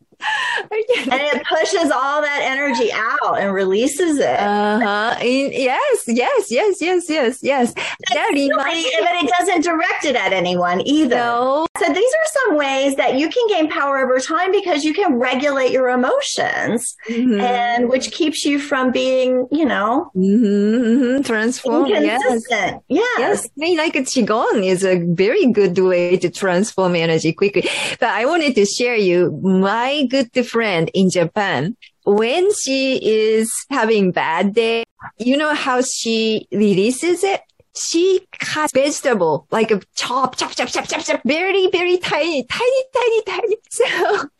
and 0.71 1.21
it 1.21 1.43
pushes 1.49 1.91
all 1.91 2.21
that 2.21 2.41
energy 2.43 2.91
out 2.93 3.39
and 3.39 3.53
releases 3.53 4.17
it. 4.19 4.39
Uh-huh. 4.39 5.15
In, 5.21 5.51
yes, 5.51 6.03
yes, 6.07 6.51
yes, 6.51 6.81
yes, 6.81 7.09
yes, 7.09 7.39
yes. 7.41 7.73
That 8.13 8.29
reminds 8.33 8.89
but 8.99 9.23
it 9.23 9.31
doesn't 9.39 9.61
direct 9.63 10.05
it 10.05 10.15
at 10.15 10.33
anyone 10.33 10.81
either. 10.87 11.15
No. 11.15 11.65
So 11.79 11.91
these 11.91 12.13
are 12.13 12.27
some 12.45 12.57
ways 12.57 12.95
that 12.95 13.17
you 13.17 13.29
can 13.29 13.47
gain 13.47 13.69
power 13.69 13.99
over 13.99 14.19
time 14.19 14.51
because 14.51 14.83
you 14.83 14.93
can 14.93 15.15
regulate 15.15 15.71
your 15.71 15.89
emotions 15.89 16.95
Mhm. 17.09 17.41
and 17.41 17.89
which 17.89 18.11
keeps 18.11 18.45
you 18.45 18.59
from 18.59 18.91
being, 18.91 19.47
you 19.51 19.65
know, 19.65 20.11
Mhm, 20.15 20.81
mhm. 20.81 21.25
Transform. 21.25 21.87
Yes. 21.87 22.21
Yes. 22.49 22.81
Yes, 22.89 23.45
I 23.45 23.49
mean, 23.57 23.77
like 23.77 23.93
Qigong 23.93 24.65
is 24.65 24.83
a 24.83 24.97
very 24.99 25.47
good 25.51 25.77
way 25.77 26.17
to 26.17 26.29
transform 26.29 26.95
energy 26.95 27.33
quickly. 27.33 27.67
But 27.99 28.09
I 28.09 28.25
wanted 28.25 28.55
to 28.55 28.65
share 28.65 28.95
you 28.95 29.31
my 29.43 30.05
good 30.11 30.45
friend 30.45 30.91
in 30.93 31.09
Japan. 31.09 31.75
When 32.03 32.53
she 32.53 32.97
is 32.97 33.51
having 33.69 34.11
bad 34.11 34.53
day, 34.53 34.83
you 35.17 35.37
know 35.37 35.53
how 35.53 35.81
she 35.81 36.47
releases 36.51 37.23
it? 37.23 37.41
She 37.75 38.27
cuts 38.39 38.73
vegetable, 38.73 39.47
like 39.51 39.71
a 39.71 39.81
chop, 39.95 40.35
chop, 40.37 40.51
chop, 40.51 40.67
chop, 40.67 40.87
chop, 40.87 41.01
chop, 41.03 41.21
very, 41.25 41.67
very 41.71 41.97
tiny, 41.97 42.43
tiny, 42.43 42.83
tiny, 42.93 43.21
tiny. 43.23 43.55
So, 43.71 43.85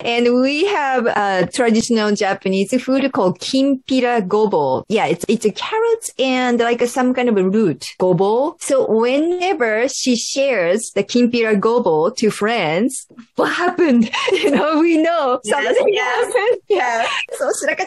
and 0.01 0.41
we 0.41 0.65
have 0.65 1.05
a 1.05 1.47
traditional 1.51 2.13
Japanese 2.13 2.73
food 2.83 3.09
called 3.13 3.39
kimpira 3.39 4.27
gobo. 4.27 4.83
Yeah, 4.89 5.05
it's, 5.05 5.25
it's 5.29 5.45
a 5.45 5.51
carrots 5.51 6.11
and 6.19 6.59
like 6.59 6.81
a, 6.81 6.87
some 6.87 7.13
kind 7.13 7.29
of 7.29 7.37
a 7.37 7.49
root, 7.49 7.85
gobo. 7.97 8.61
So 8.61 8.85
whenever 8.91 9.87
she 9.87 10.17
shares 10.17 10.91
the 10.91 11.03
kimpira 11.03 11.57
gobo 11.59 12.13
to 12.17 12.29
friends, 12.29 13.07
what 13.35 13.53
happened? 13.53 14.11
You 14.31 14.51
know, 14.51 14.79
we 14.79 14.97
know 14.97 15.39
Yes, 15.43 15.63
something 15.65 15.93
yes. 15.93 16.25
happened. 16.25 16.61
Yeah. 16.67 17.07
So 17.37 17.47
she's 17.49 17.67
like, 17.67 17.79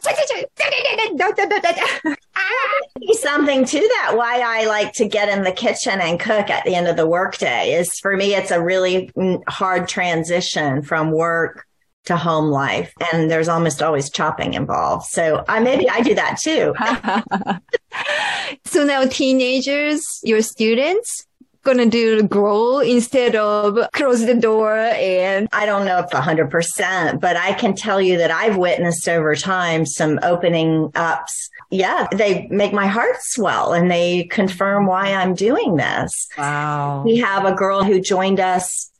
something 3.34 3.64
to 3.64 3.80
that 3.80 4.12
why 4.16 4.40
I 4.44 4.66
like 4.66 4.92
to 4.94 5.08
get 5.08 5.28
in 5.38 5.44
the 5.44 5.52
kitchen 5.52 6.00
and 6.00 6.18
cook 6.18 6.50
at 6.50 6.64
the 6.64 6.74
end 6.74 6.88
of 6.88 6.96
the 6.96 7.06
workday. 7.06 7.72
Is 7.74 7.98
for 8.00 8.16
me 8.16 8.34
it's 8.34 8.50
a 8.50 8.62
really 8.62 9.10
hard 9.48 9.88
transition 9.88 10.82
from 10.82 11.10
work 11.10 11.66
to 12.04 12.16
home 12.16 12.50
life 12.50 12.92
and 13.12 13.30
there's 13.30 13.48
almost 13.48 13.82
always 13.82 14.10
chopping 14.10 14.54
involved. 14.54 15.06
So 15.06 15.44
I 15.48 15.60
maybe 15.60 15.88
I 15.88 16.00
do 16.00 16.14
that 16.14 16.38
too. 16.40 16.74
So 18.66 18.84
now 18.84 19.04
teenagers, 19.06 20.02
your 20.22 20.42
students, 20.42 21.26
gonna 21.62 21.86
do 21.86 22.22
grow 22.24 22.80
instead 22.80 23.34
of 23.34 23.78
close 23.92 24.26
the 24.26 24.34
door 24.34 24.76
and 24.76 25.48
I 25.52 25.64
don't 25.64 25.86
know 25.86 25.98
if 25.98 26.10
100% 26.10 27.20
but 27.20 27.36
I 27.38 27.54
can 27.54 27.74
tell 27.74 28.02
you 28.02 28.18
that 28.18 28.30
I've 28.30 28.58
witnessed 28.58 29.08
over 29.08 29.34
time 29.34 29.86
some 29.86 30.20
opening 30.22 30.92
ups 30.94 31.48
yeah 31.70 32.06
they 32.12 32.46
make 32.50 32.72
my 32.72 32.86
heart 32.86 33.16
swell 33.20 33.72
and 33.72 33.90
they 33.90 34.24
confirm 34.24 34.86
why 34.86 35.12
I'm 35.12 35.34
doing 35.34 35.76
this 35.76 36.28
wow. 36.36 37.02
We 37.04 37.16
have 37.18 37.44
a 37.44 37.54
girl 37.54 37.84
who 37.84 38.00
joined 38.00 38.40
us 38.40 38.90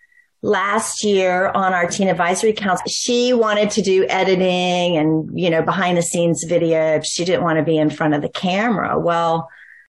last 0.45 1.03
year 1.03 1.49
on 1.49 1.73
our 1.73 1.87
teen 1.87 2.09
advisory 2.09 2.53
council. 2.53 2.87
She 2.87 3.33
wanted 3.33 3.71
to 3.73 3.83
do 3.83 4.07
editing 4.09 4.97
and, 4.99 5.31
you 5.39 5.49
know, 5.49 5.62
behind 5.62 5.97
the 5.97 6.03
scenes 6.03 6.45
video. 6.45 7.01
She 7.01 7.25
didn't 7.25 7.43
want 7.43 7.59
to 7.59 7.65
be 7.65 7.79
in 7.79 7.89
front 7.89 8.12
of 8.15 8.21
the 8.21 8.29
camera. 8.29 9.01
Well, 9.01 9.49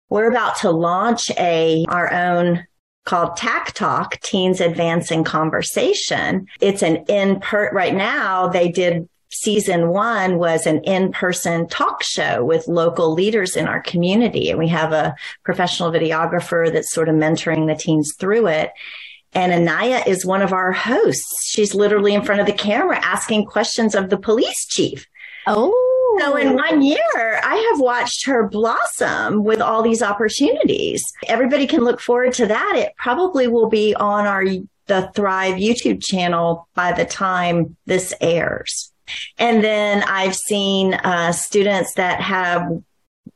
we're 0.08 0.28
about 0.28 0.56
to 0.58 0.70
launch 0.70 1.30
a, 1.38 1.86
our 1.88 2.12
own 2.12 2.66
called 3.04 3.36
TAC 3.36 3.72
Talk, 3.74 4.20
Teens 4.20 4.60
Advancing 4.60 5.22
Conversation. 5.22 6.46
It's 6.60 6.82
an 6.82 7.04
in 7.08 7.38
per, 7.40 7.70
right 7.72 7.94
now 7.94 8.48
they 8.48 8.68
did 8.68 9.08
season 9.30 9.88
one 9.88 10.38
was 10.38 10.66
an 10.66 10.82
in-person 10.84 11.68
talk 11.68 12.02
show 12.02 12.44
with 12.44 12.68
local 12.68 13.12
leaders 13.12 13.56
in 13.56 13.66
our 13.66 13.80
community. 13.80 14.50
And 14.50 14.58
we 14.58 14.68
have 14.68 14.92
a 14.92 15.14
professional 15.44 15.90
videographer 15.90 16.72
that's 16.72 16.92
sort 16.92 17.08
of 17.08 17.14
mentoring 17.14 17.66
the 17.66 17.74
teens 17.74 18.14
through 18.18 18.48
it. 18.48 18.70
And 19.32 19.52
Anaya 19.52 20.02
is 20.06 20.26
one 20.26 20.42
of 20.42 20.52
our 20.52 20.72
hosts. 20.72 21.48
She's 21.48 21.74
literally 21.74 22.14
in 22.14 22.22
front 22.22 22.40
of 22.40 22.46
the 22.46 22.52
camera 22.52 22.98
asking 23.02 23.46
questions 23.46 23.94
of 23.94 24.10
the 24.10 24.18
police 24.18 24.66
chief. 24.66 25.06
Oh. 25.46 25.86
So 26.18 26.36
in 26.36 26.54
one 26.54 26.82
year, 26.82 27.00
I 27.14 27.70
have 27.70 27.80
watched 27.80 28.26
her 28.26 28.48
blossom 28.48 29.44
with 29.44 29.60
all 29.60 29.80
these 29.80 30.02
opportunities. 30.02 31.02
Everybody 31.28 31.66
can 31.66 31.82
look 31.82 32.00
forward 32.00 32.34
to 32.34 32.46
that. 32.46 32.74
It 32.76 32.92
probably 32.96 33.46
will 33.46 33.68
be 33.68 33.94
on 33.94 34.26
our 34.26 34.44
the 34.90 35.10
Thrive 35.14 35.54
YouTube 35.54 36.02
channel 36.02 36.68
by 36.74 36.92
the 36.92 37.04
time 37.04 37.76
this 37.86 38.12
airs. 38.20 38.89
And 39.38 39.62
then 39.62 40.02
I've 40.04 40.36
seen 40.36 40.94
uh, 40.94 41.32
students 41.32 41.94
that 41.94 42.20
have 42.20 42.82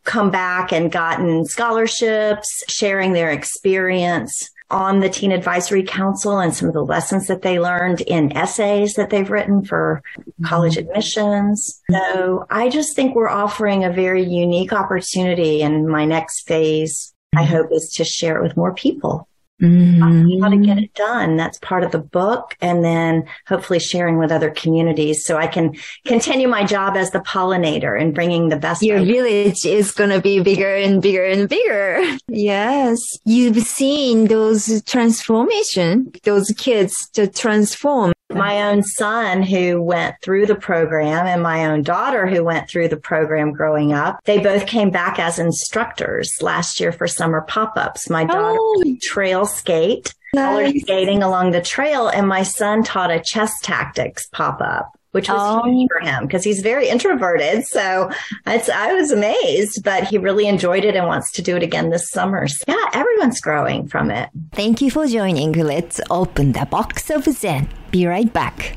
come 0.04 0.30
back 0.30 0.72
and 0.72 0.92
gotten 0.92 1.44
scholarships, 1.46 2.64
sharing 2.68 3.12
their 3.12 3.30
experience 3.30 4.50
on 4.70 5.00
the 5.00 5.08
Teen 5.08 5.30
Advisory 5.30 5.82
Council 5.82 6.38
and 6.40 6.54
some 6.54 6.68
of 6.68 6.74
the 6.74 6.84
lessons 6.84 7.26
that 7.26 7.42
they 7.42 7.60
learned 7.60 8.00
in 8.02 8.36
essays 8.36 8.94
that 8.94 9.10
they've 9.10 9.30
written 9.30 9.64
for 9.64 10.02
college 10.44 10.76
admissions. 10.76 11.80
So 11.90 12.46
I 12.50 12.68
just 12.70 12.96
think 12.96 13.14
we're 13.14 13.28
offering 13.28 13.84
a 13.84 13.92
very 13.92 14.24
unique 14.24 14.72
opportunity. 14.72 15.62
And 15.62 15.86
my 15.86 16.04
next 16.04 16.46
phase, 16.48 17.14
I 17.36 17.44
hope, 17.44 17.68
is 17.72 17.92
to 17.96 18.04
share 18.04 18.38
it 18.38 18.42
with 18.42 18.56
more 18.56 18.74
people. 18.74 19.28
Mhm. 19.62 20.40
How 20.42 20.48
to 20.48 20.56
get 20.56 20.78
it 20.78 20.92
done. 20.94 21.36
That's 21.36 21.58
part 21.58 21.84
of 21.84 21.92
the 21.92 21.98
book. 21.98 22.56
And 22.60 22.84
then 22.84 23.24
hopefully 23.46 23.78
sharing 23.78 24.18
with 24.18 24.32
other 24.32 24.50
communities 24.50 25.24
so 25.24 25.36
I 25.36 25.46
can 25.46 25.74
continue 26.06 26.48
my 26.48 26.64
job 26.64 26.96
as 26.96 27.12
the 27.12 27.20
pollinator 27.20 28.00
and 28.00 28.14
bringing 28.14 28.48
the 28.48 28.56
best. 28.56 28.82
Your 28.82 29.04
village 29.04 29.64
is 29.64 29.92
gonna 29.92 30.20
be 30.20 30.40
bigger 30.40 30.74
and 30.74 31.00
bigger 31.00 31.24
and 31.24 31.48
bigger. 31.48 32.02
Yes. 32.26 32.98
You've 33.24 33.58
seen 33.58 34.26
those 34.26 34.82
transformation, 34.84 36.10
those 36.24 36.50
kids 36.56 36.94
to 37.12 37.28
transform. 37.28 38.13
My 38.34 38.70
own 38.70 38.82
son 38.82 39.42
who 39.42 39.80
went 39.82 40.16
through 40.22 40.46
the 40.46 40.54
program 40.54 41.26
and 41.26 41.42
my 41.42 41.66
own 41.66 41.82
daughter 41.82 42.26
who 42.26 42.44
went 42.44 42.68
through 42.68 42.88
the 42.88 42.96
program 42.96 43.52
growing 43.52 43.92
up, 43.92 44.20
they 44.24 44.38
both 44.38 44.66
came 44.66 44.90
back 44.90 45.18
as 45.18 45.38
instructors 45.38 46.32
last 46.40 46.80
year 46.80 46.92
for 46.92 47.06
summer 47.06 47.42
pop-ups. 47.42 48.10
My 48.10 48.24
daughter 48.24 48.58
Oh. 48.60 48.96
trail 49.02 49.46
skate, 49.46 50.12
Nice. 50.34 50.82
skating 50.82 51.22
along 51.22 51.52
the 51.52 51.60
trail, 51.62 52.08
and 52.08 52.26
my 52.28 52.42
son 52.42 52.82
taught 52.82 53.10
a 53.10 53.20
chess 53.20 53.52
tactics 53.62 54.26
pop-up. 54.32 54.90
Which 55.14 55.28
was 55.28 55.40
Oh. 55.40 55.70
huge 55.70 55.88
for 55.92 56.00
him 56.04 56.26
because 56.26 56.42
he's 56.42 56.60
very 56.60 56.88
introverted. 56.88 57.64
So 57.66 58.10
it's, 58.48 58.68
I 58.68 58.92
was 58.94 59.12
amazed, 59.12 59.84
but 59.84 60.02
he 60.04 60.18
really 60.18 60.48
enjoyed 60.48 60.84
it 60.84 60.96
and 60.96 61.06
wants 61.06 61.30
to 61.32 61.42
do 61.42 61.54
it 61.56 61.62
again 61.62 61.90
this 61.90 62.10
summer. 62.10 62.48
So 62.48 62.64
yeah, 62.66 62.84
everyone's 62.92 63.40
growing 63.40 63.86
from 63.86 64.10
it. 64.10 64.28
Thank 64.52 64.80
you 64.82 64.90
for 64.90 65.06
joining. 65.06 65.52
Let's 65.52 66.00
open 66.10 66.50
the 66.50 66.66
box 66.66 67.10
of 67.10 67.24
Zen. 67.24 67.68
Be 67.92 68.06
right 68.06 68.32
back. 68.32 68.76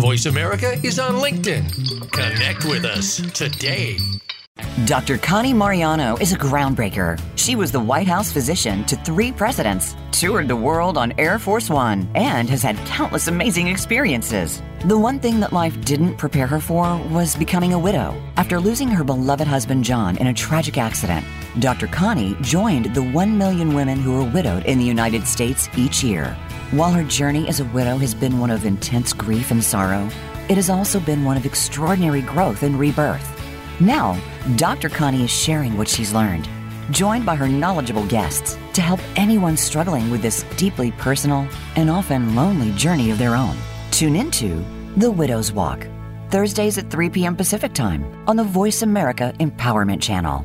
Voice 0.00 0.24
America 0.24 0.72
is 0.82 0.98
on 0.98 1.16
LinkedIn. 1.16 2.10
Connect 2.10 2.64
with 2.64 2.86
us 2.86 3.16
today. 3.32 3.98
Dr. 4.84 5.18
Connie 5.18 5.52
Mariano 5.52 6.16
is 6.16 6.32
a 6.32 6.38
groundbreaker. 6.38 7.20
She 7.36 7.56
was 7.56 7.72
the 7.72 7.80
White 7.80 8.06
House 8.06 8.32
physician 8.32 8.84
to 8.84 8.96
three 8.96 9.32
presidents, 9.32 9.96
toured 10.12 10.48
the 10.48 10.56
world 10.56 10.96
on 10.96 11.12
Air 11.18 11.38
Force 11.38 11.68
One, 11.68 12.08
and 12.14 12.48
has 12.48 12.62
had 12.62 12.76
countless 12.86 13.28
amazing 13.28 13.68
experiences. 13.68 14.62
The 14.84 14.98
one 14.98 15.18
thing 15.20 15.40
that 15.40 15.52
life 15.52 15.78
didn't 15.84 16.16
prepare 16.16 16.46
her 16.46 16.60
for 16.60 16.96
was 17.10 17.36
becoming 17.36 17.72
a 17.72 17.78
widow. 17.78 18.14
After 18.36 18.60
losing 18.60 18.88
her 18.88 19.04
beloved 19.04 19.46
husband 19.46 19.84
John 19.84 20.16
in 20.16 20.28
a 20.28 20.34
tragic 20.34 20.78
accident, 20.78 21.26
Dr. 21.58 21.86
Connie 21.86 22.36
joined 22.40 22.94
the 22.94 23.02
1 23.02 23.36
million 23.36 23.74
women 23.74 23.98
who 23.98 24.20
are 24.20 24.30
widowed 24.30 24.64
in 24.66 24.78
the 24.78 24.84
United 24.84 25.26
States 25.26 25.68
each 25.76 26.04
year. 26.04 26.36
While 26.70 26.92
her 26.92 27.04
journey 27.04 27.48
as 27.48 27.60
a 27.60 27.64
widow 27.66 27.98
has 27.98 28.14
been 28.14 28.38
one 28.38 28.50
of 28.50 28.64
intense 28.64 29.12
grief 29.12 29.50
and 29.50 29.62
sorrow, 29.62 30.08
it 30.48 30.56
has 30.56 30.70
also 30.70 31.00
been 31.00 31.24
one 31.24 31.36
of 31.36 31.46
extraordinary 31.46 32.22
growth 32.22 32.62
and 32.62 32.78
rebirth. 32.78 33.39
Now, 33.80 34.20
Dr. 34.56 34.90
Connie 34.90 35.24
is 35.24 35.30
sharing 35.30 35.78
what 35.78 35.88
she's 35.88 36.12
learned, 36.12 36.46
joined 36.90 37.24
by 37.24 37.34
her 37.34 37.48
knowledgeable 37.48 38.06
guests 38.06 38.58
to 38.74 38.82
help 38.82 39.00
anyone 39.16 39.56
struggling 39.56 40.10
with 40.10 40.20
this 40.20 40.42
deeply 40.58 40.92
personal 40.92 41.48
and 41.76 41.88
often 41.88 42.34
lonely 42.34 42.72
journey 42.72 43.10
of 43.10 43.16
their 43.16 43.34
own. 43.34 43.56
Tune 43.90 44.16
into 44.16 44.62
The 44.98 45.10
Widow's 45.10 45.50
Walk, 45.50 45.86
Thursdays 46.28 46.76
at 46.76 46.90
3 46.90 47.08
p.m. 47.08 47.34
Pacific 47.34 47.72
Time 47.72 48.04
on 48.28 48.36
the 48.36 48.44
Voice 48.44 48.82
America 48.82 49.32
Empowerment 49.40 50.02
Channel. 50.02 50.44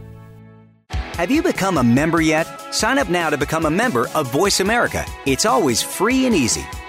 Have 0.89 1.29
you 1.29 1.43
become 1.43 1.77
a 1.77 1.83
member 1.83 2.21
yet? 2.21 2.45
Sign 2.73 2.97
up 2.97 3.09
now 3.09 3.29
to 3.29 3.37
become 3.37 3.65
a 3.65 3.69
member 3.69 4.07
of 4.15 4.31
Voice 4.31 4.61
America. 4.61 5.05
It's 5.25 5.45
always 5.45 5.81
free 5.81 6.25
and 6.25 6.33
easy. 6.33 6.65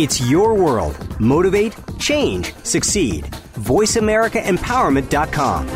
It's 0.00 0.20
your 0.20 0.54
world. 0.54 1.18
Motivate, 1.18 1.74
change, 1.98 2.54
succeed. 2.62 3.24
VoiceAmericaEmpowerment.com. 3.58 5.66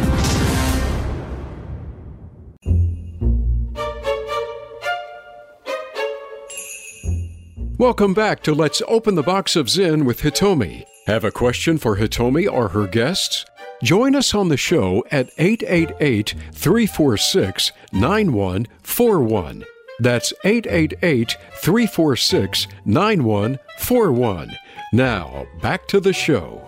Welcome 7.79 8.15
back 8.15 8.45
to 8.45 8.55
Let's 8.55 8.81
Open 8.87 9.17
the 9.17 9.25
Box 9.25 9.57
of 9.57 9.69
Zen 9.69 10.05
with 10.05 10.21
Hitomi. 10.21 10.85
Have 11.09 11.25
a 11.25 11.33
question 11.33 11.79
for 11.79 11.97
Hitomi 11.97 12.49
or 12.49 12.69
her 12.69 12.87
guests? 12.87 13.45
Join 13.83 14.15
us 14.15 14.35
on 14.35 14.51
the 14.51 14.57
show 14.57 15.05
at 15.11 15.31
888 15.37 16.37
346 16.53 17.73
9141. 17.93 19.65
That's 20.03 20.33
888 20.45 21.37
346 21.61 22.67
9141. 22.85 24.51
Now, 24.93 25.47
back 25.63 25.87
to 25.89 26.01
the 26.01 26.13
show. 26.13 26.61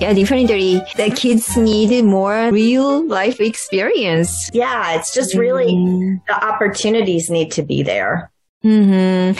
Yeah, 0.00 0.12
definitely 0.14 0.80
the 0.96 1.12
kids 1.14 1.54
need 1.56 2.02
more 2.04 2.50
real 2.50 3.06
life 3.06 3.40
experience. 3.40 4.48
Yeah, 4.54 4.94
it's 4.94 5.12
just 5.12 5.34
really 5.34 5.72
Mhm. 5.72 6.20
the 6.28 6.44
opportunities 6.44 7.28
need 7.28 7.50
to 7.52 7.62
be 7.62 7.82
there. 7.82 8.30
Hmm 8.62 9.32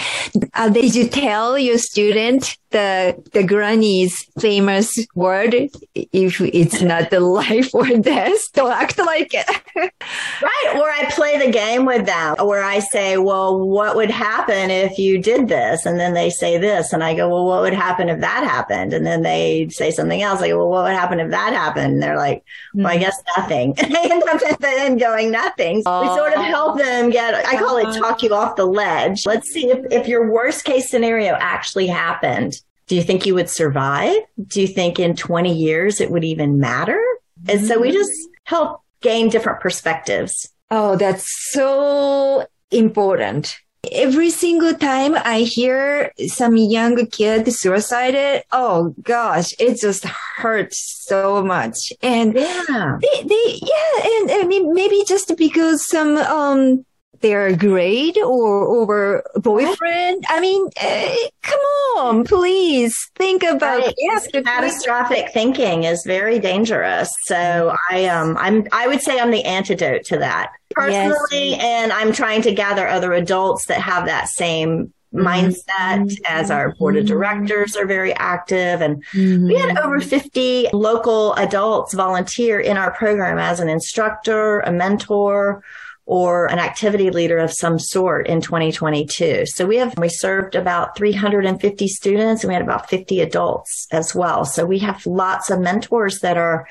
Uh, 0.55 0.69
did 0.69 0.95
you 0.95 1.09
tell 1.09 1.59
your 1.59 1.79
student 1.79 2.57
the 2.71 3.16
the 3.33 3.43
granny's 3.43 4.14
famous 4.39 4.99
word? 5.14 5.55
If 5.95 6.41
it's 6.41 6.81
not 6.83 7.11
the 7.11 7.21
life 7.21 7.75
or 7.75 7.87
death, 7.87 8.43
don't 8.53 8.71
act 8.71 8.99
like 8.99 9.33
it. 9.35 9.49
Right. 9.75 10.69
Or 10.77 10.89
I 10.91 11.07
play 11.11 11.39
the 11.45 11.51
game 11.51 11.85
with 11.87 12.07
them 12.07 12.37
where 12.47 12.62
I 12.62 12.79
say, 12.81 13.16
well, 13.16 13.59
what 13.59 13.97
would 13.97 14.11
happen 14.11 14.71
if 14.71 14.99
you 14.99 15.21
did 15.21 15.49
this? 15.49 15.87
And 15.87 15.99
then 15.99 16.12
they 16.14 16.31
say 16.31 16.59
this. 16.59 16.93
And 16.93 17.03
I 17.03 17.14
go, 17.14 17.29
well, 17.29 17.47
what 17.47 17.62
would 17.62 17.75
happen 17.75 18.09
if 18.09 18.21
that 18.21 18.45
happened? 18.45 18.93
And 18.93 19.07
then 19.07 19.23
they 19.23 19.69
say 19.71 19.91
something 19.91 20.23
else. 20.23 20.43
I 20.43 20.49
go, 20.49 20.59
well, 20.59 20.69
what 20.69 20.85
would 20.85 20.93
happen 20.93 21.21
if 21.21 21.31
that 21.31 21.53
happened? 21.53 21.95
And 21.95 22.03
they're 22.03 22.16
like, 22.16 22.45
well, 22.75 22.87
I 22.89 22.99
guess 22.99 23.16
nothing. 23.37 23.75
And 23.79 23.95
they 23.95 24.11
end 24.11 24.23
up 24.29 24.43
at 24.43 24.61
the 24.61 24.69
end 24.69 25.01
going 25.01 25.31
nothing. 25.31 25.77
we 25.79 25.83
sort 26.21 26.35
of 26.35 26.43
help 26.45 26.79
them 26.79 27.11
get, 27.11 27.35
I 27.47 27.57
call 27.57 27.79
it 27.79 27.99
talk 27.99 28.23
you 28.23 28.35
off 28.35 28.57
the 28.57 28.66
ledge. 28.66 29.08
Let's 29.27 29.51
see 29.51 29.71
if, 29.71 29.85
if 29.91 30.09
your 30.09 30.31
worst 30.31 30.65
case 30.65 30.91
scenario 30.91 31.35
actually 31.39 31.87
happened. 31.87 32.61
Do 32.87 32.97
you 32.97 33.03
think 33.03 33.27
you 33.27 33.35
would 33.35 33.51
survive? 33.51 34.17
Do 34.47 34.61
you 34.63 34.67
think 34.67 34.99
in 34.99 35.15
20 35.15 35.55
years 35.55 36.01
it 36.01 36.11
would 36.11 36.25
even 36.25 36.59
matter? 36.59 37.03
And 37.49 37.65
so 37.65 37.79
we 37.79 37.93
just 37.93 38.13
help 38.45 38.81
gain 39.03 39.29
different 39.29 39.61
perspectives. 39.61 40.49
Oh, 40.71 40.97
that's 40.97 41.27
so 41.53 42.47
important. 42.71 43.57
Every 43.93 44.31
single 44.31 44.75
time 44.75 45.15
I 45.15 45.41
hear 45.41 46.13
some 46.27 46.57
young 46.57 47.07
kid 47.07 47.51
suicided, 47.53 48.43
oh 48.53 48.95
gosh, 49.03 49.53
it 49.61 49.79
just 49.81 50.05
hurts 50.05 51.05
so 51.07 51.43
much. 51.45 51.93
And 52.03 52.35
Yeah. 52.35 52.99
they, 53.01 53.23
they, 53.23 53.59
yeah, 53.63 54.05
and 54.05 54.31
I 54.33 54.45
mean, 54.47 54.75
maybe 54.75 55.05
just 55.07 55.37
because 55.37 55.87
some, 55.87 56.17
um, 56.19 56.85
their 57.21 57.55
grade 57.57 58.19
or 58.19 58.66
over 58.66 59.25
boyfriend. 59.37 60.25
I 60.29 60.41
mean, 60.41 60.69
uh, 60.81 61.14
come 61.43 61.61
on, 61.99 62.25
please 62.25 62.97
think 63.16 63.43
about 63.43 63.81
Right. 63.81 63.95
yes, 63.99 64.29
catastrophic 64.33 65.31
thinking 65.33 65.85
is 65.85 66.05
very 66.05 66.39
dangerous. 66.39 67.14
So 67.25 67.75
I 67.91 68.07
um 68.07 68.37
I'm 68.39 68.66
I 68.73 68.87
would 68.87 69.01
say 69.01 69.19
I'm 69.19 69.31
the 69.31 69.45
antidote 69.45 70.05
to 70.07 70.19
that 70.19 70.53
personally, 70.71 71.55
and 71.55 71.93
I'm 71.93 72.12
trying 72.12 72.43
to 72.43 72.53
gather 72.53 72.87
other 72.87 73.12
adults 73.12 73.66
that 73.66 73.81
have 73.81 74.07
that 74.07 74.29
same 74.29 74.93
mindset 75.14 76.14
as 76.27 76.51
our 76.51 76.75
board 76.75 76.95
of 76.97 77.07
directors 77.07 77.75
are 77.77 77.87
very 77.87 78.12
active 78.14 78.83
and 78.83 79.03
we 79.14 79.55
had 79.55 79.79
over 79.79 80.01
50 80.01 80.69
local 80.75 81.33
adults 81.35 81.95
volunteer 81.95 82.61
in 82.61 82.77
our 82.77 82.91
program 82.93 83.39
as 83.39 83.59
an 83.59 83.71
instructor, 83.71 84.61
a 84.61 84.71
mentor, 84.71 85.62
or 86.09 86.47
an 86.47 86.59
activity 86.59 87.11
leader 87.11 87.37
of 87.37 87.53
some 87.53 87.79
sort 87.79 88.27
in 88.29 88.41
2022. 88.41 89.45
So 89.45 89.67
we 89.67 89.77
have, 89.77 89.93
we 89.99 90.09
served 90.09 90.55
about 90.55 90.97
350 90.97 91.87
students 91.87 92.43
and 92.43 92.49
we 92.49 92.55
had 92.55 92.63
about 92.63 92.89
50 92.89 93.21
adults 93.21 93.87
as 93.93 94.15
well. 94.15 94.47
So 94.47 94.65
we 94.65 94.79
have 94.79 95.05
lots 95.05 95.51
of 95.51 95.61
mentors 95.61 96.21
that 96.21 96.39
are, 96.39 96.67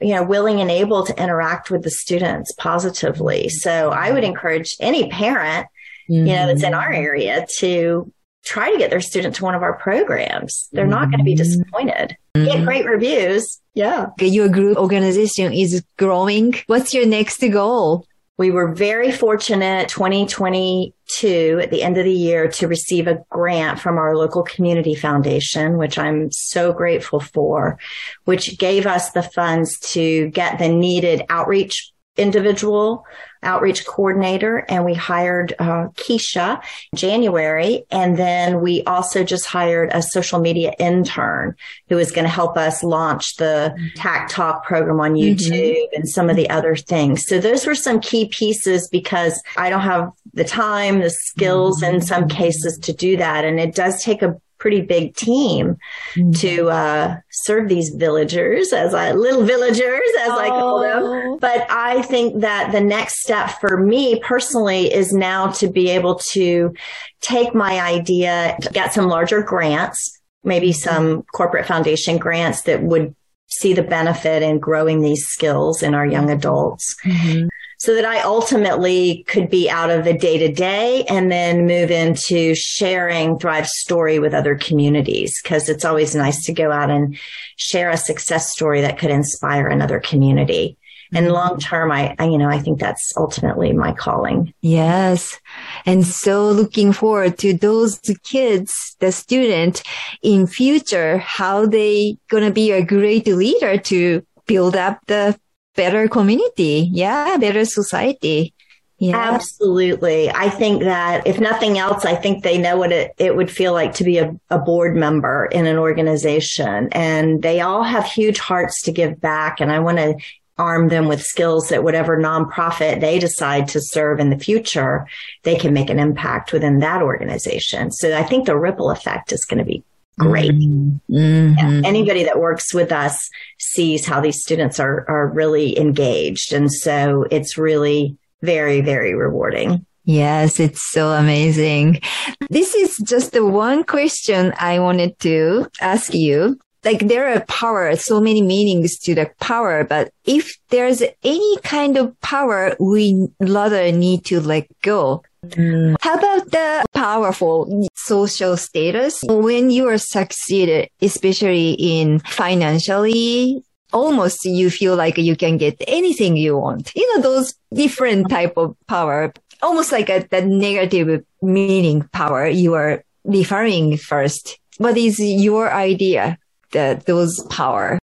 you 0.00 0.14
know, 0.14 0.22
willing 0.22 0.60
and 0.60 0.70
able 0.70 1.04
to 1.04 1.20
interact 1.20 1.68
with 1.68 1.82
the 1.82 1.90
students 1.90 2.52
positively. 2.58 3.48
So 3.48 3.90
I 3.90 4.12
would 4.12 4.22
mm-hmm. 4.22 4.30
encourage 4.30 4.76
any 4.78 5.10
parent, 5.10 5.66
you 6.06 6.22
know, 6.22 6.46
that's 6.46 6.62
in 6.62 6.72
our 6.72 6.92
mm-hmm. 6.92 7.02
area 7.02 7.46
to 7.58 8.12
try 8.44 8.70
to 8.70 8.78
get 8.78 8.90
their 8.90 9.00
student 9.00 9.34
to 9.34 9.42
one 9.42 9.56
of 9.56 9.64
our 9.64 9.74
programs. 9.74 10.68
They're 10.70 10.86
not 10.86 11.10
going 11.10 11.18
to 11.18 11.24
be 11.24 11.34
mm-hmm. 11.34 11.38
disappointed. 11.38 12.16
Get 12.36 12.64
great 12.64 12.86
reviews. 12.86 13.60
Yeah. 13.74 14.10
your 14.20 14.48
group 14.48 14.78
organization 14.78 15.52
is 15.52 15.84
growing. 15.98 16.54
What's 16.68 16.94
your 16.94 17.04
next 17.04 17.40
goal? 17.50 18.06
We 18.38 18.50
were 18.50 18.74
very 18.74 19.10
fortunate 19.12 19.88
2022 19.88 21.60
at 21.62 21.70
the 21.70 21.82
end 21.82 21.96
of 21.96 22.04
the 22.04 22.12
year 22.12 22.48
to 22.48 22.68
receive 22.68 23.06
a 23.08 23.24
grant 23.30 23.80
from 23.80 23.96
our 23.96 24.14
local 24.14 24.42
community 24.42 24.94
foundation, 24.94 25.78
which 25.78 25.98
I'm 25.98 26.30
so 26.30 26.74
grateful 26.74 27.20
for, 27.20 27.78
which 28.24 28.58
gave 28.58 28.86
us 28.86 29.12
the 29.12 29.22
funds 29.22 29.78
to 29.92 30.28
get 30.30 30.58
the 30.58 30.68
needed 30.68 31.22
outreach 31.30 31.92
individual 32.18 33.04
outreach 33.46 33.86
coordinator 33.86 34.64
and 34.68 34.84
we 34.84 34.92
hired 34.92 35.54
uh, 35.58 35.88
Keisha 35.94 36.60
in 36.92 36.98
January 36.98 37.84
and 37.90 38.18
then 38.18 38.60
we 38.60 38.82
also 38.84 39.24
just 39.24 39.46
hired 39.46 39.90
a 39.92 40.02
social 40.02 40.40
media 40.40 40.74
intern 40.78 41.54
who 41.88 41.98
is 41.98 42.10
going 42.10 42.24
to 42.24 42.30
help 42.30 42.56
us 42.56 42.82
launch 42.82 43.36
the 43.36 43.74
TAC 43.96 44.28
Talk 44.28 44.64
program 44.64 45.00
on 45.00 45.14
YouTube 45.14 45.76
and 45.94 46.08
some 46.08 46.28
of 46.28 46.36
the 46.36 46.50
other 46.50 46.76
things. 46.76 47.26
So 47.26 47.38
those 47.38 47.66
were 47.66 47.74
some 47.74 48.00
key 48.00 48.28
pieces 48.28 48.88
because 48.88 49.40
I 49.56 49.70
don't 49.70 49.80
have 49.80 50.10
the 50.34 50.44
time, 50.44 51.00
the 51.00 51.10
skills 51.10 51.82
in 51.82 52.00
some 52.00 52.28
cases 52.28 52.78
to 52.78 52.92
do 52.92 53.16
that 53.16 53.44
and 53.44 53.60
it 53.60 53.74
does 53.74 54.02
take 54.02 54.22
a 54.22 54.36
pretty 54.58 54.80
big 54.80 55.14
team 55.14 55.76
mm-hmm. 56.14 56.32
to 56.32 56.68
uh, 56.68 57.16
serve 57.30 57.68
these 57.68 57.90
villagers 57.90 58.72
as 58.72 58.94
I 58.94 59.12
little 59.12 59.44
villagers 59.44 60.08
as 60.20 60.30
I 60.30 60.48
call 60.48 60.78
oh. 60.78 60.82
them. 60.82 61.38
But 61.38 61.66
I 61.70 62.02
think 62.02 62.40
that 62.40 62.72
the 62.72 62.80
next 62.80 63.22
step 63.22 63.50
for 63.60 63.76
me 63.76 64.20
personally 64.20 64.92
is 64.92 65.12
now 65.12 65.48
to 65.52 65.68
be 65.68 65.90
able 65.90 66.16
to 66.32 66.74
take 67.20 67.54
my 67.54 67.80
idea, 67.80 68.56
get 68.72 68.92
some 68.92 69.08
larger 69.08 69.42
grants, 69.42 70.20
maybe 70.44 70.70
mm-hmm. 70.70 70.90
some 70.90 71.22
corporate 71.34 71.66
foundation 71.66 72.18
grants 72.18 72.62
that 72.62 72.82
would 72.82 73.14
see 73.48 73.72
the 73.72 73.82
benefit 73.82 74.42
in 74.42 74.58
growing 74.58 75.00
these 75.00 75.24
skills 75.26 75.82
in 75.82 75.94
our 75.94 76.04
young 76.04 76.30
adults 76.30 76.96
mm-hmm. 77.04 77.46
So 77.78 77.94
that 77.94 78.04
I 78.04 78.20
ultimately 78.20 79.24
could 79.28 79.50
be 79.50 79.68
out 79.68 79.90
of 79.90 80.04
the 80.04 80.16
day 80.16 80.38
to 80.38 80.52
day 80.52 81.04
and 81.08 81.30
then 81.30 81.66
move 81.66 81.90
into 81.90 82.54
sharing 82.54 83.38
Thrive's 83.38 83.76
story 83.76 84.18
with 84.18 84.34
other 84.34 84.56
communities. 84.56 85.40
Cause 85.44 85.68
it's 85.68 85.84
always 85.84 86.14
nice 86.14 86.44
to 86.46 86.52
go 86.52 86.72
out 86.72 86.90
and 86.90 87.18
share 87.56 87.90
a 87.90 87.96
success 87.96 88.52
story 88.52 88.80
that 88.80 88.98
could 88.98 89.10
inspire 89.10 89.68
another 89.68 90.00
community. 90.00 90.76
And 91.12 91.26
mm-hmm. 91.26 91.34
long 91.34 91.58
term, 91.58 91.92
I, 91.92 92.14
I, 92.18 92.24
you 92.24 92.38
know, 92.38 92.48
I 92.48 92.58
think 92.58 92.80
that's 92.80 93.12
ultimately 93.16 93.72
my 93.72 93.92
calling. 93.92 94.52
Yes. 94.60 95.38
And 95.84 96.04
so 96.06 96.50
looking 96.50 96.92
forward 96.92 97.38
to 97.38 97.54
those 97.54 98.00
kids, 98.24 98.96
the 99.00 99.12
student 99.12 99.82
in 100.22 100.46
future, 100.46 101.18
how 101.18 101.66
they 101.66 102.16
gonna 102.28 102.50
be 102.50 102.72
a 102.72 102.84
great 102.84 103.26
leader 103.26 103.78
to 103.78 104.26
build 104.46 104.76
up 104.76 104.98
the 105.06 105.38
better 105.76 106.08
community. 106.08 106.88
Yeah. 106.92 107.36
Better 107.36 107.64
society. 107.64 108.54
Yeah. 108.98 109.16
Absolutely. 109.16 110.30
I 110.30 110.48
think 110.48 110.82
that 110.82 111.26
if 111.26 111.38
nothing 111.38 111.76
else, 111.78 112.06
I 112.06 112.14
think 112.14 112.42
they 112.42 112.56
know 112.56 112.78
what 112.78 112.92
it, 112.92 113.12
it 113.18 113.36
would 113.36 113.50
feel 113.50 113.74
like 113.74 113.92
to 113.94 114.04
be 114.04 114.16
a, 114.18 114.34
a 114.48 114.58
board 114.58 114.96
member 114.96 115.46
in 115.52 115.66
an 115.66 115.76
organization 115.76 116.88
and 116.92 117.42
they 117.42 117.60
all 117.60 117.82
have 117.82 118.06
huge 118.06 118.38
hearts 118.38 118.80
to 118.82 118.92
give 118.92 119.20
back. 119.20 119.60
And 119.60 119.70
I 119.70 119.80
want 119.80 119.98
to 119.98 120.16
arm 120.58 120.88
them 120.88 121.08
with 121.08 121.22
skills 121.22 121.68
that 121.68 121.84
whatever 121.84 122.16
nonprofit 122.16 123.02
they 123.02 123.18
decide 123.18 123.68
to 123.68 123.80
serve 123.82 124.18
in 124.18 124.30
the 124.30 124.38
future, 124.38 125.06
they 125.42 125.56
can 125.56 125.74
make 125.74 125.90
an 125.90 125.98
impact 125.98 126.54
within 126.54 126.78
that 126.78 127.02
organization. 127.02 127.90
So 127.90 128.16
I 128.16 128.22
think 128.22 128.46
the 128.46 128.56
ripple 128.56 128.90
effect 128.90 129.30
is 129.32 129.44
going 129.44 129.58
to 129.58 129.64
be 129.64 129.84
great. 130.18 130.52
Mm-hmm. 130.52 131.54
Yeah, 131.58 131.88
anybody 131.88 132.24
that 132.24 132.40
works 132.40 132.72
with 132.72 132.92
us 132.92 133.30
sees 133.58 134.06
how 134.06 134.20
these 134.20 134.40
students 134.40 134.80
are 134.80 135.04
are 135.08 135.28
really 135.28 135.78
engaged, 135.78 136.52
and 136.52 136.72
so 136.72 137.26
it's 137.30 137.58
really 137.58 138.16
very 138.42 138.80
very 138.80 139.14
rewarding. 139.14 139.84
Yes, 140.04 140.60
it's 140.60 140.82
so 140.82 141.10
amazing. 141.10 142.00
This 142.48 142.74
is 142.74 142.96
just 142.98 143.32
the 143.32 143.44
one 143.44 143.82
question 143.82 144.54
I 144.56 144.78
wanted 144.78 145.18
to 145.20 145.66
ask 145.80 146.14
you. 146.14 146.60
Like 146.84 147.08
there 147.08 147.34
are 147.34 147.40
power, 147.46 147.96
so 147.96 148.20
many 148.20 148.40
meanings 148.40 148.96
to 149.00 149.16
the 149.16 149.28
power, 149.40 149.82
but 149.82 150.12
if 150.24 150.56
there's 150.68 151.02
any 151.24 151.58
kind 151.64 151.96
of 151.96 152.18
power, 152.20 152.76
we 152.78 153.26
rather 153.40 153.90
need 153.90 154.24
to 154.26 154.40
let 154.40 154.68
go. 154.82 155.24
Mm. 155.54 155.96
How 156.00 156.14
about 156.14 156.50
the 156.50 156.84
powerful 156.94 157.88
social 157.94 158.56
status? 158.56 159.22
When 159.28 159.70
you 159.70 159.88
are 159.88 159.98
succeeded, 159.98 160.90
especially 161.00 161.72
in 161.72 162.20
financially, 162.20 163.62
almost 163.92 164.44
you 164.44 164.70
feel 164.70 164.96
like 164.96 165.18
you 165.18 165.36
can 165.36 165.56
get 165.56 165.76
anything 165.86 166.36
you 166.36 166.56
want. 166.56 166.92
You 166.94 167.16
know, 167.16 167.22
those 167.22 167.54
different 167.72 168.28
type 168.28 168.54
of 168.56 168.76
power, 168.86 169.32
almost 169.62 169.92
like 169.92 170.08
a, 170.08 170.26
the 170.30 170.42
negative 170.42 171.24
meaning 171.42 172.08
power 172.12 172.46
you 172.46 172.74
are 172.74 173.04
referring 173.24 173.96
first. 173.96 174.58
What 174.78 174.96
is 174.96 175.18
your 175.18 175.72
idea? 175.72 176.38
That 176.72 177.06
those 177.06 177.40
power. 177.44 177.98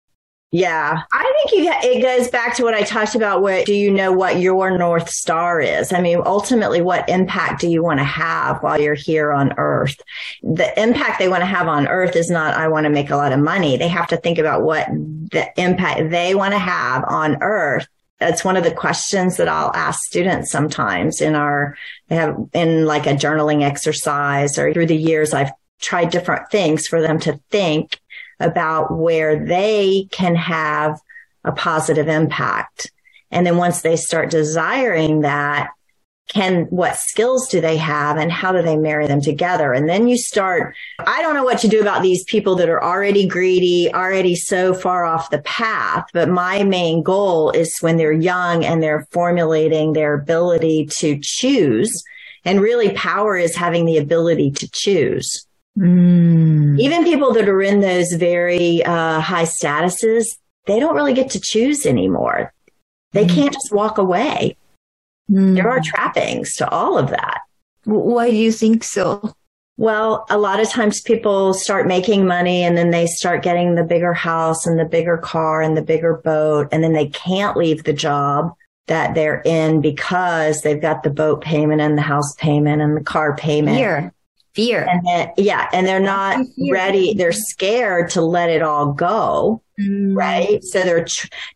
Yeah, 0.53 1.03
I 1.12 1.32
think 1.36 1.62
you, 1.62 1.72
it 1.72 2.03
goes 2.03 2.28
back 2.28 2.57
to 2.57 2.64
what 2.64 2.74
I 2.74 2.82
talked 2.82 3.14
about. 3.14 3.40
What 3.40 3.66
do 3.66 3.72
you 3.72 3.88
know 3.88 4.11
what 4.11 4.40
your 4.40 4.76
North 4.76 5.09
Star 5.09 5.61
is? 5.61 5.92
I 5.92 6.01
mean, 6.01 6.20
ultimately, 6.26 6.80
what 6.80 7.09
impact 7.09 7.61
do 7.61 7.68
you 7.68 7.84
want 7.84 8.01
to 8.01 8.05
have 8.05 8.61
while 8.61 8.80
you're 8.80 8.94
here 8.94 9.30
on 9.30 9.55
Earth? 9.59 9.96
The 10.42 10.80
impact 10.80 11.20
they 11.20 11.28
want 11.28 11.42
to 11.42 11.46
have 11.46 11.68
on 11.68 11.86
Earth 11.86 12.16
is 12.16 12.30
not, 12.30 12.55
I 12.55 12.66
want 12.66 12.82
to 12.84 12.90
make 12.90 13.11
a 13.11 13.16
lot 13.16 13.32
of 13.32 13.38
money. 13.38 13.76
They 13.76 13.86
have 13.86 14.09
to 14.09 14.16
think 14.16 14.38
about 14.38 14.62
what 14.62 14.88
the 14.88 15.48
impact 15.57 16.11
they 16.11 16.34
want 16.34 16.53
to 16.53 16.59
have 16.59 17.05
on 17.07 17.40
Earth. 17.42 17.86
That's 18.18 18.44
one 18.44 18.57
of 18.57 18.64
the 18.64 18.74
questions 18.74 19.36
that 19.36 19.48
I'll 19.48 19.72
ask 19.72 20.01
students 20.03 20.51
sometimes 20.51 21.20
in 21.20 21.36
our, 21.36 21.76
they 22.09 22.16
have 22.16 22.36
in 22.55 22.86
like 22.86 23.07
a 23.07 23.14
journaling 23.14 23.62
exercise 23.62 24.59
or 24.59 24.72
through 24.72 24.86
the 24.86 24.96
years, 24.96 25.32
I've 25.32 25.53
tried 25.80 26.11
different 26.11 26.51
things 26.51 26.88
for 26.88 27.01
them 27.01 27.20
to 27.20 27.40
think 27.51 28.01
about 28.41 28.97
where 28.97 29.45
they 29.45 30.09
can 30.11 30.34
have 30.34 30.99
a 31.45 31.53
positive 31.53 32.09
impact. 32.09 32.91
And 33.30 33.47
then 33.47 33.57
once 33.57 33.82
they 33.82 33.97
start 33.97 34.30
desiring 34.30 35.20
that, 35.20 35.70
can, 36.28 36.66
what 36.66 36.97
skills 36.97 37.49
do 37.49 37.61
they 37.61 37.76
have 37.76 38.16
and 38.16 38.30
how 38.30 38.53
do 38.53 38.62
they 38.62 38.76
marry 38.76 39.09
them 39.09 39.20
together? 39.20 39.72
And 39.72 39.88
then 39.88 40.07
you 40.07 40.16
start, 40.16 40.76
I 41.01 41.22
don't 41.22 41.34
know 41.34 41.45
what 41.45 41.59
to 41.61 41.68
do 41.68 41.80
about 41.80 42.03
these 42.03 42.22
people 42.24 42.55
that 42.57 42.68
are 42.68 42.82
already 42.82 43.26
greedy, 43.26 43.91
already 43.93 44.36
so 44.36 44.72
far 44.72 45.05
off 45.05 45.30
the 45.30 45.43
path. 45.43 46.07
But 46.12 46.28
my 46.28 46.62
main 46.62 47.03
goal 47.03 47.51
is 47.51 47.76
when 47.80 47.97
they're 47.97 48.12
young 48.12 48.64
and 48.64 48.80
they're 48.80 49.09
formulating 49.11 49.93
their 49.93 50.14
ability 50.14 50.86
to 50.99 51.18
choose. 51.20 52.05
And 52.45 52.61
really 52.61 52.93
power 52.95 53.36
is 53.36 53.57
having 53.57 53.84
the 53.84 53.99
ability 53.99 54.53
to 54.53 54.68
choose. 54.70 55.47
Mm. 55.79 56.79
Even 56.81 57.05
people 57.05 57.33
that 57.33 57.49
are 57.49 57.62
in 57.62 57.81
those 57.81 58.12
very 58.12 58.83
uh, 58.85 59.21
high 59.21 59.45
statuses, 59.45 60.27
they 60.66 60.81
don't 60.81 60.95
really 60.95 61.14
get 61.14 61.31
to 61.31 61.41
choose 61.41 61.87
anymore. 61.87 62.53
They 63.12 63.25
Mm. 63.25 63.35
can't 63.35 63.53
just 63.53 63.73
walk 63.73 63.99
away. 63.99 64.57
Mm. 65.31 65.55
There 65.55 65.71
are 65.71 65.81
trappings 65.81 66.55
to 66.57 66.68
all 66.68 66.99
of 66.99 67.11
that. 67.11 67.41
Why 67.85 68.31
do 68.31 68.37
you 68.37 68.53
think 68.53 68.85
so? 68.85 69.33
Well, 69.79 70.27
a 70.29 70.37
lot 70.37 70.61
of 70.61 70.68
times 70.68 71.01
people 71.01 71.55
start 71.55 71.87
making 71.87 72.27
money 72.27 72.62
and 72.62 72.77
then 72.77 72.91
they 72.91 73.07
start 73.07 73.43
getting 73.43 73.75
the 73.75 73.83
bigger 73.85 74.12
house 74.12 74.66
and 74.66 74.79
the 74.79 74.85
bigger 74.85 75.16
car 75.16 75.62
and 75.62 75.77
the 75.77 75.83
bigger 75.83 76.14
boat. 76.23 76.68
And 76.71 76.85
then 76.85 76.93
they 76.93 77.07
can't 77.07 77.57
leave 77.57 77.85
the 77.85 77.95
job 77.95 78.53
that 78.89 79.14
they're 79.14 79.41
in 79.47 79.81
because 79.81 80.61
they've 80.61 80.83
got 80.83 81.03
the 81.03 81.11
boat 81.11 81.41
payment 81.41 81.81
and 81.81 81.97
the 81.97 82.03
house 82.03 82.35
payment 82.35 82.83
and 82.83 82.95
the 82.97 83.05
car 83.05 83.35
payment. 83.37 83.79
Fear. 83.79 84.12
Fear. 84.55 84.86
And 84.88 85.07
then, 85.07 85.30
yeah, 85.36 85.68
and 85.72 85.86
they're 85.86 86.01
not 86.01 86.44
ready. 86.70 87.14
They're 87.14 87.32
scared 87.32 88.11
to 88.11 88.22
let 88.22 88.51
it 88.51 88.62
all 88.62 88.92
go. 88.92 89.62
Mm. 89.80 90.14
right? 90.14 90.62
So 90.62 90.82
they're, 90.82 91.07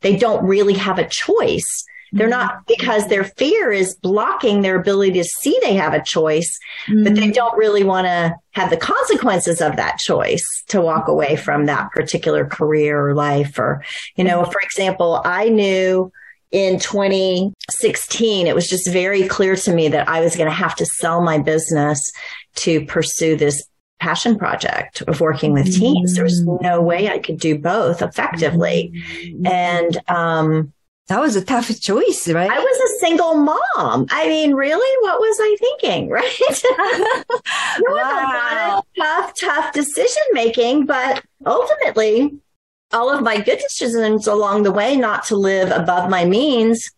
they 0.00 0.16
don't 0.16 0.44
really 0.46 0.74
have 0.74 0.98
a 0.98 1.06
choice. 1.06 1.84
They're 2.12 2.28
not 2.28 2.66
because 2.68 3.08
their 3.08 3.24
fear 3.24 3.72
is 3.72 3.96
blocking 3.96 4.62
their 4.62 4.78
ability 4.78 5.12
to 5.14 5.24
see 5.24 5.58
they 5.62 5.74
have 5.74 5.94
a 5.94 6.02
choice, 6.02 6.58
but 6.86 7.16
they 7.16 7.30
don't 7.32 7.58
really 7.58 7.82
want 7.82 8.06
to 8.06 8.36
have 8.52 8.70
the 8.70 8.76
consequences 8.76 9.60
of 9.60 9.74
that 9.76 9.98
choice 9.98 10.46
to 10.68 10.80
walk 10.80 11.08
away 11.08 11.34
from 11.34 11.66
that 11.66 11.90
particular 11.90 12.46
career 12.46 13.08
or 13.08 13.14
life. 13.14 13.58
Or, 13.58 13.82
you 14.14 14.22
know, 14.22 14.44
for 14.44 14.60
example, 14.60 15.20
I 15.24 15.48
knew 15.48 16.12
in 16.54 16.78
2016, 16.78 18.46
it 18.46 18.54
was 18.54 18.68
just 18.68 18.88
very 18.88 19.26
clear 19.26 19.56
to 19.56 19.74
me 19.74 19.88
that 19.88 20.08
I 20.08 20.20
was 20.20 20.36
going 20.36 20.48
to 20.48 20.54
have 20.54 20.76
to 20.76 20.86
sell 20.86 21.20
my 21.20 21.36
business 21.36 22.12
to 22.54 22.86
pursue 22.86 23.34
this 23.34 23.66
passion 23.98 24.38
project 24.38 25.02
of 25.02 25.20
working 25.20 25.52
with 25.52 25.66
teens. 25.74 26.14
There 26.14 26.22
was 26.22 26.44
no 26.44 26.80
way 26.80 27.08
I 27.08 27.18
could 27.18 27.40
do 27.40 27.58
both 27.58 28.02
effectively. 28.02 28.92
And, 29.44 29.98
um, 30.08 30.72
That 31.08 31.20
was 31.20 31.34
a 31.34 31.44
tough 31.44 31.68
choice, 31.80 32.28
right? 32.28 32.48
I 32.48 32.58
was 32.60 32.78
a 32.80 32.98
single 33.00 33.34
mom. 33.34 34.06
I 34.10 34.28
mean, 34.28 34.54
really? 34.54 35.02
What 35.02 35.18
was 35.18 35.36
I 35.40 35.56
thinking? 35.58 36.08
Right? 36.14 36.38
there 36.38 37.90
was 37.90 38.12
a 38.12 38.26
lot 38.26 38.78
of 38.78 38.84
tough, 38.96 39.32
tough 39.40 39.72
decision 39.72 40.22
making, 40.32 40.86
but 40.86 41.20
ultimately, 41.44 42.38
all 42.94 43.12
of 43.12 43.22
my 43.22 43.40
good 43.40 43.58
decisions 43.58 44.26
along 44.26 44.62
the 44.62 44.72
way 44.72 44.96
not 44.96 45.24
to 45.24 45.36
live 45.36 45.70
above 45.70 46.08
my 46.08 46.24
means 46.24 46.90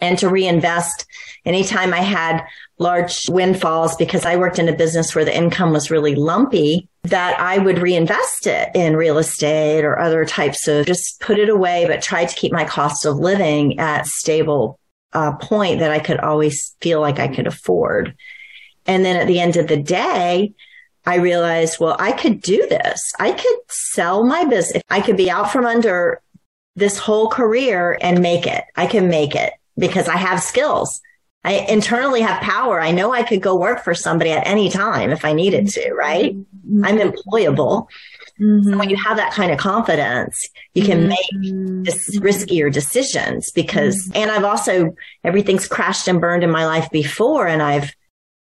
and 0.00 0.18
to 0.18 0.28
reinvest 0.28 1.06
anytime 1.44 1.94
I 1.94 2.00
had 2.00 2.42
large 2.78 3.28
windfalls 3.28 3.94
because 3.96 4.26
I 4.26 4.36
worked 4.36 4.58
in 4.58 4.68
a 4.68 4.76
business 4.76 5.14
where 5.14 5.24
the 5.24 5.36
income 5.36 5.72
was 5.72 5.90
really 5.90 6.16
lumpy 6.16 6.88
that 7.04 7.38
I 7.38 7.58
would 7.58 7.78
reinvest 7.78 8.46
it 8.46 8.70
in 8.74 8.96
real 8.96 9.18
estate 9.18 9.84
or 9.84 9.98
other 9.98 10.24
types 10.24 10.66
of 10.66 10.86
just 10.86 11.20
put 11.20 11.38
it 11.38 11.48
away, 11.48 11.86
but 11.86 12.02
try 12.02 12.24
to 12.24 12.34
keep 12.34 12.50
my 12.50 12.64
cost 12.64 13.04
of 13.04 13.16
living 13.16 13.78
at 13.78 14.06
stable 14.06 14.78
uh, 15.12 15.32
point 15.36 15.80
that 15.80 15.90
I 15.90 16.00
could 16.00 16.18
always 16.18 16.74
feel 16.80 17.00
like 17.00 17.18
I 17.18 17.28
could 17.28 17.46
afford. 17.46 18.16
And 18.86 19.04
then 19.04 19.16
at 19.16 19.28
the 19.28 19.38
end 19.38 19.56
of 19.56 19.68
the 19.68 19.80
day, 19.80 20.54
I 21.04 21.16
realized, 21.16 21.80
well, 21.80 21.96
I 21.98 22.12
could 22.12 22.40
do 22.40 22.66
this. 22.68 23.12
I 23.18 23.32
could 23.32 23.56
sell 23.68 24.24
my 24.24 24.44
business. 24.44 24.82
I 24.88 25.00
could 25.00 25.16
be 25.16 25.30
out 25.30 25.50
from 25.50 25.66
under 25.66 26.20
this 26.76 26.98
whole 26.98 27.28
career 27.28 27.98
and 28.00 28.20
make 28.20 28.46
it. 28.46 28.64
I 28.76 28.86
can 28.86 29.08
make 29.08 29.34
it 29.34 29.52
because 29.76 30.08
I 30.08 30.16
have 30.16 30.42
skills. 30.42 31.00
I 31.44 31.54
internally 31.54 32.20
have 32.20 32.40
power. 32.40 32.80
I 32.80 32.92
know 32.92 33.12
I 33.12 33.24
could 33.24 33.42
go 33.42 33.56
work 33.56 33.82
for 33.82 33.94
somebody 33.94 34.30
at 34.30 34.46
any 34.46 34.70
time 34.70 35.10
if 35.10 35.24
I 35.24 35.32
needed 35.32 35.68
to, 35.70 35.80
mm-hmm. 35.80 35.98
right? 35.98 36.36
Mm-hmm. 36.36 36.84
I'm 36.84 36.98
employable. 36.98 37.88
So 38.38 38.46
when 38.76 38.90
you 38.90 38.96
mm-hmm. 38.96 39.08
have 39.08 39.18
that 39.18 39.32
kind 39.32 39.52
of 39.52 39.58
confidence, 39.58 40.48
you 40.74 40.84
can 40.84 41.06
make 41.06 41.84
this 41.84 42.18
riskier 42.18 42.72
decisions 42.72 43.52
because, 43.52 44.10
and 44.14 44.30
I've 44.32 44.42
also, 44.42 44.96
everything's 45.22 45.68
crashed 45.68 46.08
and 46.08 46.20
burned 46.20 46.42
in 46.42 46.50
my 46.50 46.66
life 46.66 46.90
before 46.90 47.46
and 47.46 47.62
I've 47.62 47.94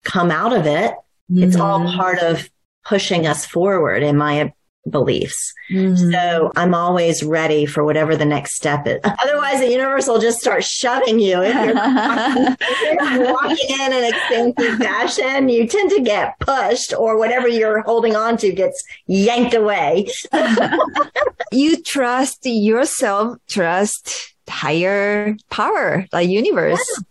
come 0.03 0.31
out 0.31 0.57
of 0.57 0.67
it. 0.67 0.95
It's 1.35 1.57
all 1.57 1.81
mm-hmm. 1.81 1.97
part 1.97 2.19
of 2.21 2.49
pushing 2.85 3.27
us 3.27 3.45
forward 3.45 4.03
in 4.03 4.17
my 4.17 4.53
beliefs. 4.89 5.53
Mm-hmm. 5.71 6.13
So 6.13 6.53
I'm 6.57 6.75
always 6.75 7.23
ready 7.23 7.67
for 7.67 7.85
whatever 7.85 8.17
the 8.17 8.25
next 8.25 8.55
step 8.55 8.87
is. 8.87 9.01
Otherwise, 9.05 9.61
the 9.61 9.71
universe 9.71 10.07
will 10.07 10.21
just 10.21 10.41
start 10.41 10.65
shoving 10.65 11.19
you. 11.19 11.43
If 11.43 11.55
you're, 11.55 11.75
not, 11.75 12.57
if 12.61 13.13
you're 13.13 13.33
walking 13.33 13.81
in 13.81 13.93
an 13.93 14.05
expansive 14.05 14.79
fashion, 14.79 15.49
you 15.49 15.67
tend 15.67 15.91
to 15.91 16.03
get 16.03 16.39
pushed 16.39 16.95
or 16.95 17.19
whatever 17.19 17.49
you're 17.49 17.83
holding 17.83 18.17
on 18.17 18.37
to 18.39 18.53
gets 18.53 18.83
yanked 19.07 19.55
away. 19.55 20.09
you 21.53 21.83
trust 21.83 22.41
yourself, 22.45 23.39
trust 23.49 24.35
higher 24.49 25.37
power, 25.51 26.07
the 26.13 26.23
universe. 26.23 27.03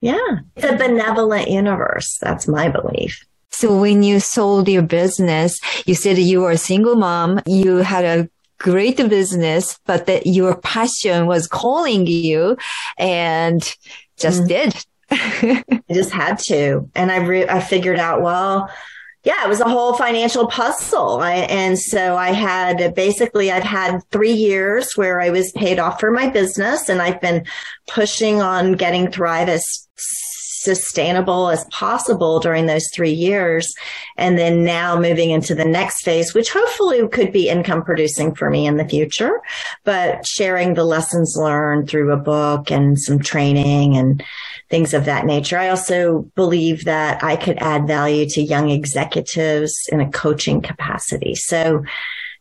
Yeah. 0.00 0.38
It's 0.56 0.64
a 0.64 0.76
benevolent 0.76 1.50
universe. 1.50 2.18
That's 2.20 2.48
my 2.48 2.68
belief. 2.68 3.24
So 3.60 3.78
when 3.78 4.02
you 4.02 4.20
sold 4.20 4.70
your 4.70 4.80
business, 4.80 5.60
you 5.84 5.94
said 5.94 6.16
you 6.16 6.40
were 6.40 6.52
a 6.52 6.56
single 6.56 6.96
mom. 6.96 7.40
You 7.44 7.76
had 7.76 8.06
a 8.06 8.30
great 8.56 8.96
business, 8.96 9.78
but 9.84 10.06
that 10.06 10.26
your 10.26 10.56
passion 10.56 11.26
was 11.26 11.46
calling 11.46 12.06
you 12.06 12.56
and 12.96 13.60
just 14.16 14.44
mm-hmm. 14.44 14.48
did. 14.48 14.86
I 15.10 15.82
just 15.92 16.10
had 16.10 16.38
to. 16.44 16.88
And 16.94 17.12
I, 17.12 17.18
re- 17.18 17.50
I 17.50 17.60
figured 17.60 17.98
out, 17.98 18.22
well, 18.22 18.70
yeah, 19.24 19.44
it 19.44 19.48
was 19.50 19.60
a 19.60 19.68
whole 19.68 19.92
financial 19.92 20.46
puzzle. 20.46 21.20
I, 21.20 21.34
and 21.34 21.78
so 21.78 22.16
I 22.16 22.32
had 22.32 22.94
basically, 22.94 23.52
I've 23.52 23.62
had 23.62 24.00
three 24.10 24.32
years 24.32 24.96
where 24.96 25.20
I 25.20 25.28
was 25.28 25.52
paid 25.52 25.78
off 25.78 26.00
for 26.00 26.10
my 26.10 26.30
business 26.30 26.88
and 26.88 27.02
I've 27.02 27.20
been 27.20 27.44
pushing 27.88 28.40
on 28.40 28.72
getting 28.72 29.10
Thrive 29.10 29.50
as 29.50 29.86
sustainable 30.60 31.48
as 31.48 31.64
possible 31.66 32.38
during 32.38 32.66
those 32.66 32.88
three 32.92 33.12
years. 33.12 33.74
And 34.16 34.38
then 34.38 34.62
now 34.62 34.98
moving 35.00 35.30
into 35.30 35.54
the 35.54 35.64
next 35.64 36.02
phase, 36.02 36.34
which 36.34 36.52
hopefully 36.52 37.06
could 37.08 37.32
be 37.32 37.48
income 37.48 37.82
producing 37.82 38.34
for 38.34 38.50
me 38.50 38.66
in 38.66 38.76
the 38.76 38.88
future, 38.88 39.40
but 39.84 40.26
sharing 40.26 40.74
the 40.74 40.84
lessons 40.84 41.34
learned 41.36 41.88
through 41.88 42.12
a 42.12 42.16
book 42.16 42.70
and 42.70 42.98
some 42.98 43.18
training 43.18 43.96
and 43.96 44.22
things 44.68 44.92
of 44.92 45.06
that 45.06 45.24
nature. 45.24 45.58
I 45.58 45.70
also 45.70 46.30
believe 46.36 46.84
that 46.84 47.24
I 47.24 47.36
could 47.36 47.58
add 47.58 47.86
value 47.86 48.28
to 48.30 48.42
young 48.42 48.70
executives 48.70 49.74
in 49.90 50.00
a 50.00 50.10
coaching 50.10 50.60
capacity. 50.60 51.34
So 51.34 51.84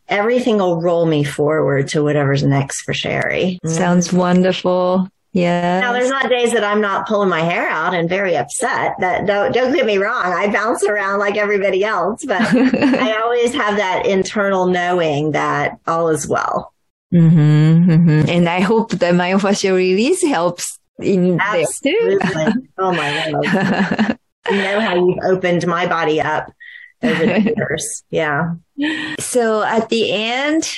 everything 0.09 0.57
will 0.57 0.81
roll 0.81 1.05
me 1.05 1.23
forward 1.23 1.87
to 1.89 2.03
whatever's 2.03 2.43
next 2.43 2.81
for 2.81 2.93
Sheri. 2.93 3.57
Sounds 3.65 4.11
wonderful. 4.11 5.07
Yeah. 5.31 5.79
Now 5.79 5.93
there's 5.93 6.09
not 6.09 6.29
days 6.29 6.53
that 6.53 6.63
I'm 6.63 6.81
not 6.81 7.07
pulling 7.07 7.29
my 7.29 7.41
hair 7.41 7.69
out 7.69 7.93
and 7.93 8.09
very 8.09 8.35
upset. 8.35 8.95
That 8.99 9.27
don't 9.27 9.51
don't 9.53 9.73
get 9.73 9.85
me 9.85 9.97
wrong. 9.97 10.25
I 10.25 10.51
bounce 10.51 10.83
around 10.83 11.19
like 11.19 11.37
everybody 11.37 11.83
else, 11.83 12.25
but 12.25 12.41
I 12.53 13.19
always 13.21 13.53
have 13.53 13.77
that 13.77 14.07
internal 14.07 14.65
knowing 14.65 15.31
that 15.31 15.79
all 15.85 16.09
is 16.09 16.27
well. 16.27 16.73
Mm-hmm, 17.13 17.91
mm-hmm. 17.91 18.29
And 18.29 18.49
I 18.49 18.61
hope 18.61 18.91
that 18.91 19.15
my 19.15 19.31
myofascial 19.31 19.75
release 19.75 20.23
helps 20.23 20.79
in 20.99 21.39
Absolutely. 21.39 22.17
there 22.17 22.51
too. 22.51 22.67
oh 22.77 22.91
my 22.91 23.31
god! 23.31 24.17
you 24.49 24.57
know 24.57 24.79
how 24.79 24.95
you've 24.95 25.23
opened 25.23 25.65
my 25.67 25.87
body 25.87 26.21
up 26.21 26.51
over 27.03 27.25
the 27.25 27.53
years. 27.57 28.03
Yeah. 28.09 28.55
So 29.19 29.63
at 29.63 29.89
the 29.89 30.11
end, 30.11 30.69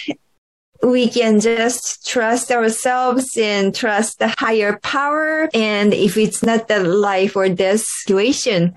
we 0.83 1.09
can 1.09 1.39
just 1.39 2.07
trust 2.07 2.51
ourselves 2.51 3.37
and 3.37 3.73
trust 3.73 4.19
the 4.19 4.33
higher 4.37 4.79
power. 4.79 5.49
And 5.53 5.93
if 5.93 6.17
it's 6.17 6.43
not 6.43 6.67
the 6.67 6.83
life 6.83 7.35
or 7.35 7.49
death 7.49 7.81
situation, 7.81 8.73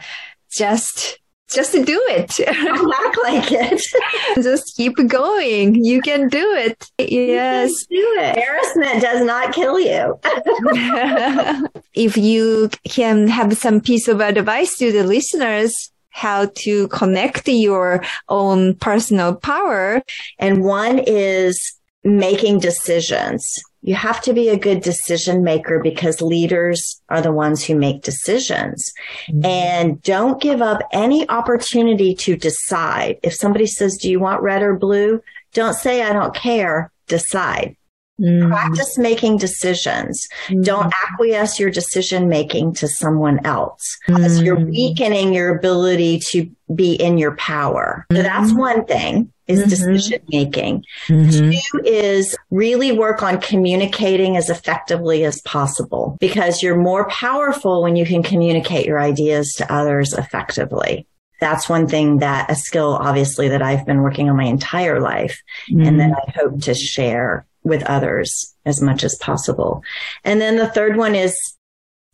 just 0.50 1.18
just 1.50 1.72
do 1.72 2.02
it. 2.08 2.34
Don't 2.38 2.92
act 2.92 3.18
like 3.22 3.52
it. 3.52 3.82
just 4.42 4.76
keep 4.76 4.94
going. 5.06 5.84
You 5.84 6.00
can 6.00 6.28
do 6.28 6.52
it. 6.54 6.90
Yes. 6.98 7.86
do 7.86 8.16
it. 8.18 8.36
Embarrassment 8.36 9.02
does 9.02 9.24
not 9.24 9.54
kill 9.54 9.78
you. 9.78 10.18
if 11.94 12.16
you 12.16 12.70
can 12.88 13.28
have 13.28 13.56
some 13.56 13.80
piece 13.80 14.08
of 14.08 14.20
advice 14.20 14.76
to 14.78 14.90
the 14.90 15.04
listeners, 15.04 15.92
how 16.10 16.46
to 16.56 16.88
connect 16.88 17.48
your 17.48 18.02
own 18.28 18.74
personal 18.76 19.34
power. 19.34 20.02
And 20.38 20.64
one 20.64 21.00
is 21.00 21.74
making 22.04 22.60
decisions. 22.60 23.62
You 23.82 23.94
have 23.94 24.20
to 24.22 24.32
be 24.32 24.48
a 24.48 24.58
good 24.58 24.82
decision 24.82 25.42
maker 25.42 25.78
because 25.82 26.22
leaders 26.22 27.02
are 27.08 27.20
the 27.20 27.32
ones 27.32 27.64
who 27.64 27.74
make 27.74 28.02
decisions. 28.02 28.92
Mm-hmm. 29.28 29.44
And 29.44 30.02
don't 30.02 30.40
give 30.40 30.62
up 30.62 30.80
any 30.92 31.28
opportunity 31.28 32.14
to 32.16 32.36
decide. 32.36 33.18
If 33.22 33.34
somebody 33.34 33.66
says, 33.66 33.96
do 33.96 34.10
you 34.10 34.20
want 34.20 34.42
red 34.42 34.62
or 34.62 34.74
blue? 34.74 35.22
Don't 35.52 35.74
say, 35.74 36.02
I 36.02 36.12
don't 36.12 36.34
care. 36.34 36.90
Decide. 37.06 37.76
Mm. 38.20 38.48
Practice 38.48 38.96
making 38.96 39.38
decisions. 39.38 40.28
Mm. 40.46 40.64
Don't 40.64 40.92
acquiesce 41.02 41.58
your 41.58 41.70
decision 41.70 42.28
making 42.28 42.74
to 42.74 42.86
someone 42.86 43.44
else 43.44 43.98
because 44.06 44.40
mm. 44.40 44.44
you're 44.44 44.64
weakening 44.64 45.34
your 45.34 45.56
ability 45.56 46.20
to 46.30 46.48
be 46.74 46.94
in 46.94 47.18
your 47.18 47.34
power. 47.36 48.06
So 48.12 48.22
that's 48.22 48.50
mm-hmm. 48.50 48.58
one 48.58 48.84
thing 48.86 49.32
is 49.48 49.60
mm-hmm. 49.60 49.68
decision 49.68 50.20
making. 50.28 50.84
Mm-hmm. 51.08 51.50
Two 51.50 51.84
is 51.84 52.36
really 52.50 52.92
work 52.92 53.22
on 53.22 53.40
communicating 53.40 54.36
as 54.36 54.48
effectively 54.48 55.24
as 55.24 55.40
possible 55.42 56.16
because 56.20 56.62
you're 56.62 56.76
more 56.76 57.08
powerful 57.08 57.82
when 57.82 57.96
you 57.96 58.06
can 58.06 58.22
communicate 58.22 58.86
your 58.86 59.00
ideas 59.00 59.52
to 59.54 59.72
others 59.72 60.12
effectively. 60.12 61.06
That's 61.40 61.68
one 61.68 61.88
thing 61.88 62.18
that 62.18 62.50
a 62.50 62.54
skill, 62.54 62.96
obviously, 63.00 63.48
that 63.48 63.60
I've 63.60 63.84
been 63.84 64.02
working 64.02 64.30
on 64.30 64.36
my 64.36 64.44
entire 64.44 65.00
life 65.00 65.42
and 65.68 66.00
that 66.00 66.12
I 66.12 66.30
hope 66.30 66.62
to 66.62 66.74
share 66.74 67.44
with 67.64 67.82
others 67.84 68.54
as 68.64 68.80
much 68.80 69.02
as 69.02 69.16
possible. 69.16 69.82
And 70.22 70.40
then 70.40 70.56
the 70.56 70.68
third 70.68 70.96
one 70.96 71.14
is 71.14 71.36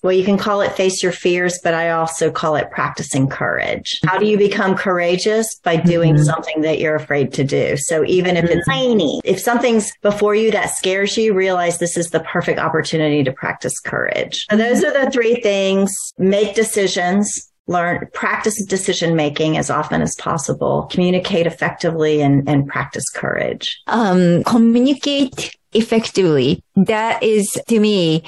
well, 0.02 0.12
you 0.12 0.24
can 0.24 0.38
call 0.38 0.62
it 0.62 0.72
face 0.72 1.02
your 1.02 1.12
fears, 1.12 1.58
but 1.62 1.74
I 1.74 1.90
also 1.90 2.30
call 2.30 2.56
it 2.56 2.70
practicing 2.70 3.28
courage. 3.28 4.00
How 4.06 4.18
do 4.18 4.26
you 4.26 4.38
become 4.38 4.74
courageous? 4.74 5.56
By 5.62 5.76
doing 5.76 6.14
mm-hmm. 6.14 6.24
something 6.24 6.62
that 6.62 6.78
you're 6.78 6.94
afraid 6.94 7.32
to 7.34 7.44
do. 7.44 7.76
So 7.76 8.04
even 8.06 8.36
if 8.36 8.44
it's 8.44 8.66
mm-hmm. 8.66 8.88
tiny, 8.88 9.20
if 9.24 9.38
something's 9.38 9.92
before 10.00 10.34
you 10.34 10.50
that 10.52 10.70
scares 10.70 11.16
you, 11.18 11.34
realize 11.34 11.78
this 11.78 11.98
is 11.98 12.10
the 12.10 12.20
perfect 12.20 12.58
opportunity 12.58 13.22
to 13.24 13.32
practice 13.32 13.78
courage. 13.78 14.46
So 14.50 14.56
those 14.56 14.82
are 14.84 15.04
the 15.04 15.10
three 15.10 15.36
things. 15.42 15.94
Make 16.16 16.54
decisions, 16.54 17.49
learn, 17.70 18.08
practice 18.12 18.62
decision 18.64 19.16
making 19.16 19.56
as 19.56 19.70
often 19.70 20.02
as 20.02 20.14
possible, 20.16 20.88
communicate 20.90 21.46
effectively 21.46 22.20
and, 22.20 22.46
and 22.48 22.66
practice 22.66 23.08
courage. 23.08 23.80
Um, 23.86 24.42
communicate 24.44 25.56
effectively. 25.72 26.62
That 26.76 27.22
is 27.22 27.58
to 27.68 27.80
me 27.80 28.24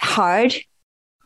hard. 0.00 0.54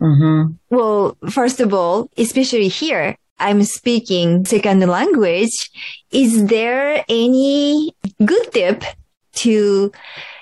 Mm-hmm. 0.00 0.52
Well, 0.70 1.16
first 1.30 1.60
of 1.60 1.74
all, 1.74 2.08
especially 2.16 2.68
here, 2.68 3.16
I'm 3.38 3.62
speaking 3.64 4.44
second 4.44 4.80
language. 4.80 5.70
Is 6.10 6.46
there 6.46 7.04
any 7.08 7.92
good 8.24 8.52
tip 8.52 8.82
to 9.34 9.92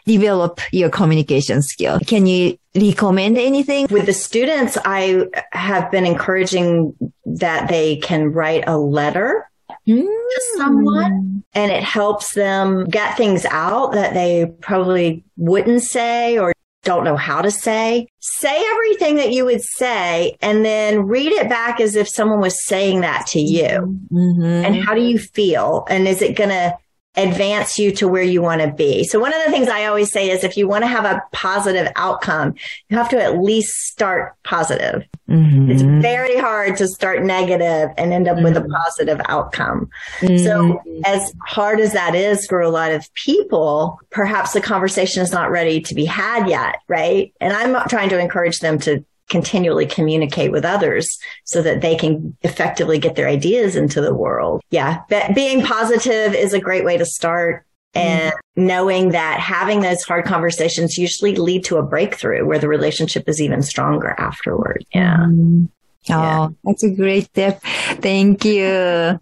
develop 0.07 0.61
your 0.73 0.89
communication 0.89 1.63
skill? 1.63 1.99
Can 2.01 2.27
you 2.27 2.59
recommend 2.75 3.37
anything? 3.37 3.87
With 3.91 4.07
the 4.07 4.13
students, 4.13 4.79
I 4.85 5.27
have 5.53 5.91
been 5.91 6.07
encouraging 6.07 6.95
that 7.27 7.69
they 7.69 7.97
can 7.97 8.33
write 8.33 8.65
a 8.67 8.79
letter 8.79 9.51
mm. 9.87 10.03
to 10.03 10.43
someone 10.57 11.45
and 11.53 11.73
it 11.73 11.83
helps 11.83 12.35
them 12.35 12.85
get 12.85 13.17
things 13.17 13.45
out 13.47 13.93
that 13.93 14.15
they 14.15 14.47
probably 14.61 15.25
wouldn't 15.37 15.83
say 15.83 16.39
or 16.39 16.53
don't 16.83 17.03
know 17.03 17.17
how 17.17 17.43
to 17.43 17.51
say. 17.51 18.07
Say 18.21 18.65
everything 18.71 19.17
that 19.17 19.33
you 19.33 19.45
would 19.45 19.63
say 19.63 20.37
and 20.41 20.65
then 20.65 21.03
read 21.03 21.33
it 21.33 21.49
back 21.49 21.81
as 21.81 21.97
if 21.97 22.09
someone 22.09 22.41
was 22.41 22.65
saying 22.65 23.01
that 23.01 23.27
to 23.29 23.41
you. 23.41 23.99
Mm-hmm. 24.13 24.45
And 24.45 24.77
how 24.85 24.95
do 24.95 25.03
you 25.03 25.19
feel? 25.19 25.85
And 25.91 26.07
is 26.07 26.23
it 26.23 26.37
going 26.37 26.51
to 26.51 26.79
advance 27.17 27.79
you 27.79 27.91
to 27.93 28.07
where 28.09 28.23
you 28.23 28.43
want 28.43 28.61
to 28.61 28.71
be. 28.71 29.05
So 29.05 29.19
one 29.19 29.33
of 29.33 29.43
the 29.45 29.51
things 29.51 29.69
I 29.69 29.87
always 29.87 30.13
say 30.13 30.31
is 30.31 30.45
if 30.45 30.57
you 30.57 30.69
want 30.69 30.85
to 30.85 30.89
have 30.89 31.05
a 31.05 31.23
positive 31.33 31.91
outcome, 31.97 32.55
you 32.89 32.97
have 32.97 33.09
to 33.11 33.23
at 33.23 33.39
least 33.39 33.87
start 33.87 34.35
positive. 34.43 35.03
Mm-hmm. 35.29 35.71
It's 35.71 35.83
very 35.83 36.37
hard 36.39 36.77
to 36.77 36.87
start 36.87 37.23
negative 37.23 37.91
and 37.97 38.13
end 38.13 38.29
up 38.29 38.37
mm-hmm. 38.37 38.45
with 38.45 38.57
a 38.57 38.61
mm-hmm. 38.61 38.73
positive 38.73 39.21
outcome. 39.29 39.89
Mm-hmm. 40.21 40.45
So 40.45 40.83
as 41.05 41.33
hard 41.47 41.81
as 41.81 41.93
that 41.93 42.15
is 42.15 42.47
for 42.47 42.61
a 42.61 42.71
lot 42.71 42.93
of 42.93 43.13
people, 43.15 43.99
perhaps 44.11 44.53
the 44.53 44.61
conversation 44.61 45.23
is 45.23 45.33
not 45.33 45.51
ready 45.51 45.81
to 45.81 45.95
be 45.95 46.05
had 46.05 46.49
yet, 46.49 46.81
right? 46.87 47.33
And 47.41 47.53
I'm 47.53 47.89
trying 47.89 48.11
to 48.11 48.19
encourage 48.19 48.61
them 48.61 48.79
to 48.81 49.05
continually 49.29 49.87
communicate 49.87 50.53
with 50.53 50.65
others 50.65 51.19
so 51.45 51.63
that 51.63 51.81
they 51.81 51.97
can 51.97 52.37
effectively 52.43 52.99
get 52.99 53.17
their 53.17 53.29
ideas 53.29 53.77
into 53.77 54.01
the 54.01 54.15
world. 54.15 54.63
Yeah. 54.71 55.03
But 55.09 55.35
being 55.35 55.63
positive 55.63 56.35
is 56.35 56.53
a 56.53 56.61
great 56.61 56.85
way 56.85 56.97
to 56.97 57.05
start. 57.05 57.65
And 57.95 58.33
mm-hmm. 58.33 58.67
knowing 58.67 59.11
that 59.11 59.41
having 59.41 59.81
those 59.81 60.03
hard 60.03 60.27
conversations 60.27 60.99
usually 60.99 61.35
lead 61.35 61.65
to 61.65 61.79
a 61.79 61.83
breakthrough 61.83 62.47
where 62.47 62.59
the 62.59 62.69
relationship 62.69 63.29
is 63.29 63.41
even 63.41 63.63
stronger 63.63 64.15
afterward. 64.19 64.85
Yeah. 64.95 65.17
Mm-hmm. 65.17 65.65
Oh, 66.09 66.55
that's 66.63 66.85
a 66.85 66.91
great 66.91 67.33
tip. 67.35 67.59
Thank 68.01 68.45
you. 68.45 69.19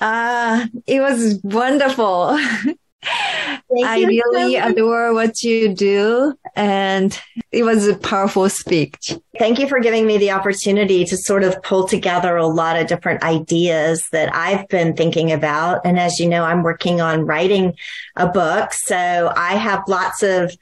Uh, 0.00 0.66
it 0.86 1.00
was 1.00 1.40
wonderful. 1.42 2.38
I 3.02 4.04
really 4.04 4.56
adore 4.56 5.14
what 5.14 5.42
you 5.42 5.74
do. 5.74 6.34
And 6.54 7.18
it 7.52 7.64
was 7.64 7.86
a 7.86 7.96
powerful 7.96 8.48
speech. 8.48 9.16
Thank 9.38 9.58
you 9.58 9.68
for 9.68 9.80
giving 9.80 10.06
me 10.06 10.18
the 10.18 10.32
opportunity 10.32 11.04
to 11.04 11.16
sort 11.16 11.44
of 11.44 11.62
pull 11.62 11.86
together 11.86 12.36
a 12.36 12.46
lot 12.46 12.76
of 12.76 12.86
different 12.86 13.22
ideas 13.22 14.02
that 14.12 14.34
I've 14.34 14.68
been 14.68 14.94
thinking 14.94 15.32
about. 15.32 15.80
And 15.84 15.98
as 15.98 16.18
you 16.18 16.28
know, 16.28 16.44
I'm 16.44 16.62
working 16.62 17.00
on 17.00 17.26
writing 17.26 17.74
a 18.16 18.26
book. 18.26 18.72
So 18.72 19.32
I 19.34 19.54
have 19.54 19.84
lots 19.88 20.22
of 20.22 20.54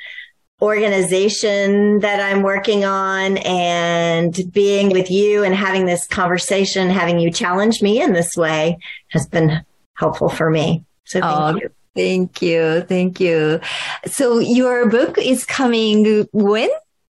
organization 0.61 2.01
that 2.01 2.20
I'm 2.20 2.43
working 2.43 2.84
on 2.84 3.39
and 3.39 4.53
being 4.53 4.91
with 4.91 5.11
you 5.11 5.45
and 5.45 5.55
having 5.55 5.86
this 5.86 6.07
conversation, 6.07 6.91
having 6.91 7.20
you 7.20 7.30
challenge 7.30 7.80
me 7.80 8.03
in 8.03 8.12
this 8.12 8.36
way 8.36 8.78
has 9.09 9.26
been 9.26 9.64
helpful 9.95 10.28
for 10.28 10.51
me. 10.51 10.84
So 11.05 11.20
thank 11.20 11.57
oh, 11.57 11.61
you. 11.61 11.70
Thank 11.99 12.42
you. 12.42 12.82
Thank 12.82 13.18
you. 13.18 13.61
So 14.07 14.38
your 14.38 14.88
book 14.88 15.18
is 15.18 15.44
coming 15.44 16.28
when? 16.30 16.70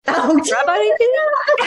Oh, 0.10 0.40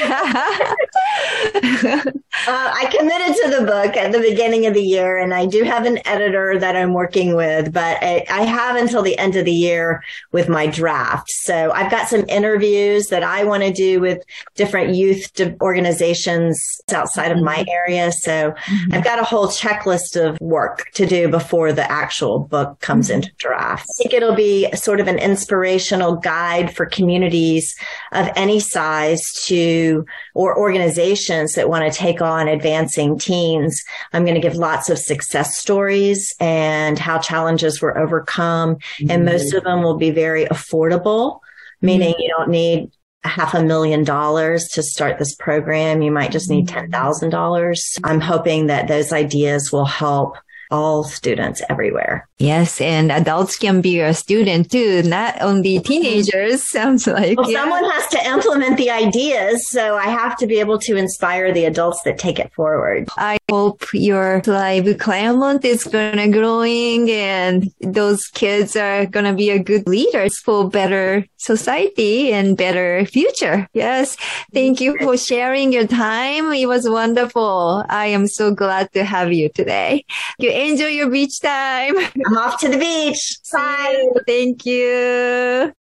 uh, 1.93 2.11
I 2.47 2.87
committed 2.97 3.37
to 3.37 3.51
the 3.59 3.67
book 3.67 3.97
at 3.97 4.13
the 4.13 4.21
beginning 4.21 4.67
of 4.67 4.75
the 4.75 4.83
year, 4.83 5.19
and 5.19 5.35
I 5.35 5.47
do 5.47 5.63
have 5.63 5.85
an 5.85 5.99
editor 6.07 6.59
that 6.59 6.77
I'm 6.77 6.95
working 6.95 7.37
with, 7.37 7.73
but 7.73 7.99
I, 8.03 8.25
I 8.31 8.43
have 8.43 8.77
until 8.77 9.03
the 9.03 9.19
end 9.19 9.37
of 9.37 9.45
the 9.45 9.53
year 9.53 10.03
with 10.33 10.49
my 10.49 10.67
draft. 10.67 11.29
So 11.29 11.71
I've 11.73 11.91
got 11.91 12.09
some 12.09 12.25
interviews 12.29 13.09
that 13.09 13.23
I 13.23 13.45
want 13.45 13.63
to 13.63 13.73
do 13.73 14.01
with 14.01 14.23
different 14.55 14.95
youth 14.95 15.31
organizations 15.61 16.81
outside 16.93 17.33
of 17.33 17.43
my 17.43 17.57
mm-hmm. 17.57 17.69
area. 17.69 18.13
So 18.13 18.53
mm-hmm. 18.53 18.95
I've 18.95 19.05
got 19.05 19.19
a 19.19 19.25
whole 19.25 19.49
checklist 19.49 20.17
of 20.17 20.41
work 20.41 20.91
to 20.95 21.07
do 21.07 21.29
before 21.29 21.73
the 21.73 21.91
actual 21.91 22.41
book 22.41 22.81
comes 22.81 23.09
mm-hmm. 23.09 23.17
into 23.17 23.33
draft. 23.37 23.87
I 23.91 24.03
think 24.03 24.15
it'll 24.15 24.35
be 24.35 24.71
sort 24.73 25.01
of 25.01 25.09
an 25.09 25.19
inspirational 25.19 26.17
guide 26.17 26.75
for 26.75 26.87
communities 26.87 27.77
of 28.13 28.30
any 28.37 28.61
size 28.61 29.21
to, 29.47 30.05
or 30.35 30.59
organizations 30.59 31.55
that 31.55 31.69
want 31.69 31.91
to 31.91 31.99
take 31.99 32.21
on 32.21 32.49
advancing 32.49 33.19
teens. 33.19 33.83
I'm 34.13 34.25
going 34.25 34.35
to 34.35 34.41
give 34.41 34.57
lots 34.57 34.91
of 34.91 34.99
success 34.99 35.59
stories 35.59 36.35
and 36.41 36.99
how 36.99 37.19
challenges 37.19 37.81
were 37.81 37.97
overcome. 37.99 38.77
Mm-hmm. 38.77 39.11
And 39.11 39.25
most 39.25 39.55
of 39.55 39.65
them 39.65 39.83
will 39.83 39.97
be 39.97 40.11
very 40.11 40.47
affordable, 40.47 41.41
meaning 41.81 42.13
mm-hmm. 42.13 42.23
you 42.23 42.29
don't 42.37 42.51
need 42.51 42.91
half 43.23 43.55
a 43.55 43.63
million 43.63 44.03
dollars 44.03 44.69
to 44.69 44.83
start 44.83 45.19
this 45.19 45.35
program. 45.35 46.03
You 46.03 46.11
might 46.11 46.33
just 46.33 46.49
need 46.51 46.69
$10,000. 46.69 46.91
Mm-hmm. 47.31 48.07
I'm 48.07 48.21
hoping 48.21 48.67
that 48.67 48.89
those 48.89 49.13
ideas 49.13 49.71
will 49.71 49.85
help 49.85 50.37
all 50.71 51.05
students 51.05 51.63
everywhere. 51.69 52.29
Yes, 52.41 52.81
and 52.81 53.13
adults 53.13 53.59
can 53.59 53.83
be 53.83 54.01
a 54.01 54.15
student 54.15 54.71
too, 54.71 55.03
not 55.03 55.43
only 55.43 55.75
mm-hmm. 55.75 55.83
teenagers. 55.83 56.67
Sounds 56.71 57.07
like 57.07 57.37
well, 57.37 57.51
yeah. 57.51 57.61
someone 57.61 57.85
has 57.85 58.07
to 58.09 58.27
implement 58.27 58.79
the 58.79 58.91
ideas, 58.91 59.69
so 59.69 59.97
I 59.97 60.07
have 60.07 60.39
to 60.39 60.47
be 60.47 60.59
able 60.59 60.79
to 60.79 60.97
inspire 60.97 61.53
the 61.53 61.67
adults 61.67 62.01
that 62.05 62.19
take 62.19 62.39
it 62.39 62.51
forward. 62.55 63.11
I 63.19 63.37
hope 63.51 63.85
your 63.93 64.41
Thrive 64.41 64.97
Clermont 64.99 65.67
is 65.67 65.85
gonna 65.85 66.29
growing, 66.29 67.11
and 67.11 67.71
those 67.83 68.27
kids 68.29 68.75
are 68.75 69.05
gonna 69.05 69.35
be 69.35 69.51
a 69.51 69.63
good 69.63 69.87
leaders 69.87 70.39
for 70.39 70.67
better 70.67 71.27
society 71.37 72.33
and 72.33 72.57
better 72.57 73.05
future. 73.05 73.69
Yes, 73.75 74.17
thank 74.55 74.81
you 74.81 74.97
for 74.99 75.19
sharing 75.19 75.75
your 75.75 75.87
time. 75.87 76.55
It 76.55 76.67
was 76.67 76.89
wonderful. 76.89 77.85
I 77.91 78.07
am 78.07 78.27
so 78.27 78.51
glad 78.55 78.91
to 78.95 79.05
have 79.05 79.31
you 79.31 79.51
today. 79.51 80.07
You 80.39 80.51
enjoy 80.51 80.87
your 80.87 81.11
beach 81.11 81.39
time. 81.43 81.97
I'm 82.31 82.39
off 82.39 82.61
to 82.61 82.69
the 82.69 82.79
beach. 82.79 83.39
Bye. 83.53 84.07
Thank 84.25 84.65
you. 84.65 85.73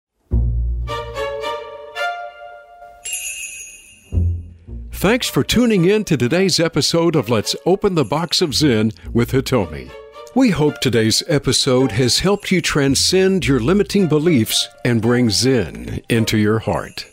Thanks 4.92 5.30
for 5.30 5.44
tuning 5.44 5.86
in 5.86 6.06
to 6.06 6.18
today's 6.18 6.60
episode 6.60 7.16
of 7.16 7.30
Let's 7.30 7.56
Open 7.68 7.94
the 7.94 8.04
Box 8.04 8.42
of 8.42 8.56
Zen 8.56 8.94
with 9.14 9.32
Hitomi. 9.32 9.92
We 10.34 10.50
hope 10.50 10.82
today's 10.82 11.22
episode 11.28 11.92
has 11.92 12.18
helped 12.18 12.52
you 12.52 12.62
transcend 12.62 13.46
your 13.46 13.60
limiting 13.60 14.08
beliefs 14.08 14.68
and 14.84 15.04
bring 15.04 15.30
Zen 15.30 16.02
into 16.10 16.40
your 16.40 16.58
heart. 16.58 17.06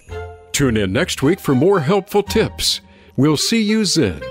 Tune 0.52 0.78
in 0.78 0.94
next 0.94 1.22
week 1.22 1.40
for 1.40 1.54
more 1.54 1.80
helpful 1.80 2.22
tips. 2.22 2.80
We'll 3.18 3.36
see 3.36 3.60
you 3.60 3.84
Zen. 3.84 4.22